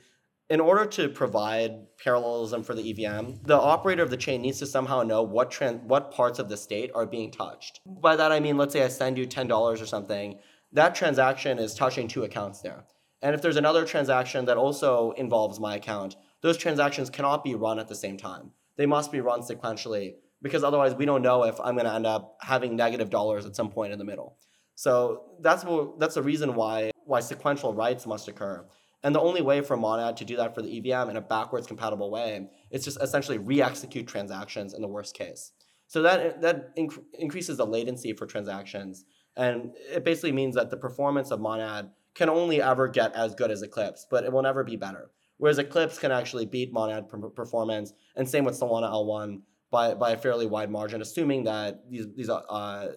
in 0.49 0.59
order 0.59 0.85
to 0.85 1.09
provide 1.09 1.73
parallelism 2.03 2.63
for 2.63 2.73
the 2.73 2.89
EVM, 2.89 3.43
the 3.43 3.59
operator 3.59 4.01
of 4.01 4.09
the 4.09 4.17
chain 4.17 4.41
needs 4.41 4.57
to 4.59 4.65
somehow 4.65 5.03
know 5.03 5.21
what 5.21 5.51
trans- 5.51 5.83
what 5.83 6.11
parts 6.11 6.39
of 6.39 6.49
the 6.49 6.57
state 6.57 6.91
are 6.95 7.05
being 7.05 7.29
touched. 7.29 7.81
By 7.85 8.15
that 8.15 8.31
I 8.31 8.39
mean, 8.39 8.57
let's 8.57 8.73
say 8.73 8.83
I 8.83 8.87
send 8.87 9.17
you 9.17 9.25
ten 9.25 9.47
dollars 9.47 9.81
or 9.81 9.85
something, 9.85 10.39
that 10.71 10.95
transaction 10.95 11.59
is 11.59 11.75
touching 11.75 12.07
two 12.07 12.23
accounts 12.23 12.61
there. 12.61 12.85
And 13.21 13.35
if 13.35 13.41
there's 13.41 13.57
another 13.57 13.85
transaction 13.85 14.45
that 14.45 14.57
also 14.57 15.11
involves 15.11 15.59
my 15.59 15.75
account, 15.75 16.15
those 16.41 16.57
transactions 16.57 17.09
cannot 17.09 17.43
be 17.43 17.55
run 17.55 17.79
at 17.79 17.87
the 17.87 17.95
same 17.95 18.17
time. 18.17 18.51
They 18.77 18.85
must 18.85 19.11
be 19.11 19.19
run 19.19 19.41
sequentially 19.41 20.13
because 20.41 20.63
otherwise 20.63 20.95
we 20.95 21.05
don't 21.05 21.21
know 21.21 21.43
if 21.43 21.59
I'm 21.59 21.75
going 21.75 21.85
to 21.85 21.93
end 21.93 22.07
up 22.07 22.37
having 22.41 22.75
negative 22.75 23.09
dollars 23.09 23.45
at 23.45 23.55
some 23.55 23.69
point 23.69 23.91
in 23.91 23.99
the 23.99 24.05
middle. 24.05 24.37
So 24.75 25.23
that's 25.41 25.65
what, 25.65 25.99
that's 25.99 26.15
the 26.15 26.23
reason 26.23 26.55
why 26.55 26.91
why 27.05 27.19
sequential 27.19 27.73
writes 27.73 28.05
must 28.05 28.27
occur. 28.27 28.65
And 29.03 29.15
the 29.15 29.19
only 29.19 29.41
way 29.41 29.61
for 29.61 29.75
Monad 29.75 30.17
to 30.17 30.25
do 30.25 30.37
that 30.37 30.53
for 30.53 30.61
the 30.61 30.77
EVM 30.77 31.09
in 31.09 31.17
a 31.17 31.21
backwards 31.21 31.67
compatible 31.67 32.11
way 32.11 32.47
is 32.69 32.85
just 32.85 33.01
essentially 33.01 33.37
re-execute 33.37 34.07
transactions 34.07 34.73
in 34.73 34.81
the 34.81 34.87
worst 34.87 35.15
case. 35.15 35.51
So 35.87 36.03
that 36.03 36.41
that 36.41 36.75
inc- 36.77 37.03
increases 37.17 37.57
the 37.57 37.65
latency 37.65 38.13
for 38.13 38.27
transactions, 38.27 39.05
and 39.35 39.71
it 39.91 40.05
basically 40.05 40.31
means 40.31 40.55
that 40.55 40.69
the 40.69 40.77
performance 40.77 41.31
of 41.31 41.39
Monad 41.39 41.89
can 42.15 42.29
only 42.29 42.61
ever 42.61 42.87
get 42.87 43.13
as 43.15 43.35
good 43.35 43.51
as 43.51 43.61
Eclipse, 43.61 44.05
but 44.09 44.23
it 44.23 44.31
will 44.31 44.41
never 44.41 44.63
be 44.63 44.75
better. 44.75 45.11
Whereas 45.37 45.57
Eclipse 45.57 45.97
can 45.97 46.11
actually 46.11 46.45
beat 46.45 46.73
Monad 46.73 47.09
performance, 47.35 47.93
and 48.15 48.27
same 48.27 48.43
with 48.43 48.59
Solana 48.59 48.91
L1 48.91 49.41
by, 49.71 49.93
by 49.93 50.11
a 50.11 50.17
fairly 50.17 50.45
wide 50.45 50.69
margin, 50.69 51.01
assuming 51.01 51.43
that 51.45 51.89
these 51.89 52.07
these 52.15 52.29
uh, 52.29 52.87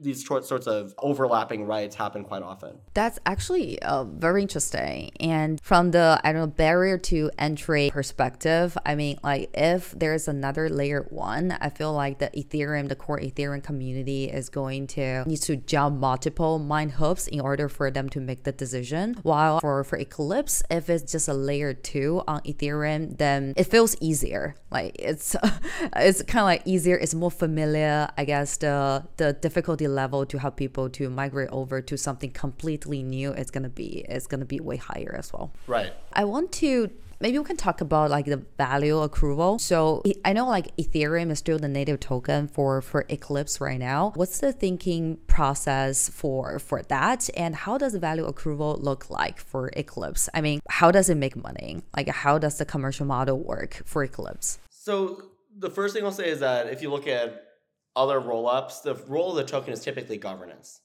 these 0.00 0.22
short 0.22 0.44
sorts 0.44 0.66
of 0.66 0.94
overlapping 0.98 1.64
rights 1.66 1.94
happen 1.94 2.24
quite 2.24 2.42
often. 2.42 2.78
That's 2.94 3.18
actually 3.26 3.80
uh, 3.82 4.04
very 4.04 4.42
interesting. 4.42 5.10
And 5.20 5.60
from 5.62 5.90
the 5.90 6.20
I 6.24 6.32
don't 6.32 6.40
know 6.40 6.46
barrier 6.46 6.96
to 6.98 7.30
entry 7.38 7.90
perspective, 7.92 8.76
I 8.86 8.94
mean, 8.94 9.18
like 9.22 9.50
if 9.54 9.92
there's 9.92 10.26
another 10.26 10.68
layer 10.68 11.06
one, 11.10 11.56
I 11.60 11.68
feel 11.68 11.92
like 11.92 12.18
the 12.18 12.30
Ethereum, 12.30 12.88
the 12.88 12.96
core 12.96 13.20
Ethereum 13.20 13.62
community 13.62 14.24
is 14.24 14.48
going 14.48 14.86
to 14.88 15.24
need 15.26 15.42
to 15.42 15.56
jump 15.56 15.98
multiple 15.98 16.58
mine 16.58 16.90
hoops 16.90 17.26
in 17.28 17.40
order 17.40 17.68
for 17.68 17.90
them 17.90 18.08
to 18.10 18.20
make 18.20 18.44
the 18.44 18.52
decision. 18.52 19.16
While 19.22 19.60
for 19.60 19.84
for 19.84 19.98
Eclipse, 19.98 20.62
if 20.70 20.88
it's 20.88 21.10
just 21.10 21.28
a 21.28 21.34
layer 21.34 21.74
two 21.74 22.22
on 22.26 22.40
Ethereum, 22.42 23.18
then 23.18 23.52
it 23.56 23.64
feels 23.64 23.96
easier. 24.00 24.54
Like 24.70 24.96
it's 24.98 25.36
it's 25.96 26.22
kind 26.22 26.40
of 26.40 26.46
like 26.46 26.62
easier. 26.64 26.96
It's 26.96 27.14
more 27.14 27.30
familiar. 27.30 28.08
I 28.16 28.24
guess 28.24 28.56
the 28.56 29.04
the 29.18 29.36
difficulty 29.70 29.88
level 29.88 30.26
to 30.26 30.38
help 30.38 30.56
people 30.56 30.88
to 30.90 31.08
migrate 31.08 31.48
over 31.52 31.80
to 31.80 31.96
something 31.96 32.30
completely 32.30 33.02
new 33.02 33.32
it's 33.32 33.50
gonna 33.50 33.68
be 33.68 34.04
it's 34.08 34.26
gonna 34.26 34.44
be 34.44 34.58
way 34.60 34.76
higher 34.76 35.14
as 35.16 35.32
well. 35.32 35.52
Right. 35.66 35.92
I 36.12 36.24
want 36.24 36.52
to 36.60 36.90
maybe 37.20 37.38
we 37.38 37.44
can 37.44 37.56
talk 37.56 37.80
about 37.80 38.10
like 38.10 38.26
the 38.26 38.42
value 38.56 38.96
accrual. 39.06 39.60
So 39.60 40.02
i 40.24 40.32
know 40.32 40.46
like 40.48 40.74
ethereum 40.76 41.30
is 41.30 41.38
still 41.38 41.58
the 41.58 41.68
native 41.68 42.00
token 42.00 42.48
for 42.48 42.82
for 42.82 43.04
eclipse 43.08 43.60
right 43.60 43.78
now. 43.78 44.12
What's 44.16 44.40
the 44.40 44.52
thinking 44.52 45.18
process 45.28 46.08
for 46.08 46.58
for 46.58 46.82
that? 46.94 47.30
And 47.36 47.54
how 47.54 47.78
does 47.78 47.94
value 47.94 48.26
accrual 48.26 48.82
look 48.82 49.08
like 49.10 49.38
for 49.38 49.70
eclipse? 49.76 50.28
I 50.34 50.40
mean 50.40 50.60
how 50.68 50.90
does 50.90 51.08
it 51.08 51.16
make 51.16 51.36
money? 51.36 51.82
Like 51.96 52.08
how 52.08 52.38
does 52.38 52.58
the 52.58 52.64
commercial 52.64 53.06
model 53.06 53.38
work 53.38 53.82
for 53.84 54.02
eclipse? 54.02 54.58
So 54.70 55.22
the 55.56 55.70
first 55.70 55.94
thing 55.94 56.04
i'll 56.04 56.12
say 56.22 56.30
is 56.30 56.40
that 56.40 56.68
if 56.68 56.80
you 56.80 56.90
look 56.90 57.06
at 57.06 57.49
other 57.96 58.20
rollups, 58.20 58.82
the 58.82 58.94
role 59.08 59.30
of 59.30 59.36
the 59.36 59.44
token 59.44 59.72
is 59.72 59.80
typically 59.80 60.16
governance. 60.16 60.80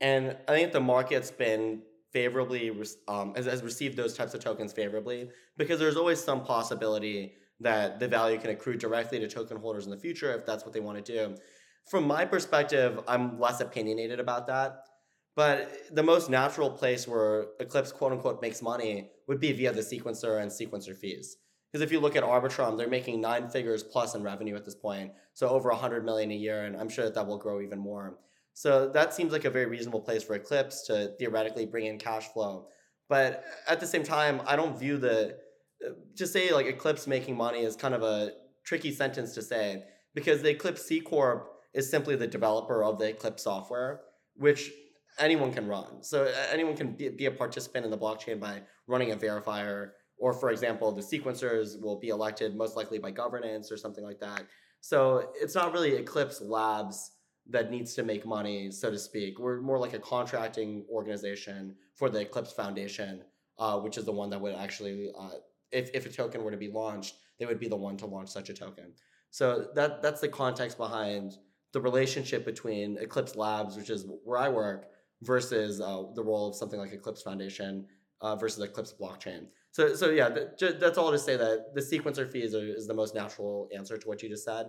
And 0.00 0.36
I 0.48 0.52
think 0.52 0.72
the 0.72 0.80
market's 0.80 1.30
been 1.30 1.82
favorably 2.12 2.70
um, 3.08 3.34
has, 3.34 3.46
has 3.46 3.62
received 3.62 3.96
those 3.96 4.14
types 4.14 4.34
of 4.34 4.40
tokens 4.40 4.72
favorably 4.72 5.30
because 5.56 5.78
there's 5.78 5.96
always 5.96 6.22
some 6.22 6.44
possibility 6.44 7.34
that 7.60 8.00
the 8.00 8.08
value 8.08 8.38
can 8.38 8.50
accrue 8.50 8.76
directly 8.76 9.18
to 9.20 9.28
token 9.28 9.56
holders 9.56 9.84
in 9.84 9.90
the 9.90 9.96
future 9.96 10.34
if 10.34 10.44
that's 10.44 10.64
what 10.64 10.74
they 10.74 10.80
want 10.80 11.02
to 11.02 11.12
do. 11.12 11.36
From 11.88 12.06
my 12.06 12.24
perspective, 12.24 13.00
I'm 13.08 13.40
less 13.40 13.60
opinionated 13.60 14.20
about 14.20 14.46
that. 14.48 14.84
But 15.34 15.72
the 15.90 16.02
most 16.02 16.28
natural 16.28 16.70
place 16.70 17.08
where 17.08 17.46
Eclipse 17.58 17.90
quote 17.90 18.12
unquote 18.12 18.42
makes 18.42 18.60
money 18.60 19.10
would 19.28 19.40
be 19.40 19.52
via 19.52 19.72
the 19.72 19.80
sequencer 19.80 20.42
and 20.42 20.50
sequencer 20.50 20.94
fees. 20.94 21.36
Because 21.72 21.82
if 21.82 21.90
you 21.90 22.00
look 22.00 22.16
at 22.16 22.22
Arbitrum, 22.22 22.76
they're 22.76 22.88
making 22.88 23.20
nine 23.20 23.48
figures 23.48 23.82
plus 23.82 24.14
in 24.14 24.22
revenue 24.22 24.54
at 24.56 24.64
this 24.64 24.74
point, 24.74 25.12
so 25.32 25.48
over 25.48 25.70
a 25.70 25.74
100 25.74 26.04
million 26.04 26.30
a 26.30 26.34
year, 26.34 26.64
and 26.64 26.76
I'm 26.76 26.90
sure 26.90 27.04
that 27.04 27.14
that 27.14 27.26
will 27.26 27.38
grow 27.38 27.62
even 27.62 27.78
more. 27.78 28.18
So 28.52 28.90
that 28.90 29.14
seems 29.14 29.32
like 29.32 29.46
a 29.46 29.50
very 29.50 29.64
reasonable 29.64 30.02
place 30.02 30.22
for 30.22 30.34
Eclipse 30.34 30.86
to 30.88 31.14
theoretically 31.18 31.64
bring 31.64 31.86
in 31.86 31.98
cash 31.98 32.28
flow. 32.28 32.68
But 33.08 33.44
at 33.66 33.80
the 33.80 33.86
same 33.86 34.02
time, 34.02 34.42
I 34.46 34.56
don't 34.56 34.78
view 34.78 34.98
the 34.98 35.38
to 36.16 36.26
say 36.26 36.52
like 36.52 36.66
Eclipse 36.66 37.06
making 37.06 37.36
money 37.36 37.60
is 37.60 37.74
kind 37.74 37.94
of 37.94 38.02
a 38.02 38.32
tricky 38.64 38.92
sentence 38.92 39.34
to 39.34 39.42
say 39.42 39.82
because 40.14 40.42
the 40.42 40.50
Eclipse 40.50 40.82
C 40.82 41.00
corp 41.00 41.50
is 41.74 41.90
simply 41.90 42.16
the 42.16 42.26
developer 42.26 42.84
of 42.84 42.98
the 42.98 43.08
Eclipse 43.08 43.44
software, 43.44 44.02
which 44.36 44.70
anyone 45.18 45.52
can 45.52 45.66
run. 45.66 46.02
So 46.02 46.30
anyone 46.50 46.76
can 46.76 46.92
be, 46.92 47.08
be 47.08 47.26
a 47.26 47.30
participant 47.30 47.84
in 47.84 47.90
the 47.90 47.98
blockchain 47.98 48.38
by 48.38 48.62
running 48.86 49.10
a 49.10 49.16
verifier 49.16 49.90
or 50.22 50.32
for 50.32 50.52
example, 50.52 50.92
the 50.92 51.02
sequencers 51.02 51.80
will 51.80 51.98
be 51.98 52.10
elected 52.10 52.54
most 52.54 52.76
likely 52.76 52.96
by 52.96 53.10
governance 53.10 53.72
or 53.72 53.76
something 53.76 54.04
like 54.04 54.20
that. 54.20 54.44
So 54.80 55.32
it's 55.34 55.56
not 55.56 55.72
really 55.72 55.94
Eclipse 55.96 56.40
Labs 56.40 57.10
that 57.50 57.72
needs 57.72 57.94
to 57.94 58.04
make 58.04 58.24
money, 58.24 58.70
so 58.70 58.88
to 58.88 59.00
speak. 59.00 59.40
We're 59.40 59.60
more 59.60 59.78
like 59.78 59.94
a 59.94 59.98
contracting 59.98 60.84
organization 60.88 61.74
for 61.96 62.08
the 62.08 62.20
Eclipse 62.20 62.52
Foundation, 62.52 63.24
uh, 63.58 63.80
which 63.80 63.98
is 63.98 64.04
the 64.04 64.12
one 64.12 64.30
that 64.30 64.40
would 64.40 64.54
actually, 64.54 65.10
uh, 65.18 65.30
if, 65.72 65.90
if 65.92 66.06
a 66.06 66.08
token 66.08 66.44
were 66.44 66.52
to 66.52 66.56
be 66.56 66.68
launched, 66.68 67.16
they 67.40 67.46
would 67.46 67.58
be 67.58 67.66
the 67.66 67.74
one 67.74 67.96
to 67.96 68.06
launch 68.06 68.28
such 68.28 68.48
a 68.48 68.54
token. 68.54 68.92
So 69.30 69.66
that 69.74 70.02
that's 70.02 70.20
the 70.20 70.28
context 70.28 70.78
behind 70.78 71.32
the 71.72 71.80
relationship 71.80 72.44
between 72.44 72.96
Eclipse 72.98 73.34
Labs, 73.34 73.76
which 73.76 73.90
is 73.90 74.06
where 74.22 74.38
I 74.38 74.48
work, 74.48 74.86
versus 75.22 75.80
uh, 75.80 76.04
the 76.14 76.22
role 76.22 76.48
of 76.48 76.54
something 76.54 76.78
like 76.78 76.92
Eclipse 76.92 77.22
Foundation 77.22 77.86
uh, 78.20 78.36
versus 78.36 78.62
Eclipse 78.62 78.94
blockchain. 79.00 79.46
So, 79.72 79.94
so 79.94 80.10
yeah, 80.10 80.28
that's 80.78 80.98
all 80.98 81.10
to 81.10 81.18
say 81.18 81.36
that 81.36 81.74
the 81.74 81.80
sequencer 81.80 82.30
fees 82.30 82.54
are, 82.54 82.64
is 82.64 82.86
the 82.86 82.94
most 82.94 83.14
natural 83.14 83.68
answer 83.74 83.96
to 83.96 84.06
what 84.06 84.22
you 84.22 84.28
just 84.28 84.44
said 84.44 84.66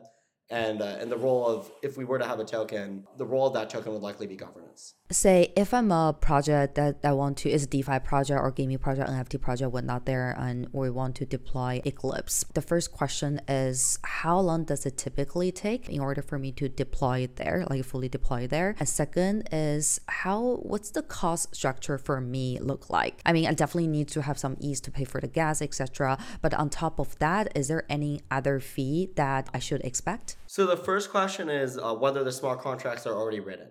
and 0.50 0.82
uh, 0.82 0.98
and 1.00 1.12
the 1.12 1.18
role 1.18 1.48
of 1.48 1.72
if 1.82 1.98
we 1.98 2.06
were 2.06 2.20
to 2.20 2.26
have 2.26 2.40
a 2.40 2.46
token, 2.46 3.06
the 3.18 3.26
role 3.26 3.48
of 3.48 3.54
that 3.54 3.70
token 3.70 3.94
would 3.94 4.02
likely 4.02 4.28
be 4.28 4.36
governance. 4.36 4.96
Say 5.10 5.54
if 5.56 5.74
I'm 5.74 5.92
a 5.92 6.14
project 6.14 6.76
that 6.76 7.00
I 7.04 7.12
want 7.14 7.38
to 7.40 7.50
is 7.50 7.64
a 7.64 7.68
DeFi 7.68 8.00
project 8.00 8.40
or 8.40 8.52
gaming 8.52 8.78
project, 8.78 9.10
NFT 9.10 9.42
project, 9.42 9.72
whatnot 9.72 10.06
there, 10.06 10.36
and 10.38 10.68
we 10.72 10.90
want 10.90 11.16
to 11.18 11.26
deploy 11.26 11.82
Eclipse. 11.86 12.46
The 12.54 12.62
first 12.62 12.92
question 12.92 13.42
is 13.48 14.00
how 14.04 14.40
long 14.40 14.66
does 14.66 14.86
it 14.86 14.98
typically 14.98 15.52
take 15.52 15.90
in 15.90 16.00
order 16.00 16.22
for 16.22 16.38
me 16.38 16.52
to 16.54 16.68
deploy 16.68 17.20
it 17.20 17.38
there, 17.38 17.66
like 17.70 17.84
fully 17.86 18.10
deploy 18.10 18.48
there? 18.48 18.76
And 18.80 18.90
second 18.90 19.50
is 19.52 20.02
how 20.08 20.60
what's 20.62 20.92
the 20.92 21.04
cost 21.04 21.56
structure 21.56 21.98
for 21.98 22.20
me 22.20 22.60
look 22.60 22.90
like? 22.90 23.22
I 23.26 23.34
mean, 23.34 23.48
I 23.48 23.54
definitely 23.54 23.88
need 23.88 24.08
to 24.10 24.22
have 24.22 24.38
some 24.38 24.58
ETH 24.60 24.82
to 24.84 24.92
pay 24.92 25.06
for 25.06 25.22
the 25.22 25.28
gas, 25.28 25.62
etc. 25.62 26.18
But 26.42 26.54
on 26.54 26.70
top 26.70 27.00
of 27.00 27.18
that, 27.20 27.52
is 27.56 27.68
there 27.70 27.86
any 27.90 28.22
other 28.30 28.60
fee 28.60 29.10
that 29.16 29.50
I 29.54 29.60
should 29.60 29.82
expect? 29.82 30.33
So 30.48 30.66
the 30.66 30.78
first 30.78 31.10
question 31.10 31.50
is 31.50 31.78
uh, 31.78 31.94
whether 31.94 32.24
the 32.24 32.32
smart 32.32 32.62
contracts 32.62 33.08
are 33.08 33.16
already 33.16 33.40
written. 33.40 33.70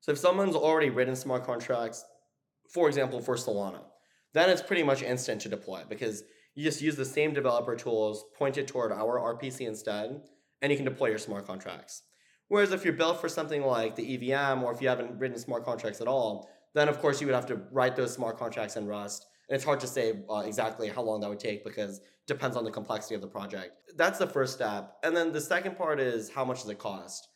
So 0.00 0.12
if 0.12 0.18
someone's 0.18 0.56
already 0.56 0.90
written 0.90 1.16
smart 1.16 1.44
contracts, 1.44 2.04
for 2.72 2.88
example, 2.88 3.20
for 3.20 3.36
Solana, 3.36 3.82
then 4.32 4.48
it's 4.48 4.62
pretty 4.62 4.82
much 4.82 5.02
instant 5.02 5.40
to 5.42 5.48
deploy 5.48 5.82
because 5.88 6.22
you 6.54 6.64
just 6.64 6.82
use 6.82 6.96
the 6.96 7.04
same 7.04 7.32
developer 7.32 7.76
tools 7.76 8.24
pointed 8.36 8.68
toward 8.68 8.92
our 8.92 9.36
RPC 9.36 9.66
instead, 9.66 10.22
and 10.62 10.70
you 10.70 10.76
can 10.76 10.84
deploy 10.84 11.08
your 11.08 11.18
smart 11.18 11.46
contracts. 11.46 12.02
Whereas 12.48 12.72
if 12.72 12.84
you're 12.84 12.94
built 12.94 13.20
for 13.20 13.28
something 13.28 13.62
like 13.62 13.94
the 13.94 14.32
EVM, 14.32 14.62
or 14.62 14.72
if 14.72 14.82
you 14.82 14.88
haven't 14.88 15.18
written 15.18 15.38
smart 15.38 15.64
contracts 15.64 16.00
at 16.00 16.08
all, 16.08 16.50
then 16.74 16.88
of 16.88 16.98
course 16.98 17.20
you 17.20 17.26
would 17.26 17.34
have 17.34 17.46
to 17.46 17.60
write 17.70 17.96
those 17.96 18.12
smart 18.12 18.38
contracts 18.38 18.76
in 18.76 18.86
Rust. 18.86 19.26
And 19.48 19.56
it's 19.56 19.64
hard 19.64 19.80
to 19.80 19.86
say 19.86 20.20
uh, 20.28 20.38
exactly 20.46 20.88
how 20.88 21.02
long 21.02 21.20
that 21.20 21.28
would 21.28 21.40
take 21.40 21.64
because 21.64 22.00
depends 22.30 22.56
on 22.56 22.64
the 22.64 22.70
complexity 22.70 23.14
of 23.16 23.20
the 23.20 23.26
project. 23.26 23.72
That's 23.96 24.18
the 24.18 24.26
first 24.26 24.54
step. 24.54 24.96
And 25.02 25.16
then 25.16 25.32
the 25.32 25.40
second 25.40 25.76
part 25.76 25.98
is 26.00 26.30
how 26.30 26.44
much 26.44 26.60
does 26.62 26.70
it 26.70 26.78
cost? 26.78 27.28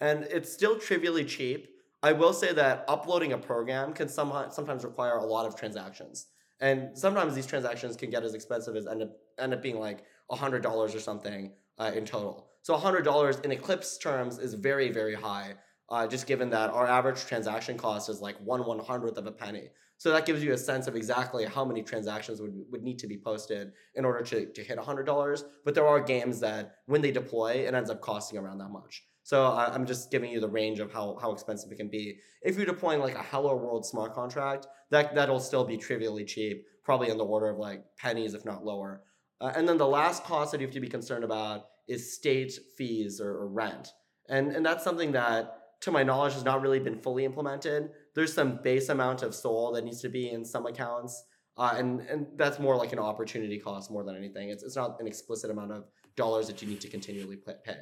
And 0.00 0.24
it's 0.24 0.52
still 0.52 0.78
trivially 0.78 1.24
cheap. 1.24 1.68
I 2.02 2.12
will 2.12 2.34
say 2.34 2.52
that 2.52 2.84
uploading 2.86 3.32
a 3.32 3.38
program 3.38 3.94
can 3.94 4.08
somehow, 4.08 4.50
sometimes 4.50 4.84
require 4.84 5.16
a 5.16 5.24
lot 5.24 5.46
of 5.46 5.56
transactions. 5.56 6.26
And 6.60 6.96
sometimes 6.96 7.34
these 7.34 7.46
transactions 7.46 7.96
can 7.96 8.10
get 8.10 8.24
as 8.24 8.34
expensive 8.34 8.76
as 8.76 8.86
end 8.86 9.02
up, 9.02 9.12
end 9.38 9.54
up 9.54 9.62
being 9.62 9.80
like 9.80 10.04
$100 10.30 10.94
or 10.94 11.00
something 11.00 11.52
uh, 11.78 11.92
in 11.94 12.04
total. 12.04 12.48
So 12.62 12.76
$100 12.76 13.44
in 13.44 13.52
Eclipse 13.52 13.98
terms 13.98 14.38
is 14.38 14.54
very, 14.54 14.90
very 14.90 15.14
high, 15.14 15.54
uh, 15.88 16.06
just 16.06 16.26
given 16.26 16.50
that 16.50 16.70
our 16.70 16.86
average 16.86 17.24
transaction 17.24 17.78
cost 17.78 18.08
is 18.08 18.20
like 18.20 18.36
one 18.40 18.64
one 18.64 18.78
hundredth 18.78 19.18
of 19.18 19.26
a 19.26 19.32
penny. 19.32 19.70
So 20.02 20.10
that 20.10 20.26
gives 20.26 20.42
you 20.42 20.52
a 20.52 20.58
sense 20.58 20.88
of 20.88 20.96
exactly 20.96 21.44
how 21.44 21.64
many 21.64 21.80
transactions 21.80 22.40
would, 22.40 22.52
would 22.72 22.82
need 22.82 22.98
to 22.98 23.06
be 23.06 23.16
posted 23.16 23.70
in 23.94 24.04
order 24.04 24.24
to, 24.24 24.46
to 24.46 24.64
hit 24.64 24.76
$100. 24.76 25.44
But 25.64 25.76
there 25.76 25.86
are 25.86 26.00
games 26.00 26.40
that 26.40 26.78
when 26.86 27.00
they 27.02 27.12
deploy, 27.12 27.52
it 27.52 27.72
ends 27.72 27.88
up 27.88 28.00
costing 28.00 28.36
around 28.36 28.58
that 28.58 28.70
much. 28.70 29.04
So 29.22 29.46
I'm 29.46 29.86
just 29.86 30.10
giving 30.10 30.32
you 30.32 30.40
the 30.40 30.48
range 30.48 30.80
of 30.80 30.92
how, 30.92 31.16
how 31.22 31.30
expensive 31.30 31.70
it 31.70 31.76
can 31.76 31.88
be. 31.88 32.18
If 32.42 32.56
you're 32.56 32.66
deploying 32.66 32.98
like 32.98 33.14
a 33.14 33.22
Hello 33.22 33.54
World 33.54 33.86
smart 33.86 34.12
contract, 34.12 34.66
that, 34.90 35.14
that'll 35.14 35.38
still 35.38 35.64
be 35.64 35.76
trivially 35.76 36.24
cheap, 36.24 36.66
probably 36.82 37.08
in 37.08 37.16
the 37.16 37.24
order 37.24 37.48
of 37.48 37.58
like 37.58 37.84
pennies, 37.96 38.34
if 38.34 38.44
not 38.44 38.64
lower. 38.64 39.02
Uh, 39.40 39.52
and 39.54 39.68
then 39.68 39.78
the 39.78 39.86
last 39.86 40.24
cost 40.24 40.50
that 40.50 40.60
you 40.60 40.66
have 40.66 40.74
to 40.74 40.80
be 40.80 40.88
concerned 40.88 41.22
about 41.22 41.66
is 41.86 42.12
state 42.12 42.58
fees 42.76 43.20
or, 43.20 43.30
or 43.30 43.46
rent. 43.46 43.92
And, 44.28 44.50
and 44.50 44.66
that's 44.66 44.82
something 44.82 45.12
that, 45.12 45.58
to 45.82 45.92
my 45.92 46.02
knowledge, 46.02 46.32
has 46.32 46.42
not 46.42 46.60
really 46.60 46.80
been 46.80 46.98
fully 46.98 47.24
implemented 47.24 47.90
there's 48.14 48.32
some 48.32 48.60
base 48.62 48.88
amount 48.88 49.22
of 49.22 49.34
SOL 49.34 49.72
that 49.72 49.84
needs 49.84 50.00
to 50.02 50.08
be 50.08 50.30
in 50.30 50.44
some 50.44 50.66
accounts. 50.66 51.24
Uh, 51.58 51.74
and 51.76 52.00
and 52.02 52.26
that's 52.36 52.58
more 52.58 52.76
like 52.76 52.94
an 52.94 52.98
opportunity 52.98 53.58
cost 53.58 53.90
more 53.90 54.04
than 54.04 54.16
anything. 54.16 54.48
It's 54.48 54.62
it's 54.62 54.76
not 54.76 54.98
an 55.00 55.06
explicit 55.06 55.50
amount 55.50 55.72
of 55.72 55.84
dollars 56.16 56.46
that 56.46 56.62
you 56.62 56.68
need 56.68 56.80
to 56.80 56.88
continually 56.88 57.36
pay. 57.36 57.76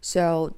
So 0.00 0.56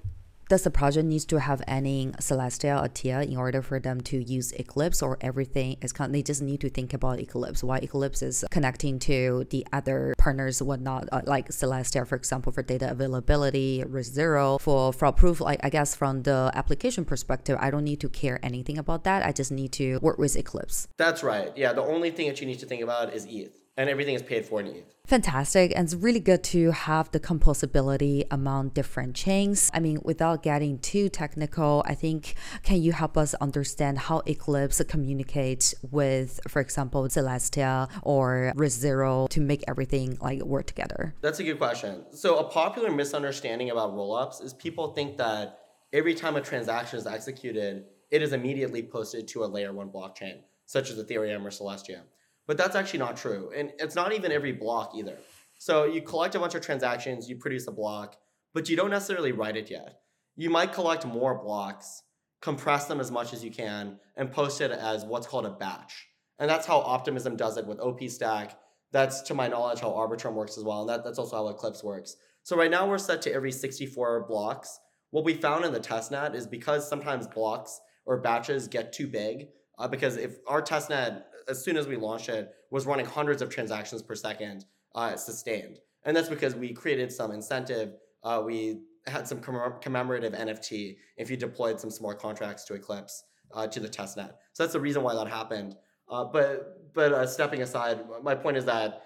does 0.48 0.62
the 0.62 0.70
project 0.70 1.06
needs 1.06 1.24
to 1.26 1.40
have 1.40 1.62
any 1.66 2.08
Celestia 2.20 2.82
or 2.82 2.88
TIA 2.88 3.22
in 3.22 3.36
order 3.36 3.62
for 3.62 3.78
them 3.78 4.00
to 4.02 4.22
use 4.22 4.52
Eclipse 4.52 5.02
or 5.02 5.18
everything 5.20 5.76
is 5.82 5.92
kind 5.92 6.08
of, 6.08 6.12
they 6.12 6.22
just 6.22 6.42
need 6.42 6.60
to 6.60 6.70
think 6.70 6.94
about 6.94 7.20
Eclipse 7.20 7.62
why 7.62 7.78
Eclipse 7.78 8.22
is 8.22 8.44
connecting 8.50 8.98
to 8.98 9.46
the 9.50 9.66
other 9.72 10.14
partners 10.18 10.62
whatnot 10.62 11.08
uh, 11.12 11.20
like 11.24 11.48
Celestia 11.48 12.06
for 12.06 12.16
example 12.16 12.52
for 12.52 12.62
data 12.62 12.90
availability 12.90 13.84
RISC 13.86 14.12
Zero 14.12 14.58
for 14.58 14.92
fraud 14.92 15.16
proof 15.16 15.40
like 15.40 15.60
I 15.62 15.70
guess 15.70 15.94
from 15.94 16.22
the 16.22 16.50
application 16.54 17.04
perspective 17.04 17.58
I 17.60 17.70
don't 17.70 17.84
need 17.84 18.00
to 18.00 18.08
care 18.08 18.40
anything 18.42 18.78
about 18.78 19.04
that 19.04 19.24
I 19.24 19.32
just 19.32 19.52
need 19.52 19.72
to 19.72 19.98
work 20.00 20.18
with 20.18 20.36
Eclipse. 20.36 20.88
That's 20.96 21.22
right. 21.22 21.52
Yeah 21.56 21.72
the 21.72 21.82
only 21.82 22.10
thing 22.10 22.28
that 22.28 22.40
you 22.40 22.46
need 22.46 22.58
to 22.60 22.66
think 22.66 22.82
about 22.82 23.12
is 23.12 23.26
ETH 23.26 23.67
and 23.78 23.88
everything 23.88 24.16
is 24.16 24.22
paid 24.22 24.44
for 24.44 24.60
in 24.60 24.66
ETH. 24.66 24.94
Fantastic. 25.06 25.72
And 25.74 25.84
it's 25.84 25.94
really 25.94 26.20
good 26.20 26.42
to 26.44 26.72
have 26.72 27.10
the 27.12 27.20
composability 27.20 28.24
among 28.30 28.70
different 28.70 29.14
chains. 29.14 29.70
I 29.72 29.78
mean, 29.78 30.00
without 30.02 30.42
getting 30.42 30.80
too 30.80 31.08
technical, 31.08 31.84
I 31.86 31.94
think, 31.94 32.34
can 32.64 32.82
you 32.82 32.92
help 32.92 33.16
us 33.16 33.34
understand 33.34 34.00
how 34.00 34.18
Eclipse 34.26 34.82
communicates 34.88 35.76
with, 35.90 36.40
for 36.48 36.60
example, 36.60 37.04
Celestia 37.04 37.88
or 38.02 38.52
RISC 38.56 38.78
Zero 38.80 39.28
to 39.30 39.40
make 39.40 39.62
everything 39.68 40.18
like 40.20 40.42
work 40.42 40.66
together? 40.66 41.14
That's 41.22 41.38
a 41.38 41.44
good 41.44 41.58
question. 41.58 42.04
So, 42.10 42.38
a 42.38 42.44
popular 42.44 42.90
misunderstanding 42.90 43.70
about 43.70 43.94
rollups 43.94 44.42
is 44.42 44.52
people 44.52 44.92
think 44.92 45.16
that 45.18 45.60
every 45.92 46.14
time 46.14 46.34
a 46.34 46.40
transaction 46.40 46.98
is 46.98 47.06
executed, 47.06 47.84
it 48.10 48.22
is 48.22 48.32
immediately 48.32 48.82
posted 48.82 49.28
to 49.28 49.44
a 49.44 49.46
layer 49.46 49.72
one 49.72 49.88
blockchain, 49.88 50.40
such 50.66 50.90
as 50.90 50.98
Ethereum 50.98 51.44
or 51.44 51.50
Celestia. 51.50 52.00
But 52.48 52.56
that's 52.56 52.74
actually 52.74 53.00
not 53.00 53.16
true. 53.16 53.52
And 53.54 53.72
it's 53.78 53.94
not 53.94 54.12
even 54.12 54.32
every 54.32 54.52
block 54.52 54.92
either. 54.96 55.18
So 55.58 55.84
you 55.84 56.00
collect 56.00 56.34
a 56.34 56.40
bunch 56.40 56.54
of 56.54 56.62
transactions, 56.62 57.28
you 57.28 57.36
produce 57.36 57.68
a 57.68 57.72
block, 57.72 58.16
but 58.54 58.68
you 58.68 58.76
don't 58.76 58.90
necessarily 58.90 59.32
write 59.32 59.56
it 59.56 59.70
yet. 59.70 60.00
You 60.34 60.48
might 60.48 60.72
collect 60.72 61.04
more 61.04 61.34
blocks, 61.34 62.02
compress 62.40 62.86
them 62.86 63.00
as 63.00 63.10
much 63.10 63.34
as 63.34 63.44
you 63.44 63.50
can, 63.50 63.98
and 64.16 64.32
post 64.32 64.60
it 64.62 64.70
as 64.70 65.04
what's 65.04 65.26
called 65.26 65.44
a 65.44 65.50
batch. 65.50 66.08
And 66.38 66.48
that's 66.48 66.66
how 66.66 66.78
Optimism 66.78 67.36
does 67.36 67.58
it 67.58 67.66
with 67.66 67.80
OP 67.80 68.02
Stack. 68.08 68.58
That's, 68.92 69.20
to 69.22 69.34
my 69.34 69.48
knowledge, 69.48 69.80
how 69.80 69.90
Arbitrum 69.90 70.32
works 70.32 70.56
as 70.56 70.64
well. 70.64 70.80
And 70.80 70.88
that, 70.88 71.04
that's 71.04 71.18
also 71.18 71.36
how 71.36 71.48
Eclipse 71.48 71.84
works. 71.84 72.16
So 72.44 72.56
right 72.56 72.70
now 72.70 72.88
we're 72.88 72.96
set 72.96 73.20
to 73.22 73.34
every 73.34 73.52
64 73.52 74.24
blocks. 74.26 74.80
What 75.10 75.24
we 75.24 75.34
found 75.34 75.66
in 75.66 75.72
the 75.72 75.80
testnet 75.80 76.34
is 76.34 76.46
because 76.46 76.88
sometimes 76.88 77.26
blocks 77.26 77.78
or 78.06 78.16
batches 78.18 78.68
get 78.68 78.94
too 78.94 79.06
big, 79.06 79.48
uh, 79.78 79.88
because 79.88 80.16
if 80.16 80.38
our 80.46 80.62
testnet 80.62 81.24
as 81.48 81.62
soon 81.62 81.76
as 81.76 81.86
we 81.86 81.96
launched 81.96 82.28
it, 82.28 82.52
was 82.70 82.86
running 82.86 83.06
hundreds 83.06 83.42
of 83.42 83.48
transactions 83.48 84.02
per 84.02 84.14
second 84.14 84.64
uh, 84.94 85.16
sustained. 85.16 85.78
And 86.04 86.16
that's 86.16 86.28
because 86.28 86.54
we 86.54 86.72
created 86.72 87.12
some 87.12 87.32
incentive. 87.32 87.94
Uh, 88.22 88.42
we 88.44 88.80
had 89.06 89.26
some 89.26 89.40
commemorative 89.40 90.32
NFT 90.32 90.96
if 91.16 91.30
you 91.30 91.36
deployed 91.36 91.80
some 91.80 91.90
smart 91.90 92.20
contracts 92.20 92.64
to 92.64 92.74
Eclipse 92.74 93.24
uh, 93.54 93.66
to 93.66 93.80
the 93.80 93.88
testnet. 93.88 94.32
So 94.52 94.62
that's 94.62 94.72
the 94.72 94.80
reason 94.80 95.02
why 95.02 95.14
that 95.14 95.28
happened. 95.28 95.76
Uh, 96.08 96.24
but 96.24 96.94
but 96.94 97.12
uh, 97.12 97.26
stepping 97.26 97.62
aside, 97.62 98.00
my 98.22 98.34
point 98.34 98.56
is 98.56 98.64
that 98.64 99.02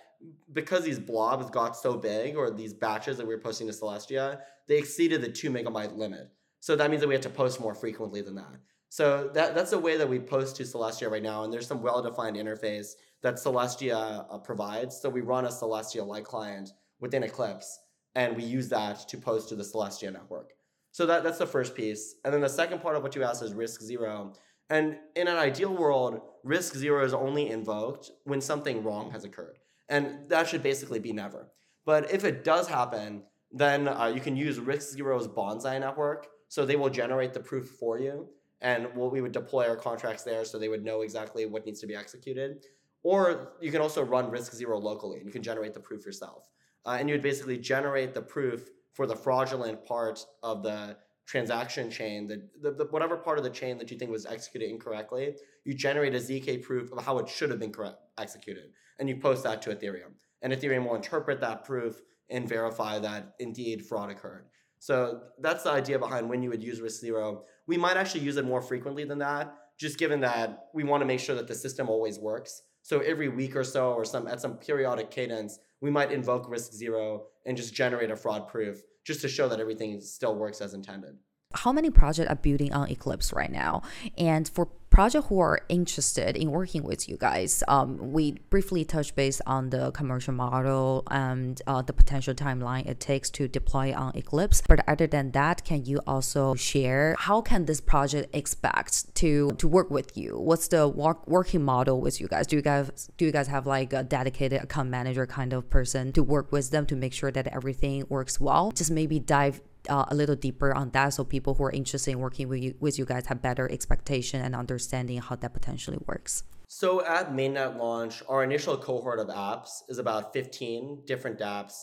because 0.53 0.85
these 0.85 0.99
blobs 0.99 1.51
got 1.51 1.77
so 1.77 1.97
big, 1.97 2.37
or 2.37 2.51
these 2.51 2.73
batches 2.73 3.17
that 3.17 3.27
we 3.27 3.35
were 3.35 3.41
posting 3.41 3.67
to 3.67 3.73
Celestia, 3.73 4.41
they 4.69 4.79
exceeded 4.79 5.21
the 5.21 5.29
two 5.29 5.51
megabyte 5.51 5.97
limit. 5.97 6.31
So 6.61 6.77
that 6.77 6.91
means 6.91 7.01
that 7.01 7.09
we 7.09 7.15
had 7.15 7.23
to 7.23 7.31
post 7.31 7.61
more 7.61 7.75
frequently 7.75 8.23
than 8.23 8.37
that. 8.37 8.57
So 8.93 9.31
that, 9.33 9.55
that's 9.55 9.71
the 9.71 9.79
way 9.79 9.97
that 9.97 10.07
we 10.07 10.19
post 10.19 10.57
to 10.57 10.65
Celestia 10.65 11.11
right 11.11 11.23
now. 11.23 11.45
And 11.45 11.51
there's 11.51 11.67
some 11.67 11.81
well-defined 11.81 12.37
interface 12.37 12.89
that 13.23 13.37
Celestia 13.37 14.27
uh, 14.31 14.37
provides. 14.37 15.01
So 15.01 15.09
we 15.09 15.23
run 15.23 15.47
a 15.47 15.49
Celestia 15.49 16.07
light 16.07 16.25
client 16.25 16.75
within 17.01 17.23
Eclipse, 17.23 17.81
and 18.15 18.37
we 18.37 18.45
use 18.45 18.69
that 18.69 19.09
to 19.09 19.17
post 19.17 19.49
to 19.49 19.57
the 19.57 19.63
Celestia 19.63 20.13
network. 20.13 20.51
So 20.91 21.07
that, 21.07 21.25
that's 21.25 21.39
the 21.39 21.47
first 21.47 21.75
piece. 21.75 22.17
And 22.23 22.35
then 22.35 22.43
the 22.43 22.51
second 22.51 22.83
part 22.83 22.95
of 22.97 23.03
what 23.03 23.17
you 23.17 23.23
asked 23.23 23.43
is 23.43 23.55
RISC 23.55 23.81
Zero. 23.81 24.35
And 24.69 24.99
in 25.17 25.27
an 25.27 25.39
ideal 25.39 25.75
world, 25.75 26.21
RISC 26.45 26.77
Zero 26.77 27.03
is 27.03 27.15
only 27.15 27.49
invoked 27.49 28.11
when 28.25 28.43
something 28.43 28.85
wrong 28.85 29.11
has 29.13 29.25
occurred. 29.25 29.59
And 29.89 30.29
that 30.29 30.49
should 30.49 30.63
basically 30.63 30.99
be 30.99 31.15
never. 31.15 31.49
But 31.87 32.13
if 32.13 32.25
it 32.25 32.45
does 32.45 32.69
happen, 32.69 33.23
then 33.53 33.89
uh, 33.89 34.13
you 34.15 34.21
can 34.21 34.37
use 34.37 34.59
RISC 34.59 34.97
Zero's 34.97 35.29
bonsai 35.29 35.81
network. 35.81 36.27
So 36.49 36.67
they 36.67 36.77
will 36.77 36.91
generate 36.91 37.33
the 37.33 37.41
proof 37.41 37.71
for 37.81 37.99
you 37.99 38.29
and 38.63 38.89
we'll, 38.95 39.11
we 39.11 39.21
would 39.21 39.33
deploy 39.33 39.69
our 39.69 39.77
contracts 39.77 40.23
there 40.23 40.45
so 40.45 40.59
they 40.59 40.69
would 40.69 40.85
know 40.85 41.03
exactly 41.03 41.45
what 41.47 41.67
needs 41.67 41.81
to 41.81 41.87
be 41.87 41.95
executed. 41.95 42.65
Or 43.03 43.55
you 43.61 43.73
can 43.73 43.81
also 43.81 44.03
run 44.03 44.31
RISC 44.31 44.55
Zero 44.55 44.79
locally 44.79 45.19
and 45.19 45.27
you 45.27 45.33
can 45.33 45.43
generate 45.43 45.75
the 45.75 45.81
proof 45.81 46.07
yourself. 46.07 46.49
Uh, 46.87 46.97
and 46.99 47.09
you 47.09 47.15
would 47.15 47.23
basically 47.23 47.59
generate 47.59 48.15
the 48.15 48.23
proof 48.23 48.71
for 48.95 49.07
the 49.07 49.17
fraudulent 49.17 49.85
part 49.85 50.25
of 50.43 50.63
the 50.63 50.97
transaction 51.27 51.91
chain, 51.91 52.27
the, 52.27 52.49
the, 52.61 52.73
the, 52.73 52.85
whatever 52.87 53.17
part 53.17 53.39
of 53.39 53.45
the 53.45 53.51
chain 53.51 53.79
that 53.79 53.91
you 53.91 53.99
think 53.99 54.11
was 54.11 54.27
executed 54.27 54.69
incorrectly, 54.69 55.35
you 55.65 55.75
generate 55.75 56.15
a 56.15 56.19
ZK 56.19 56.63
proof 56.63 56.93
of 56.93 57.05
how 57.05 57.19
it 57.19 57.29
should 57.29 57.51
have 57.51 57.61
been 57.61 57.73
correct, 57.73 57.99
executed, 58.19 58.71
and 58.99 59.09
you 59.09 59.17
post 59.17 59.43
that 59.45 59.63
to 59.63 59.75
Ethereum. 59.75 60.13
And 60.43 60.53
Ethereum 60.53 60.87
will 60.87 60.97
interpret 60.97 61.41
that 61.41 61.65
proof 61.65 62.03
and 62.29 62.49
verify 62.49 62.99
that 62.99 63.35
indeed 63.39 63.87
fraud 63.87 64.11
occurred. 64.11 64.47
So 64.83 65.21
that's 65.39 65.63
the 65.63 65.71
idea 65.71 65.97
behind 65.97 66.29
when 66.29 66.43
you 66.43 66.51
would 66.51 66.61
use 66.61 66.81
RISC 66.81 66.99
Zero. 66.99 67.45
We 67.69 67.77
might 67.77 67.97
actually 67.97 68.23
use 68.23 68.37
it 68.37 68.45
more 68.45 68.61
frequently 68.61 69.05
than 69.05 69.21
that, 69.21 69.55
just 69.79 69.97
given 69.97 70.19
that 70.23 70.71
we 70.75 70.83
want 70.83 71.03
to 71.03 71.07
make 71.07 71.21
sure 71.21 71.37
that 71.37 71.47
the 71.47 71.55
system 71.55 71.89
always 71.89 72.19
works. 72.19 72.63
So 72.83 72.99
every 72.99 73.29
week 73.29 73.55
or 73.55 73.63
so, 73.63 73.93
or 73.93 74.05
some 74.05 74.27
at 74.27 74.41
some 74.41 74.57
periodic 74.57 75.13
cadence, 75.13 75.61
we 75.81 75.93
might 75.93 76.11
invoke 76.11 76.51
RISC 76.51 76.73
Zero 76.73 77.27
and 77.47 77.57
just 77.57 77.75
generate 77.75 78.11
a 78.11 78.17
fraud 78.17 78.49
proof, 78.49 78.83
just 79.07 79.21
to 79.21 79.29
show 79.29 79.49
that 79.51 79.61
everything 79.61 80.01
still 80.01 80.35
works 80.35 80.61
as 80.61 80.75
intended 80.75 81.15
how 81.55 81.71
many 81.71 81.91
projects 81.91 82.31
are 82.31 82.37
building 82.37 82.73
on 82.73 82.89
Eclipse 82.89 83.31
right 83.33 83.53
now? 83.53 83.83
And 84.17 84.49
for 84.49 84.71
project 84.93 85.29
who 85.29 85.41
are 85.41 85.61
interested 85.71 86.37
in 86.37 86.51
working 86.51 86.83
with 86.83 87.09
you 87.09 87.17
guys, 87.17 87.65
um, 87.67 88.13
we 88.13 88.33
briefly 88.51 88.85
touched 88.85 89.17
base 89.17 89.41
on 89.47 89.71
the 89.71 89.91
commercial 89.93 90.35
model 90.35 91.03
and 91.11 91.63
uh, 91.67 91.81
the 91.81 91.95
potential 91.95 92.35
timeline 92.35 92.87
it 92.87 93.01
takes 93.01 93.31
to 93.31 93.49
deploy 93.49 93.95
on 93.95 94.15
Eclipse. 94.15 94.63
But 94.69 94.87
other 94.87 95.07
than 95.07 95.31
that, 95.31 95.65
can 95.65 95.87
you 95.87 96.01
also 96.07 96.55
share 96.55 97.17
how 97.19 97.41
can 97.41 97.65
this 97.65 97.81
project 97.81 98.37
expect 98.37 99.15
to 99.17 99.51
to 99.63 99.67
work 99.67 99.91
with 99.91 100.15
you? 100.15 100.39
What's 100.39 100.69
the 100.69 100.87
work, 100.87 101.27
working 101.27 101.65
model 101.65 101.99
with 102.01 102.21
you 102.21 102.29
guys? 102.29 102.47
Do 102.47 102.57
you 102.57 102.63
guys 102.63 103.11
do 103.17 103.25
you 103.25 103.33
guys 103.33 103.49
have 103.49 103.67
like 103.67 103.95
a 103.95 104.03
dedicated 104.03 104.63
account 104.63 104.91
manager 104.91 105.27
kind 105.27 105.55
of 105.55 105.71
person 105.71 106.13
to 106.13 106.23
work 106.23 106.53
with 106.53 106.71
them 106.71 106.85
to 106.87 106.97
make 106.97 107.15
sure 107.15 107.33
that 107.33 107.47
everything 107.47 108.05
works 108.11 108.39
well? 108.39 108.73
Just 108.73 108.91
maybe 108.91 109.19
dive 109.19 109.63
uh, 109.89 110.05
a 110.09 110.15
little 110.15 110.37
deeper 110.37 110.75
on 110.75 110.91
that 110.91 111.11
so 111.11 111.25
people 111.25 111.55
who 111.55 111.65
are 111.65 111.71
interested 111.71 112.13
in 112.13 112.19
working 112.19 112.49
with 112.49 112.63
you, 112.63 112.75
with 112.81 112.99
you 112.99 113.05
guys 113.05 113.27
have 113.27 113.43
better 113.43 113.71
expectation 113.71 114.41
and 114.41 114.55
understanding 114.55 115.21
how 115.21 115.37
that 115.37 115.53
potentially 115.53 115.99
works. 116.07 116.45
So 116.69 117.05
at 117.05 117.33
mainnet 117.33 117.77
launch 117.77 118.23
our 118.29 118.45
initial 118.45 118.77
cohort 118.77 119.19
of 119.19 119.29
apps 119.29 119.83
is 119.89 119.99
about 119.99 120.33
15 120.33 121.03
different 121.07 121.39
dapps. 121.39 121.75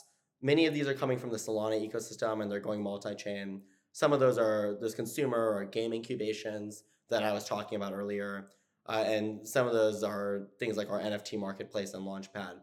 Many 0.42 0.66
of 0.66 0.74
these 0.74 0.88
are 0.88 0.94
coming 0.94 1.20
from 1.20 1.30
the 1.32 1.38
solana 1.38 1.78
ecosystem 1.80 2.42
and 2.42 2.52
they're 2.52 2.60
going 2.60 2.82
multi-chain. 2.82 3.62
Some 3.92 4.14
of 4.14 4.20
those 4.20 4.38
are 4.38 4.78
those 4.80 4.96
consumer 4.96 5.54
or 5.54 5.66
game 5.66 5.94
incubations 5.94 6.84
that 7.10 7.24
i 7.24 7.34
was 7.34 7.44
talking 7.44 7.76
about 7.76 7.92
earlier 7.92 8.50
uh, 8.88 9.04
and 9.06 9.48
some 9.48 9.68
of 9.68 9.74
those 9.74 10.04
are 10.04 10.48
things 10.60 10.78
like 10.78 10.90
our 10.90 11.00
nft 11.00 11.38
marketplace 11.40 11.94
and 11.94 12.06
launchpad. 12.06 12.56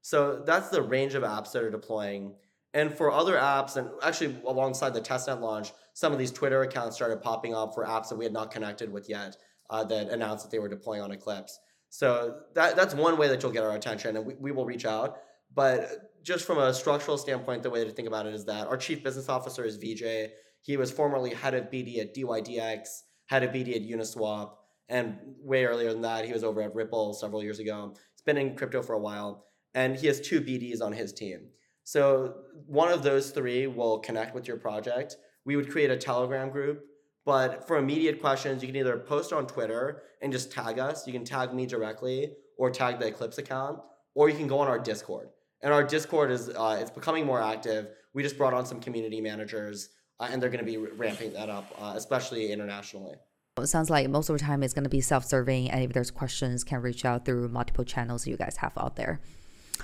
So 0.00 0.42
that's 0.44 0.68
the 0.68 0.82
range 0.82 1.14
of 1.14 1.22
apps 1.22 1.52
that 1.52 1.62
are 1.62 1.70
deploying 1.70 2.34
and 2.74 2.92
for 2.92 3.10
other 3.10 3.36
apps, 3.36 3.76
and 3.76 3.88
actually 4.02 4.36
alongside 4.46 4.92
the 4.92 5.00
testnet 5.00 5.40
launch, 5.40 5.72
some 5.94 6.12
of 6.12 6.18
these 6.18 6.32
Twitter 6.32 6.62
accounts 6.62 6.96
started 6.96 7.22
popping 7.22 7.54
up 7.54 7.72
for 7.72 7.86
apps 7.86 8.08
that 8.08 8.16
we 8.16 8.24
had 8.24 8.32
not 8.32 8.50
connected 8.50 8.92
with 8.92 9.08
yet 9.08 9.36
uh, 9.70 9.84
that 9.84 10.08
announced 10.08 10.44
that 10.44 10.50
they 10.50 10.58
were 10.58 10.68
deploying 10.68 11.00
on 11.00 11.12
Eclipse. 11.12 11.58
So 11.88 12.40
that, 12.54 12.74
that's 12.74 12.92
one 12.92 13.16
way 13.16 13.28
that 13.28 13.42
you'll 13.42 13.52
get 13.52 13.62
our 13.62 13.76
attention, 13.76 14.16
and 14.16 14.26
we, 14.26 14.34
we 14.34 14.50
will 14.50 14.66
reach 14.66 14.84
out. 14.84 15.18
But 15.54 16.12
just 16.24 16.44
from 16.44 16.58
a 16.58 16.74
structural 16.74 17.16
standpoint, 17.16 17.62
the 17.62 17.70
way 17.70 17.84
to 17.84 17.90
think 17.90 18.08
about 18.08 18.26
it 18.26 18.34
is 18.34 18.44
that 18.46 18.66
our 18.66 18.76
chief 18.76 19.04
business 19.04 19.28
officer 19.28 19.64
is 19.64 19.76
VJ. 19.76 20.32
He 20.62 20.76
was 20.76 20.90
formerly 20.90 21.32
head 21.32 21.54
of 21.54 21.70
BD 21.70 22.00
at 22.00 22.12
DYDX, 22.12 22.88
head 23.26 23.44
of 23.44 23.50
BD 23.50 23.76
at 23.76 23.82
Uniswap, 23.82 24.54
and 24.88 25.16
way 25.40 25.64
earlier 25.64 25.92
than 25.92 26.02
that, 26.02 26.24
he 26.24 26.32
was 26.32 26.42
over 26.42 26.60
at 26.60 26.74
Ripple 26.74 27.14
several 27.14 27.42
years 27.42 27.60
ago. 27.60 27.92
He's 27.94 28.22
been 28.22 28.36
in 28.36 28.56
crypto 28.56 28.82
for 28.82 28.94
a 28.94 28.98
while, 28.98 29.46
and 29.74 29.94
he 29.94 30.08
has 30.08 30.20
two 30.20 30.40
BDs 30.40 30.82
on 30.82 30.92
his 30.92 31.12
team. 31.12 31.50
So 31.84 32.34
one 32.66 32.90
of 32.90 33.02
those 33.02 33.30
three 33.30 33.66
will 33.66 33.98
connect 33.98 34.34
with 34.34 34.48
your 34.48 34.56
project. 34.56 35.16
We 35.44 35.56
would 35.56 35.70
create 35.70 35.90
a 35.90 35.96
Telegram 35.96 36.50
group. 36.50 36.84
But 37.26 37.66
for 37.66 37.78
immediate 37.78 38.20
questions, 38.20 38.62
you 38.62 38.68
can 38.68 38.76
either 38.76 38.98
post 38.98 39.32
on 39.32 39.46
Twitter 39.46 40.02
and 40.20 40.32
just 40.32 40.52
tag 40.52 40.78
us. 40.78 41.06
You 41.06 41.12
can 41.12 41.24
tag 41.24 41.54
me 41.54 41.64
directly 41.66 42.32
or 42.58 42.70
tag 42.70 42.98
the 42.98 43.06
Eclipse 43.06 43.38
account, 43.38 43.80
or 44.14 44.28
you 44.28 44.36
can 44.36 44.46
go 44.46 44.58
on 44.58 44.68
our 44.68 44.78
Discord. 44.78 45.28
And 45.62 45.72
our 45.72 45.82
Discord 45.82 46.30
is 46.30 46.50
uh, 46.50 46.78
it's 46.80 46.90
becoming 46.90 47.24
more 47.24 47.42
active. 47.42 47.88
We 48.12 48.22
just 48.22 48.36
brought 48.36 48.52
on 48.52 48.66
some 48.66 48.78
community 48.78 49.20
managers, 49.20 49.88
uh, 50.20 50.28
and 50.30 50.40
they're 50.40 50.50
going 50.50 50.64
to 50.64 50.70
be 50.70 50.76
ramping 50.76 51.32
that 51.32 51.48
up, 51.48 51.74
uh, 51.80 51.94
especially 51.96 52.52
internationally. 52.52 53.14
It 53.58 53.66
sounds 53.68 53.88
like 53.88 54.08
most 54.10 54.28
of 54.28 54.38
the 54.38 54.44
time 54.44 54.62
it's 54.62 54.74
going 54.74 54.84
to 54.84 54.90
be 54.90 55.00
self-serving, 55.00 55.70
and 55.70 55.82
if 55.82 55.92
there's 55.92 56.10
questions, 56.10 56.62
can 56.62 56.82
reach 56.82 57.04
out 57.04 57.24
through 57.24 57.48
multiple 57.48 57.84
channels 57.84 58.26
you 58.26 58.36
guys 58.36 58.56
have 58.58 58.72
out 58.76 58.96
there. 58.96 59.20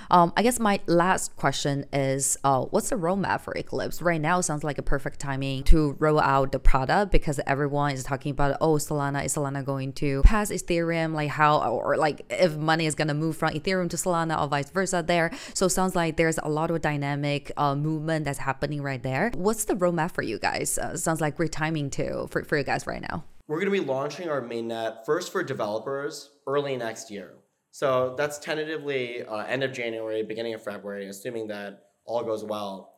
Um, 0.09 0.33
I 0.35 0.43
guess 0.43 0.59
my 0.59 0.79
last 0.87 1.35
question 1.37 1.85
is 1.93 2.37
uh, 2.43 2.61
what's 2.65 2.89
the 2.89 2.95
roadmap 2.95 3.41
for 3.41 3.53
Eclipse? 3.53 4.01
Right 4.01 4.19
now, 4.19 4.41
sounds 4.41 4.63
like 4.63 4.77
a 4.77 4.81
perfect 4.81 5.19
timing 5.19 5.63
to 5.65 5.95
roll 5.99 6.19
out 6.19 6.51
the 6.51 6.59
product 6.59 7.11
because 7.11 7.39
everyone 7.47 7.91
is 7.93 8.03
talking 8.03 8.31
about, 8.31 8.57
oh, 8.61 8.75
Solana, 8.75 9.25
is 9.25 9.35
Solana 9.35 9.63
going 9.63 9.93
to 9.93 10.21
pass 10.23 10.51
Ethereum? 10.51 11.13
Like 11.13 11.29
how, 11.29 11.59
or 11.59 11.97
like 11.97 12.25
if 12.29 12.57
money 12.57 12.85
is 12.85 12.95
going 12.95 13.07
to 13.07 13.13
move 13.13 13.37
from 13.37 13.53
Ethereum 13.53 13.89
to 13.89 13.97
Solana 13.97 14.41
or 14.41 14.47
vice 14.47 14.69
versa 14.69 15.03
there. 15.05 15.31
So 15.53 15.67
sounds 15.67 15.95
like 15.95 16.17
there's 16.17 16.39
a 16.39 16.49
lot 16.49 16.71
of 16.71 16.81
dynamic 16.81 17.51
uh, 17.57 17.75
movement 17.75 18.25
that's 18.25 18.39
happening 18.39 18.81
right 18.81 19.01
there. 19.01 19.31
What's 19.35 19.65
the 19.65 19.75
roadmap 19.75 20.11
for 20.11 20.23
you 20.23 20.39
guys? 20.39 20.77
Uh, 20.77 20.97
sounds 20.97 21.21
like 21.21 21.37
great 21.37 21.51
timing 21.51 21.89
too 21.89 22.27
for, 22.31 22.43
for 22.43 22.57
you 22.57 22.63
guys 22.63 22.85
right 22.87 23.01
now. 23.01 23.23
We're 23.47 23.59
going 23.59 23.73
to 23.73 23.79
be 23.81 23.85
launching 23.85 24.29
our 24.29 24.41
mainnet 24.41 25.05
first 25.05 25.31
for 25.31 25.43
developers 25.43 26.29
early 26.47 26.77
next 26.77 27.11
year. 27.11 27.33
So 27.71 28.15
that's 28.17 28.37
tentatively 28.37 29.23
uh, 29.23 29.37
end 29.37 29.63
of 29.63 29.71
January, 29.71 30.23
beginning 30.23 30.53
of 30.53 30.63
February, 30.63 31.07
assuming 31.07 31.47
that 31.47 31.83
all 32.05 32.23
goes 32.23 32.43
well. 32.43 32.93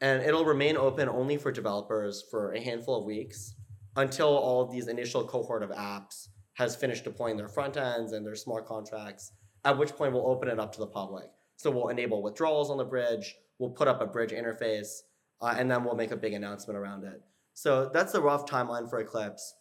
And 0.00 0.22
it'll 0.22 0.44
remain 0.44 0.76
open 0.76 1.08
only 1.08 1.36
for 1.36 1.52
developers 1.52 2.24
for 2.30 2.52
a 2.52 2.60
handful 2.60 3.00
of 3.00 3.04
weeks 3.04 3.54
until 3.96 4.28
all 4.28 4.62
of 4.62 4.70
these 4.70 4.88
initial 4.88 5.24
cohort 5.24 5.62
of 5.62 5.70
apps 5.70 6.28
has 6.54 6.76
finished 6.76 7.04
deploying 7.04 7.36
their 7.36 7.48
front 7.48 7.76
ends 7.76 8.12
and 8.12 8.24
their 8.24 8.34
smart 8.36 8.66
contracts, 8.66 9.32
at 9.64 9.76
which 9.76 9.90
point 9.90 10.12
we'll 10.12 10.26
open 10.26 10.48
it 10.48 10.60
up 10.60 10.72
to 10.72 10.80
the 10.80 10.86
public. 10.86 11.26
So 11.56 11.70
we'll 11.70 11.88
enable 11.88 12.22
withdrawals 12.22 12.70
on 12.70 12.78
the 12.78 12.84
bridge, 12.84 13.36
we'll 13.58 13.70
put 13.70 13.88
up 13.88 14.00
a 14.00 14.06
bridge 14.06 14.30
interface, 14.30 15.00
uh, 15.40 15.54
and 15.56 15.70
then 15.70 15.84
we'll 15.84 15.96
make 15.96 16.10
a 16.10 16.16
big 16.16 16.32
announcement 16.32 16.78
around 16.78 17.04
it. 17.04 17.20
So 17.54 17.90
that's 17.92 18.12
the 18.12 18.22
rough 18.22 18.46
timeline 18.46 18.88
for 18.88 19.00
Eclipse. 19.00 19.54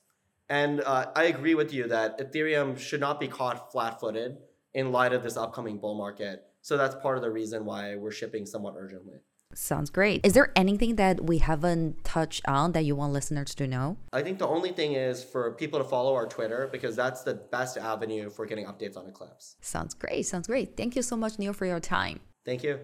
And 0.49 0.81
uh, 0.81 1.07
I 1.15 1.25
agree 1.25 1.55
with 1.55 1.73
you 1.73 1.87
that 1.87 2.19
Ethereum 2.19 2.77
should 2.77 2.99
not 2.99 3.19
be 3.19 3.27
caught 3.27 3.71
flat 3.71 3.99
footed 3.99 4.37
in 4.73 4.91
light 4.91 5.13
of 5.13 5.23
this 5.23 5.37
upcoming 5.37 5.77
bull 5.77 5.95
market. 5.95 6.43
So 6.61 6.77
that's 6.77 6.95
part 6.95 7.17
of 7.17 7.23
the 7.23 7.31
reason 7.31 7.65
why 7.65 7.95
we're 7.95 8.11
shipping 8.11 8.45
somewhat 8.45 8.75
urgently. 8.77 9.17
Sounds 9.53 9.89
great. 9.89 10.25
Is 10.25 10.33
there 10.33 10.51
anything 10.55 10.95
that 10.95 11.25
we 11.25 11.39
haven't 11.39 12.03
touched 12.03 12.47
on 12.47 12.71
that 12.71 12.85
you 12.85 12.95
want 12.95 13.13
listeners 13.13 13.53
to 13.55 13.67
know? 13.67 13.97
I 14.13 14.21
think 14.21 14.39
the 14.39 14.47
only 14.47 14.71
thing 14.71 14.93
is 14.93 15.23
for 15.23 15.51
people 15.51 15.79
to 15.79 15.85
follow 15.85 16.13
our 16.13 16.25
Twitter 16.25 16.69
because 16.71 16.95
that's 16.95 17.23
the 17.23 17.33
best 17.33 17.77
avenue 17.77 18.29
for 18.29 18.45
getting 18.45 18.65
updates 18.65 18.95
on 18.95 19.07
Eclipse. 19.07 19.57
Sounds 19.61 19.93
great. 19.93 20.25
Sounds 20.25 20.47
great. 20.47 20.77
Thank 20.77 20.95
you 20.95 21.01
so 21.01 21.17
much, 21.17 21.37
Neel, 21.37 21.53
for 21.53 21.65
your 21.65 21.79
time. 21.79 22.21
Thank 22.45 22.63
you. 22.63 22.79